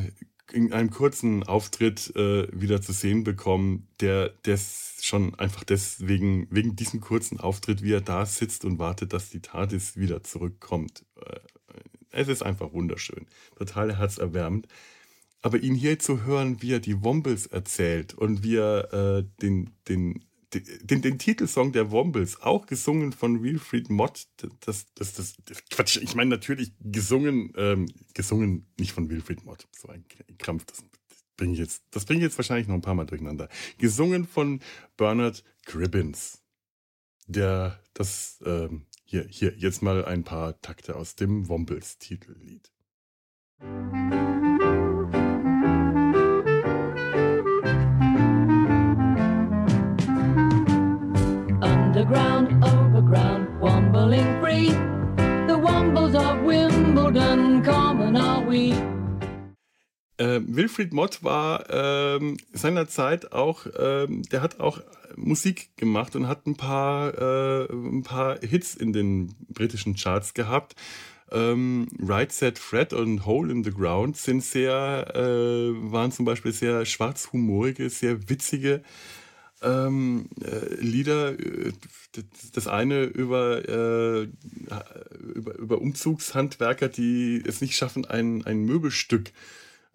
in 0.53 0.73
einem 0.73 0.91
kurzen 0.91 1.43
Auftritt 1.43 2.15
äh, 2.17 2.49
wieder 2.53 2.83
zu 2.83 2.93
sehen 2.93 3.25
bekommen, 3.25 3.89
der 4.01 4.33
das 4.43 4.99
schon 5.03 5.35
einfach 5.37 5.65
deswegen, 5.65 6.47
wegen 6.51 6.77
diesem 6.77 7.01
kurzen 7.01 7.41
Auftritt, 7.41 7.83
wie 7.83 7.93
er 7.93 8.01
da 8.01 8.27
sitzt 8.27 8.65
und 8.65 8.79
wartet, 8.79 9.13
dass 9.13 9.31
die 9.31 9.41
TARDIS 9.41 9.97
wieder 9.97 10.23
zurückkommt. 10.23 11.05
Äh, 11.17 11.41
es 12.11 12.29
ist 12.29 12.43
einfach 12.43 12.73
wunderschön, 12.73 13.27
total 13.57 13.97
herzerwärmend. 13.97 14.67
Aber 15.43 15.59
ihn 15.59 15.75
hier 15.75 15.99
zu 15.99 16.25
hören, 16.25 16.61
wie 16.61 16.75
er 16.75 16.81
die 16.81 17.03
Wombles 17.03 17.47
erzählt 17.47 18.13
und 18.15 18.43
wie 18.43 18.57
er 18.57 18.93
äh, 18.93 19.25
den, 19.41 19.71
den, 19.89 20.25
den, 20.55 21.03
den, 21.03 21.19
Titelsong 21.19 21.73
der 21.73 21.91
Wombles, 21.91 22.41
auch 22.43 22.67
gesungen 22.67 23.13
von 23.13 23.43
Wilfried 23.43 23.91
Mott, 23.91 24.29
das, 24.61 24.87
das, 24.95 25.15
das, 25.15 25.37
das 25.45 25.65
Quatsch, 25.71 25.97
ich 25.97 26.15
meine 26.15 26.31
natürlich 26.31 26.73
gesungen, 26.81 27.53
ähm, 27.57 27.87
gesungen 28.15 28.67
nicht 28.79 28.93
von 28.93 29.09
Wilfried 29.09 29.45
Mott, 29.45 29.69
so 29.77 29.89
ein 29.89 30.05
Krampf, 30.39 30.65
das 30.67 30.83
bringe 31.37 31.55
ich 31.55 31.59
jetzt, 31.59 31.85
das 31.91 32.05
bringe 32.05 32.19
ich 32.19 32.25
jetzt 32.25 32.39
wahrscheinlich 32.39 32.69
noch 32.69 32.75
ein 32.75 32.83
paar 32.83 32.95
Mal 32.95 33.07
durcheinander. 33.07 33.49
Gesungen 33.79 34.27
von 34.27 34.61
Bernard 34.97 35.45
Cribbins, 35.65 36.43
der 37.27 37.81
das, 37.95 38.41
ähm, 38.45 38.87
hier, 39.05 39.27
hier, 39.29 39.55
jetzt 39.57 39.83
mal 39.83 40.05
ein 40.05 40.25
paar 40.25 40.61
Takte 40.61 40.97
aus 40.97 41.17
dem 41.17 41.49
Wombles-Titellied. 41.49 42.71
Underground, 52.01 52.65
overground, 52.65 53.61
wombling 53.61 54.41
free. 54.41 54.71
The 55.47 55.59
wombles 55.59 56.15
of 56.15 56.43
Wimbledon, 56.43 57.63
common 57.63 58.17
are 58.17 58.43
we. 58.49 58.73
Äh, 60.17 60.41
Wilfried 60.47 60.95
Mott 60.95 61.23
war 61.23 61.67
ähm, 61.69 62.39
seinerzeit 62.55 63.33
auch, 63.33 63.67
ähm, 63.79 64.23
der 64.33 64.41
hat 64.41 64.61
auch 64.61 64.81
Musik 65.15 65.77
gemacht 65.77 66.17
und 66.17 66.27
hat 66.27 66.47
ein 66.47 66.57
paar, 66.57 67.13
äh, 67.19 67.71
ein 67.71 68.03
paar 68.03 68.39
Hits 68.41 68.77
in 68.77 68.95
den 68.95 69.35
britischen 69.51 69.95
Charts 69.95 70.33
gehabt. 70.33 70.77
Ähm, 71.31 71.87
right 72.01 72.33
Set 72.33 72.59
Fred 72.59 72.95
und 72.95 73.27
Hole 73.27 73.53
in 73.53 73.63
the 73.63 73.73
Ground 73.73 74.17
sind 74.17 74.43
sehr, 74.43 75.13
äh, 75.15 75.93
waren 75.93 76.13
zum 76.13 76.25
Beispiel 76.25 76.53
sehr 76.53 76.87
schwarzhumorige, 76.87 77.91
sehr 77.91 78.31
witzige 78.31 78.81
ähm, 79.63 80.29
äh, 80.43 80.75
Lieder. 80.77 81.39
Äh, 81.39 81.73
das 82.55 82.67
eine 82.67 83.05
über, 83.05 83.69
äh, 83.69 84.29
über, 85.35 85.55
über 85.57 85.81
Umzugshandwerker, 85.81 86.89
die 86.89 87.41
es 87.47 87.61
nicht 87.61 87.77
schaffen, 87.77 88.05
ein, 88.05 88.45
ein 88.45 88.65
Möbelstück 88.65 89.29
äh, 89.29 89.33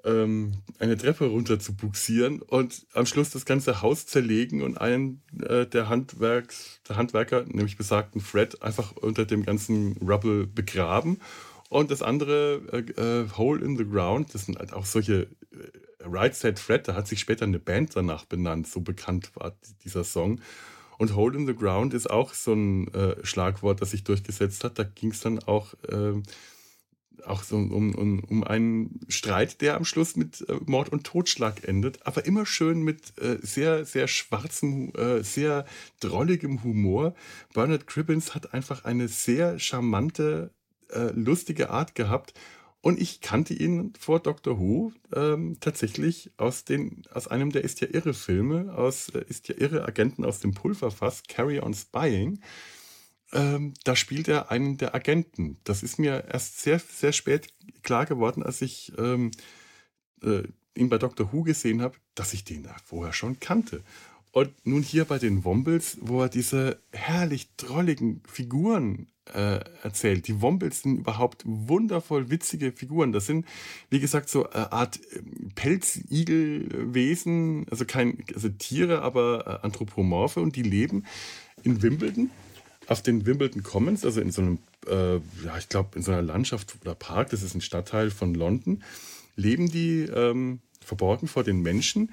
ähm, 0.06 0.54
eine 0.80 0.98
Treppe 0.98 1.26
runter 1.26 1.60
zu 1.60 1.76
buxieren 1.76 2.42
und 2.42 2.86
am 2.94 3.06
Schluss 3.06 3.32
das 3.32 3.46
ganze 3.46 3.82
Haus 3.82 4.06
zerlegen 4.06 4.62
und 4.62 4.78
einen 4.78 5.22
äh, 5.42 5.66
der, 5.66 5.90
Handwerks, 5.90 6.80
der 6.88 6.96
Handwerker, 6.96 7.44
nämlich 7.46 7.78
besagten 7.78 8.22
Fred, 8.22 8.62
einfach 8.62 8.96
unter 8.96 9.26
dem 9.26 9.44
ganzen 9.44 9.98
Rubble 9.98 10.48
begraben. 10.48 11.20
Und 11.70 11.90
das 11.92 12.04
andere, 12.04 12.62
äh, 12.72 13.02
äh, 13.02 13.30
Hole 13.36 13.66
in 13.66 13.76
the 13.76 13.86
Ground, 13.86 14.34
das 14.34 14.46
sind 14.46 14.60
halt 14.60 14.72
auch 14.74 14.86
solche 14.86 15.28
Right 16.06 16.36
Side 16.36 16.58
Fred, 16.58 16.88
da 16.88 16.96
hat 16.96 17.08
sich 17.08 17.20
später 17.20 17.46
eine 17.46 17.60
Band 17.60 17.96
danach 17.96 18.26
benannt, 18.26 18.68
so 18.68 18.82
bekannt 18.82 19.32
war 19.36 19.56
dieser 19.84 20.04
Song. 20.04 20.42
Und 20.98 21.16
Hole 21.16 21.38
in 21.38 21.46
the 21.46 21.56
Ground 21.56 21.94
ist 21.94 22.10
auch 22.10 22.34
so 22.34 22.54
ein 22.54 22.94
äh, 22.94 23.16
Schlagwort, 23.26 23.82
das 23.82 23.92
sich 23.92 24.04
durchgesetzt 24.04 24.64
hat. 24.64 24.80
Da 24.80 24.84
ging 24.84 25.12
es 25.12 25.20
dann 25.20 25.40
auch 25.40 25.74
ähm, 25.90 26.24
auch 27.26 27.44
so 27.44 27.58
um, 27.58 27.96
um, 27.96 28.20
um 28.24 28.44
einen 28.44 29.00
Streit, 29.08 29.62
der 29.62 29.76
am 29.76 29.86
Schluss 29.86 30.16
mit 30.16 30.48
äh, 30.48 30.56
Mord 30.66 30.90
und 30.90 31.06
Totschlag 31.06 31.68
endet, 31.68 32.06
aber 32.06 32.26
immer 32.26 32.46
schön 32.46 32.82
mit 32.82 33.18
äh, 33.20 33.38
sehr, 33.42 33.86
sehr 33.86 34.08
schwarzem, 34.08 34.92
äh, 34.96 35.24
sehr 35.24 35.66
drolligem 36.00 36.64
Humor. 36.64 37.16
Bernard 37.54 37.88
Cribbins 37.88 38.36
hat 38.36 38.54
einfach 38.54 38.86
eine 38.86 39.08
sehr 39.08 39.60
charmante, 39.60 40.52
äh, 40.90 41.12
lustige 41.14 41.70
Art 41.70 41.96
gehabt. 41.96 42.34
Und 42.86 43.02
ich 43.02 43.20
kannte 43.20 43.56
ihn 43.56 43.94
vor 44.00 44.20
Doctor 44.20 44.60
Who 44.60 44.94
ähm, 45.12 45.58
tatsächlich 45.60 46.30
aus, 46.38 46.66
den, 46.66 47.02
aus 47.12 47.28
einem 47.28 47.52
der 47.52 47.64
Ist 47.64 47.82
ja 47.82 47.88
irre 47.90 48.14
Filme, 48.14 48.76
aus 48.78 49.10
äh, 49.10 49.26
Ist 49.28 49.48
ja 49.48 49.56
irre 49.58 49.86
Agenten 49.86 50.24
aus 50.24 50.40
dem 50.40 50.54
Pulverfass, 50.54 51.24
Carry 51.28 51.60
on 51.60 51.74
Spying 51.74 52.40
ähm, 53.34 53.74
da 53.84 53.96
spielt 53.96 54.28
er 54.28 54.52
einen 54.52 54.78
der 54.78 54.94
Agenten. 54.94 55.58
Das 55.64 55.82
ist 55.82 55.98
mir 55.98 56.26
erst 56.32 56.62
sehr, 56.62 56.78
sehr 56.78 57.12
spät 57.12 57.48
klar 57.82 58.06
geworden, 58.06 58.44
als 58.44 58.62
ich 58.62 58.94
ähm, 59.00 59.32
äh, 60.22 60.44
ihn 60.76 60.90
bei 60.90 61.00
Doctor 61.00 61.34
Who 61.34 61.42
gesehen 61.42 61.82
habe, 61.82 61.98
dass 62.14 62.34
ich 62.34 62.44
den 62.44 62.62
da 62.62 62.76
vorher 62.86 63.14
schon 63.14 63.40
kannte. 63.40 63.84
Und 64.32 64.54
nun 64.64 64.84
hier 64.84 65.06
bei 65.06 65.18
den 65.18 65.44
Wombles, 65.44 65.98
wo 66.02 66.22
er 66.22 66.30
diese 66.30 66.80
herrlich 66.92 67.56
drolligen 67.56 68.22
Figuren 68.28 69.08
äh, 69.34 69.60
erzählt. 69.84 70.28
Die 70.28 70.42
Wombles 70.42 70.82
sind 70.82 71.00
überhaupt 71.00 71.44
wundervoll 71.46 72.30
witzige 72.30 72.72
Figuren. 72.72 73.12
Das 73.12 73.26
sind, 73.26 73.46
wie 73.90 74.00
gesagt, 74.00 74.30
so 74.30 74.50
eine 74.50 74.72
Art 74.72 75.00
ähm, 75.16 75.52
Pelzigelwesen, 75.56 77.66
also 77.70 77.86
kein, 77.86 78.24
also 78.34 78.50
Tiere, 78.50 79.02
aber 79.02 79.62
äh, 79.62 79.66
Anthropomorphe 79.66 80.40
und 80.40 80.56
die 80.56 80.64
leben 80.64 81.06
in 81.64 81.82
Wimbledon 81.82 82.30
auf 82.88 83.02
den 83.02 83.26
Wimbledon 83.26 83.64
Commons, 83.64 84.06
also 84.06 84.22
in 84.22 84.32
so 84.32 84.42
einem, 84.42 84.60
äh, 84.88 85.16
ja, 85.16 85.58
ich 85.58 85.70
glaube, 85.70 85.98
in 85.98 86.04
so 86.04 86.12
einer 86.12 86.22
Landschaft 86.22 86.76
oder 86.82 86.96
Park, 86.96 87.32
das 87.32 87.42
ist 87.42 87.56
ein 87.56 87.62
Stadtteil 87.62 88.12
von 88.12 88.36
London, 88.36 88.84
leben 89.36 89.70
die 89.70 90.02
ähm, 90.02 90.60
verborgen 90.82 91.28
vor 91.28 91.44
den 91.44 91.62
Menschen, 91.62 92.12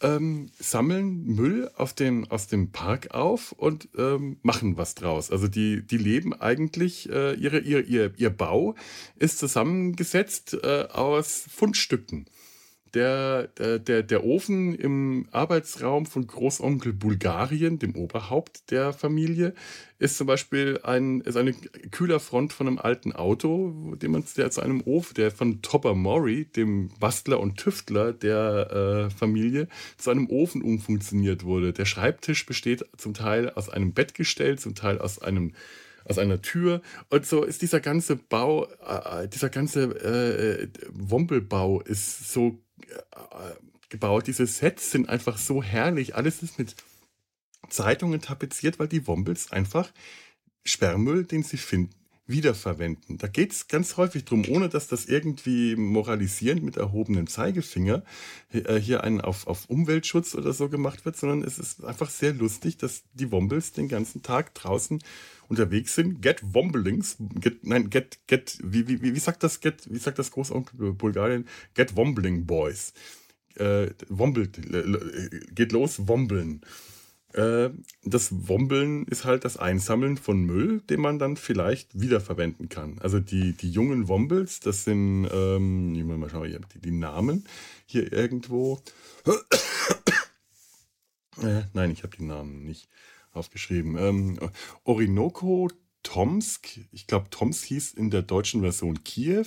ähm, 0.00 0.50
sammeln 0.58 1.24
Müll 1.24 1.70
auf 1.76 1.92
den, 1.92 2.30
aus 2.30 2.46
dem 2.46 2.70
Park 2.70 3.14
auf 3.14 3.52
und 3.52 3.88
ähm, 3.96 4.38
machen 4.42 4.76
was 4.76 4.94
draus. 4.94 5.30
Also 5.30 5.48
die, 5.48 5.86
die 5.86 5.98
leben 5.98 6.34
eigentlich, 6.34 7.10
äh, 7.10 7.34
ihre, 7.34 7.58
ihr, 7.58 7.86
ihr, 7.86 8.12
ihr 8.16 8.30
Bau 8.30 8.74
ist 9.16 9.38
zusammengesetzt 9.38 10.56
äh, 10.62 10.84
aus 10.92 11.44
Fundstücken. 11.50 12.26
Der, 12.94 13.48
der, 13.48 14.02
der 14.02 14.24
Ofen 14.24 14.74
im 14.74 15.28
Arbeitsraum 15.30 16.06
von 16.06 16.26
Großonkel 16.26 16.92
Bulgarien, 16.92 17.78
dem 17.78 17.94
Oberhaupt 17.94 18.70
der 18.70 18.92
Familie, 18.92 19.54
ist 19.98 20.16
zum 20.16 20.26
Beispiel 20.26 20.80
ein, 20.84 21.20
ist 21.22 21.36
eine 21.36 21.52
Kühlerfront 21.52 22.52
von 22.52 22.68
einem 22.68 22.78
alten 22.78 23.12
Auto, 23.12 23.94
den 23.96 24.12
man, 24.12 24.24
der 24.36 24.50
zu 24.50 24.60
einem 24.60 24.80
Ofen, 24.82 25.14
der 25.14 25.30
von 25.30 25.60
Topper 25.60 25.94
Mori, 25.94 26.44
dem 26.44 26.90
Bastler 27.00 27.40
und 27.40 27.56
Tüftler 27.56 28.12
der 28.12 29.08
äh, 29.08 29.10
Familie, 29.10 29.68
zu 29.96 30.10
einem 30.10 30.30
Ofen 30.30 30.62
umfunktioniert 30.62 31.44
wurde. 31.44 31.72
Der 31.72 31.84
Schreibtisch 31.84 32.46
besteht 32.46 32.84
zum 32.96 33.14
Teil 33.14 33.50
aus 33.50 33.68
einem 33.68 33.92
Bettgestell, 33.92 34.58
zum 34.58 34.74
Teil 34.74 34.98
aus 34.98 35.20
einem 35.20 35.52
aus 36.04 36.18
einer 36.18 36.40
Tür. 36.40 36.80
Und 37.10 37.26
so 37.26 37.44
ist 37.44 37.62
dieser 37.62 37.80
ganze 37.80 38.16
Bau, 38.16 38.64
äh, 38.64 39.28
dieser 39.28 39.50
ganze 39.50 39.82
äh, 39.82 40.68
Wompelbau 40.90 41.82
ist 41.82 42.32
so 42.32 42.48
äh, 42.48 42.67
gebaut. 43.88 44.26
Diese 44.26 44.46
Sets 44.46 44.90
sind 44.90 45.08
einfach 45.08 45.38
so 45.38 45.62
herrlich. 45.62 46.14
Alles 46.14 46.42
ist 46.42 46.58
mit 46.58 46.76
Zeitungen 47.68 48.20
tapeziert, 48.20 48.78
weil 48.78 48.88
die 48.88 49.06
Wombles 49.06 49.52
einfach 49.52 49.90
Sperrmüll, 50.64 51.24
den 51.24 51.42
sie 51.42 51.56
finden, 51.56 51.94
wiederverwenden. 52.28 53.18
Da 53.18 53.26
geht 53.26 53.52
es 53.52 53.68
ganz 53.68 53.96
häufig 53.96 54.24
drum, 54.24 54.44
ohne 54.48 54.68
dass 54.68 54.86
das 54.86 55.06
irgendwie 55.06 55.74
moralisierend 55.74 56.62
mit 56.62 56.76
erhobenem 56.76 57.26
Zeigefinger 57.26 58.04
äh, 58.52 58.76
hier 58.76 59.02
einen 59.02 59.20
auf, 59.20 59.46
auf 59.46 59.64
Umweltschutz 59.68 60.34
oder 60.34 60.52
so 60.52 60.68
gemacht 60.68 61.04
wird, 61.04 61.16
sondern 61.16 61.42
es 61.42 61.58
ist 61.58 61.82
einfach 61.82 62.10
sehr 62.10 62.34
lustig, 62.34 62.76
dass 62.76 63.02
die 63.14 63.32
Wombles 63.32 63.72
den 63.72 63.88
ganzen 63.88 64.22
Tag 64.22 64.54
draußen 64.54 65.00
unterwegs 65.48 65.94
sind. 65.94 66.20
Get 66.20 66.42
Womblings, 66.42 67.16
get, 67.40 67.66
nein, 67.66 67.88
get, 67.88 68.18
get, 68.26 68.58
wie, 68.62 68.86
wie, 68.86 69.02
wie 69.02 69.18
sagt 69.18 69.42
das, 69.42 69.60
get, 69.60 69.90
wie 69.90 69.98
sagt 69.98 70.18
das 70.18 70.30
Großonkel 70.30 70.92
Bulgarien? 70.92 71.48
Get 71.74 71.96
Wombling 71.96 72.46
Boys. 72.46 72.92
Äh, 73.54 73.90
wombelt, 74.08 74.60
geht 75.54 75.72
los, 75.72 76.06
wombeln. 76.06 76.60
Äh, 77.34 77.70
das 78.04 78.48
Wombeln 78.48 79.04
ist 79.06 79.24
halt 79.24 79.44
das 79.44 79.58
Einsammeln 79.58 80.16
von 80.16 80.40
Müll, 80.40 80.80
den 80.82 81.00
man 81.00 81.18
dann 81.18 81.36
vielleicht 81.36 82.00
wiederverwenden 82.00 82.68
kann. 82.68 82.98
Also 83.00 83.20
die, 83.20 83.52
die 83.52 83.70
jungen 83.70 84.08
Wombles, 84.08 84.60
das 84.60 84.84
sind, 84.84 85.28
ähm, 85.30 85.94
ich 85.94 86.04
mal 86.04 86.30
schauen, 86.30 86.66
die, 86.74 86.80
die 86.80 86.90
Namen 86.90 87.44
hier 87.86 88.12
irgendwo. 88.12 88.80
äh, 91.42 91.62
nein, 91.74 91.90
ich 91.90 92.02
habe 92.02 92.16
die 92.16 92.24
Namen 92.24 92.64
nicht 92.64 92.88
aufgeschrieben. 93.32 93.96
Ähm, 93.98 94.38
Orinoco, 94.84 95.70
Tomsk, 96.02 96.80
ich 96.92 97.06
glaube, 97.06 97.28
Tomsk 97.30 97.66
hieß 97.66 97.92
in 97.92 98.10
der 98.10 98.22
deutschen 98.22 98.62
Version 98.62 99.04
Kiew. 99.04 99.46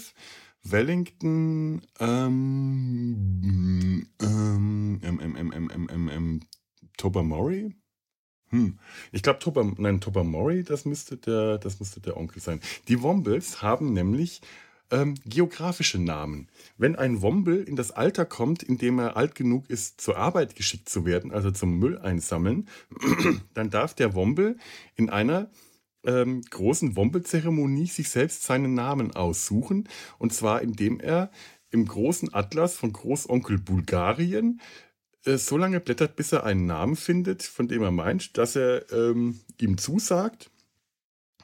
Wellington, 0.63 1.81
ähm, 1.99 4.05
ähm, 4.21 4.99
ähm, 5.01 5.19
ähm, 5.19 5.35
ähm, 5.35 5.89
ähm, 5.91 6.09
ähm, 6.09 6.39
Tobermory? 6.97 7.75
Hm. 8.49 8.79
Ich 9.11 9.23
glaube, 9.23 9.39
Tober, 9.39 9.71
nein, 9.77 10.01
Tobermory, 10.01 10.63
das 10.63 10.85
müsste 10.85 11.17
der, 11.17 11.57
das 11.57 11.79
müsste 11.79 12.01
der 12.01 12.17
Onkel 12.17 12.41
sein. 12.41 12.59
Die 12.87 13.01
Wombles 13.01 13.61
haben 13.61 13.93
nämlich 13.93 14.41
ähm, 14.91 15.15
geografische 15.25 15.99
Namen. 15.99 16.49
Wenn 16.77 16.97
ein 16.97 17.21
Wombel 17.21 17.63
in 17.63 17.77
das 17.77 17.91
Alter 17.91 18.25
kommt, 18.25 18.61
in 18.61 18.77
dem 18.77 18.99
er 18.99 19.15
alt 19.15 19.35
genug 19.35 19.69
ist, 19.69 20.01
zur 20.01 20.17
Arbeit 20.17 20.55
geschickt 20.55 20.89
zu 20.89 21.05
werden, 21.05 21.31
also 21.31 21.49
zum 21.51 21.79
Müll 21.79 21.97
einsammeln, 21.97 22.67
dann 23.53 23.69
darf 23.69 23.93
der 23.95 24.13
Wombel 24.13 24.57
in 24.95 25.09
einer 25.09 25.49
ähm, 26.03 26.41
großen 26.41 26.95
Wombelzeremonie 26.95 27.87
sich 27.87 28.09
selbst 28.09 28.43
seinen 28.43 28.73
Namen 28.73 29.15
aussuchen. 29.15 29.87
Und 30.17 30.33
zwar 30.33 30.61
indem 30.61 30.99
er 30.99 31.31
im 31.69 31.85
großen 31.85 32.33
Atlas 32.33 32.75
von 32.75 32.91
Großonkel 32.91 33.57
Bulgarien 33.57 34.59
äh, 35.25 35.37
so 35.37 35.57
lange 35.57 35.79
blättert, 35.79 36.15
bis 36.15 36.31
er 36.31 36.43
einen 36.43 36.65
Namen 36.65 36.95
findet, 36.95 37.43
von 37.43 37.67
dem 37.67 37.83
er 37.83 37.91
meint, 37.91 38.37
dass 38.37 38.55
er 38.55 38.91
ähm, 38.91 39.39
ihm 39.59 39.77
zusagt 39.77 40.49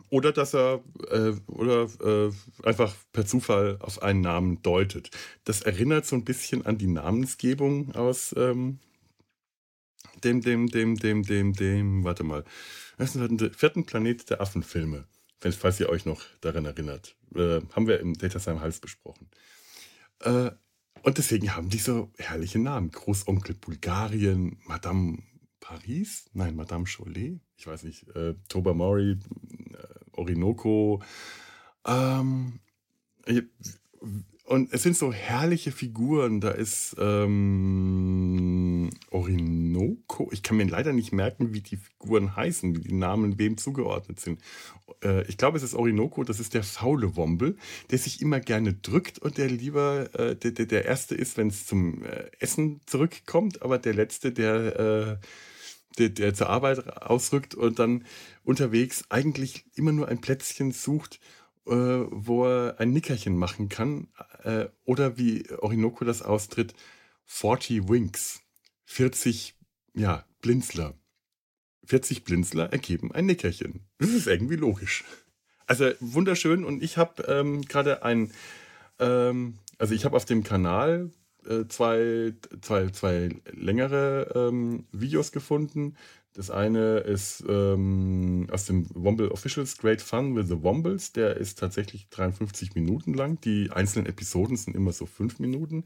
oder 0.09 0.31
dass 0.31 0.53
er 0.53 0.83
äh, 1.09 1.33
oder 1.47 1.87
äh, 2.01 2.31
einfach 2.63 2.95
per 3.11 3.25
Zufall 3.25 3.77
auf 3.79 4.01
einen 4.01 4.21
Namen 4.21 4.61
deutet. 4.61 5.11
Das 5.43 5.61
erinnert 5.61 6.05
so 6.05 6.15
ein 6.15 6.25
bisschen 6.25 6.65
an 6.65 6.77
die 6.77 6.87
Namensgebung 6.87 7.93
aus 7.95 8.33
ähm, 8.37 8.79
dem, 10.23 10.41
dem, 10.41 10.67
dem, 10.67 10.95
dem, 10.95 11.23
dem, 11.23 11.53
dem, 11.53 12.03
warte 12.03 12.23
mal, 12.23 12.43
vierten 12.97 13.85
Planet 13.85 14.29
der 14.29 14.41
Affenfilme, 14.41 15.05
falls 15.39 15.79
ihr 15.79 15.89
euch 15.89 16.05
noch 16.05 16.23
daran 16.41 16.65
erinnert. 16.65 17.15
Äh, 17.35 17.61
haben 17.73 17.87
wir 17.87 17.99
im 17.99 18.17
Datasheim 18.17 18.61
Hals 18.61 18.79
besprochen. 18.79 19.29
Und 21.07 21.17
deswegen 21.17 21.55
haben 21.55 21.69
die 21.69 21.77
so 21.77 22.11
herrliche 22.17 22.59
Namen. 22.59 22.91
Großonkel 22.91 23.55
Bulgarien, 23.55 24.57
Madame 24.65 25.19
Paris, 25.61 26.29
nein, 26.33 26.53
Madame 26.57 26.83
Cholet, 26.83 27.39
ich 27.55 27.65
weiß 27.65 27.83
nicht, 27.83 28.13
äh, 28.13 28.35
Tobermory, 28.49 29.11
äh, 29.11 29.17
Orinoco. 30.11 31.01
Ähm, 31.85 32.59
und 34.47 34.71
es 34.71 34.83
sind 34.83 34.95
so 34.95 35.11
herrliche 35.11 35.73
Figuren. 35.73 36.39
Da 36.39 36.51
ist 36.51 36.95
ähm, 36.97 38.89
Orinoco. 39.11 40.29
Ich 40.31 40.41
kann 40.41 40.55
mir 40.55 40.65
leider 40.65 40.93
nicht 40.93 41.11
merken, 41.11 41.53
wie 41.53 41.59
die 41.59 41.75
Figuren 41.75 42.33
heißen, 42.33 42.73
wie 42.73 42.79
die 42.79 42.93
Namen 42.93 43.37
wem 43.39 43.57
zugeordnet 43.57 44.21
sind. 44.21 44.39
Äh, 45.03 45.27
ich 45.27 45.37
glaube, 45.37 45.57
es 45.57 45.63
ist 45.63 45.73
Orinoco. 45.73 46.23
Das 46.23 46.39
ist 46.39 46.53
der 46.53 46.63
faule 46.63 47.17
Wombel, 47.17 47.57
der 47.91 47.97
sich 47.97 48.21
immer 48.21 48.39
gerne 48.39 48.73
drückt 48.73 49.19
und 49.19 49.37
der 49.37 49.49
lieber 49.49 50.17
äh, 50.17 50.37
der, 50.37 50.51
der, 50.51 50.65
der 50.65 50.85
Erste 50.85 51.13
ist, 51.13 51.35
wenn 51.35 51.49
es 51.49 51.65
zum 51.65 52.05
äh, 52.05 52.31
Essen 52.39 52.79
zurückkommt, 52.85 53.61
aber 53.63 53.77
der 53.79 53.95
Letzte, 53.95 54.31
der, 54.31 54.79
äh, 54.79 55.17
der, 55.97 56.07
der 56.07 56.33
zur 56.33 56.49
Arbeit 56.49 56.87
ausrückt 57.01 57.53
und 57.53 57.79
dann 57.79 58.05
unterwegs 58.45 59.03
eigentlich 59.09 59.65
immer 59.75 59.91
nur 59.91 60.07
ein 60.07 60.21
Plätzchen 60.21 60.71
sucht 60.71 61.19
äh, 61.67 62.07
wo 62.09 62.45
er 62.45 62.79
ein 62.79 62.91
Nickerchen 62.91 63.37
machen 63.37 63.67
kann. 63.67 64.07
Äh, 64.43 64.67
oder 64.85 65.17
wie 65.17 65.49
Orinoco 65.51 66.05
das 66.05 66.21
austritt, 66.21 66.73
40 67.25 67.89
Winks. 67.89 68.41
40, 68.85 69.55
ja, 69.93 70.25
Blinzler. 70.41 70.93
40 71.85 72.23
Blinzler 72.23 72.71
ergeben 72.71 73.11
ein 73.11 73.25
Nickerchen. 73.25 73.85
Das 73.97 74.09
ist 74.09 74.27
irgendwie 74.27 74.55
logisch. 74.55 75.03
Also 75.65 75.91
wunderschön 75.99 76.63
und 76.63 76.81
ich 76.81 76.97
habe 76.97 77.23
ähm, 77.23 77.63
gerade 77.63 78.03
ein, 78.03 78.31
ähm, 78.99 79.57
also 79.77 79.93
ich 79.93 80.05
habe 80.05 80.15
auf 80.15 80.25
dem 80.25 80.43
Kanal 80.43 81.11
äh, 81.45 81.65
zwei, 81.67 82.33
zwei, 82.61 82.87
zwei 82.89 83.29
längere 83.51 84.31
ähm, 84.35 84.85
Videos 84.91 85.31
gefunden, 85.31 85.95
das 86.37 86.51
eine 86.51 86.97
ist 86.99 87.43
ähm, 87.49 88.47
aus 88.51 88.65
dem 88.65 88.85
Womble 88.93 89.31
Officials 89.31 89.75
Great 89.79 90.03
Fun 90.03 90.35
with 90.35 90.47
the 90.47 90.61
Wombles. 90.61 91.11
Der 91.11 91.35
ist 91.35 91.57
tatsächlich 91.57 92.09
53 92.09 92.75
Minuten 92.75 93.15
lang. 93.15 93.41
Die 93.41 93.71
einzelnen 93.71 94.05
Episoden 94.05 94.55
sind 94.55 94.75
immer 94.75 94.91
so 94.91 95.07
fünf 95.07 95.39
Minuten. 95.39 95.83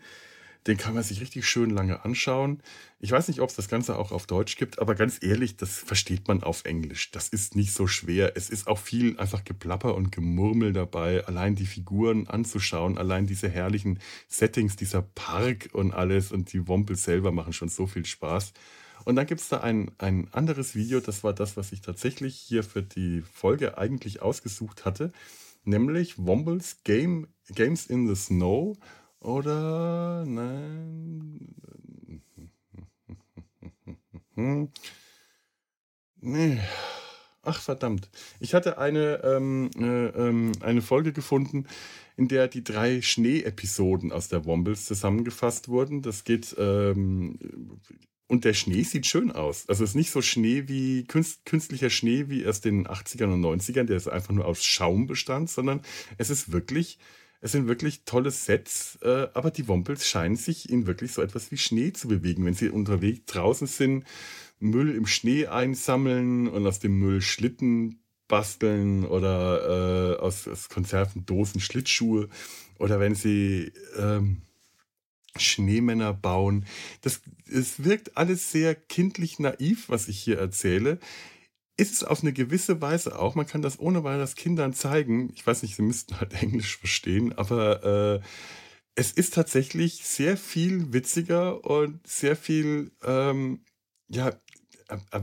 Den 0.67 0.75
kann 0.75 0.93
man 0.93 1.03
sich 1.03 1.21
richtig 1.21 1.47
schön 1.47 1.69
lange 1.69 2.03
anschauen. 2.03 2.61
Ich 2.99 3.09
weiß 3.13 3.29
nicht, 3.29 3.39
ob 3.39 3.49
es 3.49 3.55
das 3.55 3.69
Ganze 3.69 3.97
auch 3.97 4.11
auf 4.11 4.27
Deutsch 4.27 4.57
gibt, 4.57 4.79
aber 4.79 4.93
ganz 4.93 5.19
ehrlich, 5.23 5.55
das 5.55 5.77
versteht 5.77 6.27
man 6.27 6.43
auf 6.43 6.65
Englisch. 6.65 7.11
Das 7.11 7.29
ist 7.29 7.55
nicht 7.55 7.71
so 7.71 7.87
schwer. 7.87 8.33
Es 8.35 8.49
ist 8.49 8.67
auch 8.67 8.77
viel 8.77 9.17
einfach 9.19 9.45
Geplapper 9.45 9.95
und 9.95 10.11
Gemurmel 10.11 10.73
dabei, 10.73 11.25
allein 11.25 11.55
die 11.55 11.65
Figuren 11.65 12.27
anzuschauen, 12.27 12.97
allein 12.97 13.25
diese 13.25 13.47
herrlichen 13.47 13.99
Settings, 14.27 14.75
dieser 14.75 15.01
Park 15.01 15.69
und 15.71 15.93
alles 15.93 16.33
und 16.33 16.51
die 16.51 16.67
Wompels 16.67 17.05
selber 17.05 17.31
machen 17.31 17.53
schon 17.53 17.69
so 17.69 17.87
viel 17.87 18.05
Spaß. 18.05 18.51
Und 19.05 19.15
dann 19.15 19.25
gibt 19.25 19.41
es 19.41 19.49
da 19.49 19.61
ein, 19.61 19.91
ein 19.97 20.27
anderes 20.31 20.75
Video, 20.75 20.99
das 20.99 21.23
war 21.23 21.33
das, 21.33 21.57
was 21.57 21.71
ich 21.71 21.81
tatsächlich 21.81 22.35
hier 22.35 22.63
für 22.63 22.83
die 22.83 23.21
Folge 23.21 23.77
eigentlich 23.77 24.21
ausgesucht 24.21 24.85
hatte, 24.85 25.11
nämlich 25.63 26.17
Wombles 26.17 26.77
Game, 26.83 27.27
Games 27.49 27.85
in 27.85 28.07
the 28.07 28.15
Snow 28.15 28.77
oder 29.19 30.25
nein. 30.25 31.55
Nee. 36.21 36.59
Ach 37.43 37.59
verdammt. 37.59 38.09
Ich 38.39 38.53
hatte 38.53 38.77
eine, 38.77 39.23
ähm, 39.23 39.71
äh, 39.75 40.07
ähm, 40.09 40.51
eine 40.61 40.81
Folge 40.83 41.11
gefunden, 41.11 41.65
in 42.15 42.27
der 42.27 42.47
die 42.47 42.63
drei 42.63 43.01
Schnee-Episoden 43.01 44.11
aus 44.11 44.27
der 44.27 44.45
Wombles 44.45 44.85
zusammengefasst 44.85 45.67
wurden. 45.67 46.03
Das 46.03 46.23
geht 46.23 46.55
ähm, 46.59 47.39
und 48.31 48.45
der 48.45 48.53
Schnee 48.53 48.83
sieht 48.83 49.07
schön 49.07 49.29
aus. 49.29 49.67
Also 49.67 49.83
es 49.83 49.89
ist 49.89 49.95
nicht 49.97 50.09
so 50.09 50.21
Schnee 50.21 50.69
wie 50.69 51.03
künstlicher 51.03 51.89
Schnee 51.89 52.29
wie 52.29 52.43
in 52.43 52.61
den 52.63 52.87
80ern 52.87 53.33
und 53.33 53.41
90ern, 53.41 53.83
der 53.83 53.97
ist 53.97 54.07
einfach 54.07 54.33
nur 54.33 54.45
aus 54.45 54.63
Schaum 54.63 55.05
bestand, 55.05 55.49
sondern 55.49 55.81
es 56.17 56.29
ist 56.29 56.53
wirklich, 56.53 56.97
es 57.41 57.51
sind 57.51 57.67
wirklich 57.67 58.05
tolle 58.05 58.31
Sets, 58.31 58.97
äh, 59.01 59.27
aber 59.33 59.51
die 59.51 59.67
Wompels 59.67 60.07
scheinen 60.07 60.37
sich 60.37 60.69
in 60.69 60.87
wirklich 60.87 61.11
so 61.11 61.21
etwas 61.21 61.51
wie 61.51 61.57
Schnee 61.57 61.91
zu 61.91 62.07
bewegen, 62.07 62.45
wenn 62.45 62.53
sie 62.53 62.69
unterwegs 62.69 63.25
draußen 63.25 63.67
sind, 63.67 64.05
Müll 64.59 64.95
im 64.95 65.07
Schnee 65.07 65.47
einsammeln 65.47 66.47
und 66.47 66.65
aus 66.65 66.79
dem 66.79 66.97
Müll 66.99 67.21
Schlitten 67.21 67.99
basteln 68.29 69.03
oder 69.03 70.15
äh, 70.15 70.21
aus, 70.21 70.47
aus 70.47 70.69
Konserven 70.69 71.25
Dosen 71.25 71.59
Schlittschuhe 71.59 72.29
oder 72.79 73.01
wenn 73.01 73.13
sie 73.13 73.73
ähm, 73.97 74.43
Schneemänner 75.37 76.13
bauen. 76.13 76.65
Das, 77.01 77.21
es 77.47 77.83
wirkt 77.83 78.17
alles 78.17 78.51
sehr 78.51 78.75
kindlich 78.75 79.39
naiv, 79.39 79.89
was 79.89 80.07
ich 80.07 80.19
hier 80.19 80.37
erzähle. 80.37 80.99
Ist 81.77 81.93
es 81.93 82.03
auf 82.03 82.21
eine 82.21 82.33
gewisse 82.33 82.81
Weise 82.81 83.17
auch. 83.17 83.35
Man 83.35 83.47
kann 83.47 83.61
das 83.61 83.79
ohne 83.79 84.03
weiteres 84.03 84.35
Kindern 84.35 84.73
zeigen. 84.73 85.31
Ich 85.33 85.45
weiß 85.45 85.63
nicht, 85.63 85.75
sie 85.75 85.81
müssten 85.81 86.19
halt 86.19 86.33
Englisch 86.41 86.77
verstehen, 86.77 87.33
aber 87.33 88.19
äh, 88.19 88.27
es 88.95 89.11
ist 89.11 89.33
tatsächlich 89.33 90.03
sehr 90.03 90.37
viel 90.37 90.93
witziger 90.93 91.63
und 91.63 92.05
sehr 92.05 92.35
viel, 92.35 92.91
ähm, 93.03 93.63
ja, 94.09 94.33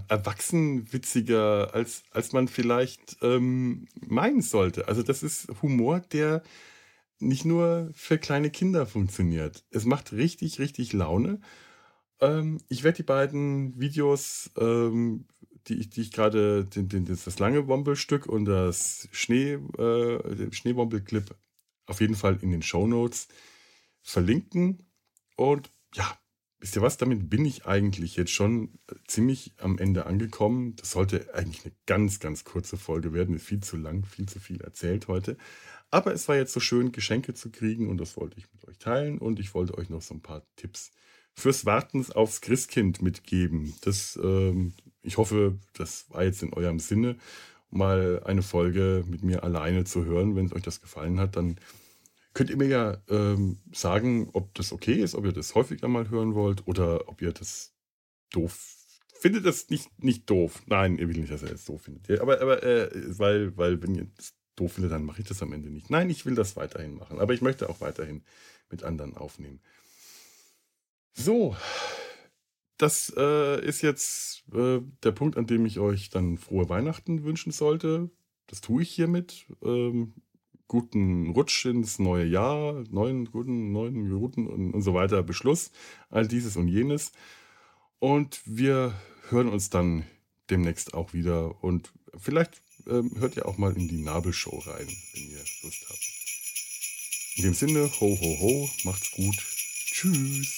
erwachsenwitziger, 0.09 1.75
als, 1.75 2.03
als 2.11 2.33
man 2.33 2.49
vielleicht 2.49 3.19
ähm, 3.21 3.87
meinen 4.01 4.41
sollte. 4.41 4.89
Also 4.89 5.03
das 5.03 5.23
ist 5.23 5.49
Humor, 5.61 6.01
der 6.01 6.43
nicht 7.21 7.45
nur 7.45 7.91
für 7.95 8.19
kleine 8.19 8.51
Kinder 8.51 8.87
funktioniert. 8.87 9.65
Es 9.71 9.85
macht 9.85 10.13
richtig, 10.13 10.59
richtig 10.59 10.93
Laune. 10.93 11.41
Ähm, 12.21 12.59
ich 12.69 12.85
werde 12.85 12.99
die 12.99 13.03
beiden 13.05 13.79
Videos, 13.79 14.51
ähm, 14.59 15.27
die 15.67 15.75
ich, 15.75 15.91
die 15.91 16.03
ich 16.03 16.13
gerade, 16.13 16.65
den, 16.65 16.89
den, 16.89 17.05
das 17.05 17.39
lange 17.39 17.67
Wombelstück 17.69 18.27
und 18.27 18.45
das 18.45 19.09
Schnee, 19.13 19.55
äh, 19.79 20.53
Schneewombel-Clip 20.53 21.35
auf 21.87 22.01
jeden 22.01 22.15
Fall 22.15 22.39
in 22.43 22.51
den 22.51 22.63
Show 22.63 22.87
Notes 22.87 23.29
verlinken. 24.03 24.87
Und 25.37 25.71
ja, 25.95 26.19
wisst 26.61 26.77
ihr 26.77 26.83
was, 26.83 26.97
damit 26.97 27.31
bin 27.31 27.45
ich 27.45 27.67
eigentlich 27.67 28.17
jetzt 28.17 28.33
schon 28.33 28.79
ziemlich 29.07 29.55
am 29.59 29.79
Ende 29.79 30.07
angekommen. 30.07 30.77
Das 30.77 30.91
sollte 30.93 31.35
eigentlich 31.35 31.65
eine 31.65 31.75
ganz, 31.87 32.21
ganz 32.21 32.45
kurze 32.45 32.77
Folge 32.77 33.13
werden. 33.13 33.35
Ist 33.35 33.47
viel 33.47 33.61
zu 33.61 33.77
lang, 33.77 34.05
viel 34.05 34.29
zu 34.29 34.41
viel 34.41 34.61
erzählt 34.61 35.09
heute. 35.09 35.37
Aber 35.91 36.13
es 36.13 36.29
war 36.29 36.37
jetzt 36.37 36.53
so 36.53 36.61
schön, 36.61 36.93
Geschenke 36.93 37.35
zu 37.35 37.51
kriegen 37.51 37.89
und 37.89 37.99
das 37.99 38.17
wollte 38.17 38.39
ich 38.39 38.47
mit 38.53 38.67
euch 38.69 38.79
teilen. 38.79 39.19
Und 39.19 39.41
ich 39.41 39.55
wollte 39.55 39.77
euch 39.79 39.89
noch 39.89 40.03
so 40.03 40.15
ein 40.15 40.21
paar 40.21 40.43
Tipps 40.57 40.91
fürs 41.35 41.65
Warten 41.65 42.05
aufs 42.13 42.41
Christkind 42.41 43.01
mitgeben. 43.01 43.75
Das, 43.83 44.19
ähm, 44.23 44.75
ich 45.03 45.17
hoffe, 45.17 45.59
das 45.75 46.07
war 46.11 46.25
jetzt 46.25 46.43
in 46.43 46.53
eurem 46.53 46.79
Sinne, 46.79 47.17
mal 47.71 48.23
eine 48.25 48.43
Folge 48.43 49.05
mit 49.07 49.23
mir 49.23 49.45
alleine 49.45 49.85
zu 49.85 50.05
hören. 50.05 50.37
Wenn 50.37 50.47
es 50.47 50.53
euch 50.53 50.63
das 50.63 50.81
gefallen 50.81 51.21
hat, 51.21 51.37
dann 51.37 51.57
könnt 52.35 52.51
ihr 52.51 52.57
mir 52.57 52.69
ja 52.69 52.99
ähm, 53.09 53.59
sagen, 53.73 54.31
ob 54.33 54.55
das 54.55 54.73
okay 54.73 54.95
ist, 54.95 55.15
ob 55.15 55.25
ihr 55.25 55.33
das 55.33 55.55
häufiger 55.55 55.89
mal 55.89 56.11
hören 56.11 56.35
wollt 56.35 56.67
oder 56.67 57.09
ob 57.09 57.23
ihr 57.23 57.33
das 57.33 57.73
doof 58.31 58.77
findet. 59.15 59.47
Das 59.47 59.71
nicht, 59.71 60.03
nicht 60.03 60.29
doof. 60.29 60.63
Nein, 60.67 60.99
ihr 60.99 61.09
will 61.09 61.19
nicht, 61.19 61.33
dass 61.33 61.43
ihr 61.43 61.49
das 61.49 61.65
doof 61.65 61.83
findet. 61.83 62.21
Aber, 62.21 62.41
aber 62.41 62.63
äh, 62.63 62.91
weil, 63.19 63.57
weil, 63.57 63.83
wenn 63.83 63.95
ihr 63.95 64.07
das 64.17 64.35
doof 64.61 64.75
findet, 64.75 64.93
dann 64.93 65.05
mache 65.05 65.21
ich 65.21 65.29
das 65.29 65.43
am 65.43 65.53
Ende 65.53 65.71
nicht. 65.71 65.91
Nein, 65.91 66.11
ich 66.11 66.27
will 66.27 66.35
das 66.35 66.57
weiterhin 66.57 66.95
machen. 66.95 67.19
Aber 67.19 67.35
ich 67.35 67.43
möchte 67.43 67.69
auch 67.69 67.81
weiterhin 67.81 68.23
mit 68.71 68.83
anderen 68.83 69.17
aufnehmen. 69.17 69.61
So, 71.15 71.57
das 72.77 73.13
äh, 73.17 73.65
ist 73.65 73.83
jetzt 73.83 74.45
äh, 74.55 74.81
der 75.03 75.13
Punkt, 75.13 75.37
an 75.37 75.47
dem 75.47 75.67
ich 75.67 75.79
euch 75.79 76.11
dann 76.11 76.39
frohe 76.39 76.69
Weihnachten 76.69 77.25
wünschen 77.25 77.53
sollte. 77.53 78.11
Das 78.47 78.61
tue 78.61 78.83
ich 78.83 78.91
hiermit. 78.91 79.47
Ähm, 79.63 80.15
guten 80.69 81.31
Rutsch 81.31 81.65
ins 81.65 81.99
neue 81.99 82.27
Jahr, 82.27 82.85
neuen 82.91 83.25
guten, 83.25 83.73
neuen 83.73 84.09
guten 84.11 84.47
und, 84.47 84.75
und 84.75 84.83
so 84.83 84.95
weiter 84.95 85.23
Beschluss, 85.23 85.73
all 86.11 86.29
dieses 86.29 86.57
und 86.57 86.69
jenes. 86.69 87.13
Und 87.99 88.41
wir 88.45 88.95
hören 89.31 89.49
uns 89.49 89.71
dann 89.71 90.05
demnächst 90.51 90.95
auch 90.95 91.13
wieder 91.13 91.63
und 91.65 91.93
vielleicht 92.17 92.63
ähm, 92.89 93.11
hört 93.19 93.37
ihr 93.37 93.47
auch 93.47 93.59
mal 93.59 93.77
in 93.77 93.89
die 93.89 94.03
Nabelshow 94.03 94.59
rein, 94.59 94.89
wenn 95.13 95.31
ihr 95.31 95.45
Lust 95.63 95.87
habt. 95.89 96.13
In 97.37 97.45
dem 97.45 97.55
Sinne, 97.55 97.91
ho, 98.01 98.19
ho, 98.21 98.41
ho, 98.41 98.71
macht's 98.85 99.11
gut. 99.13 99.37
Tschüss. 99.87 100.58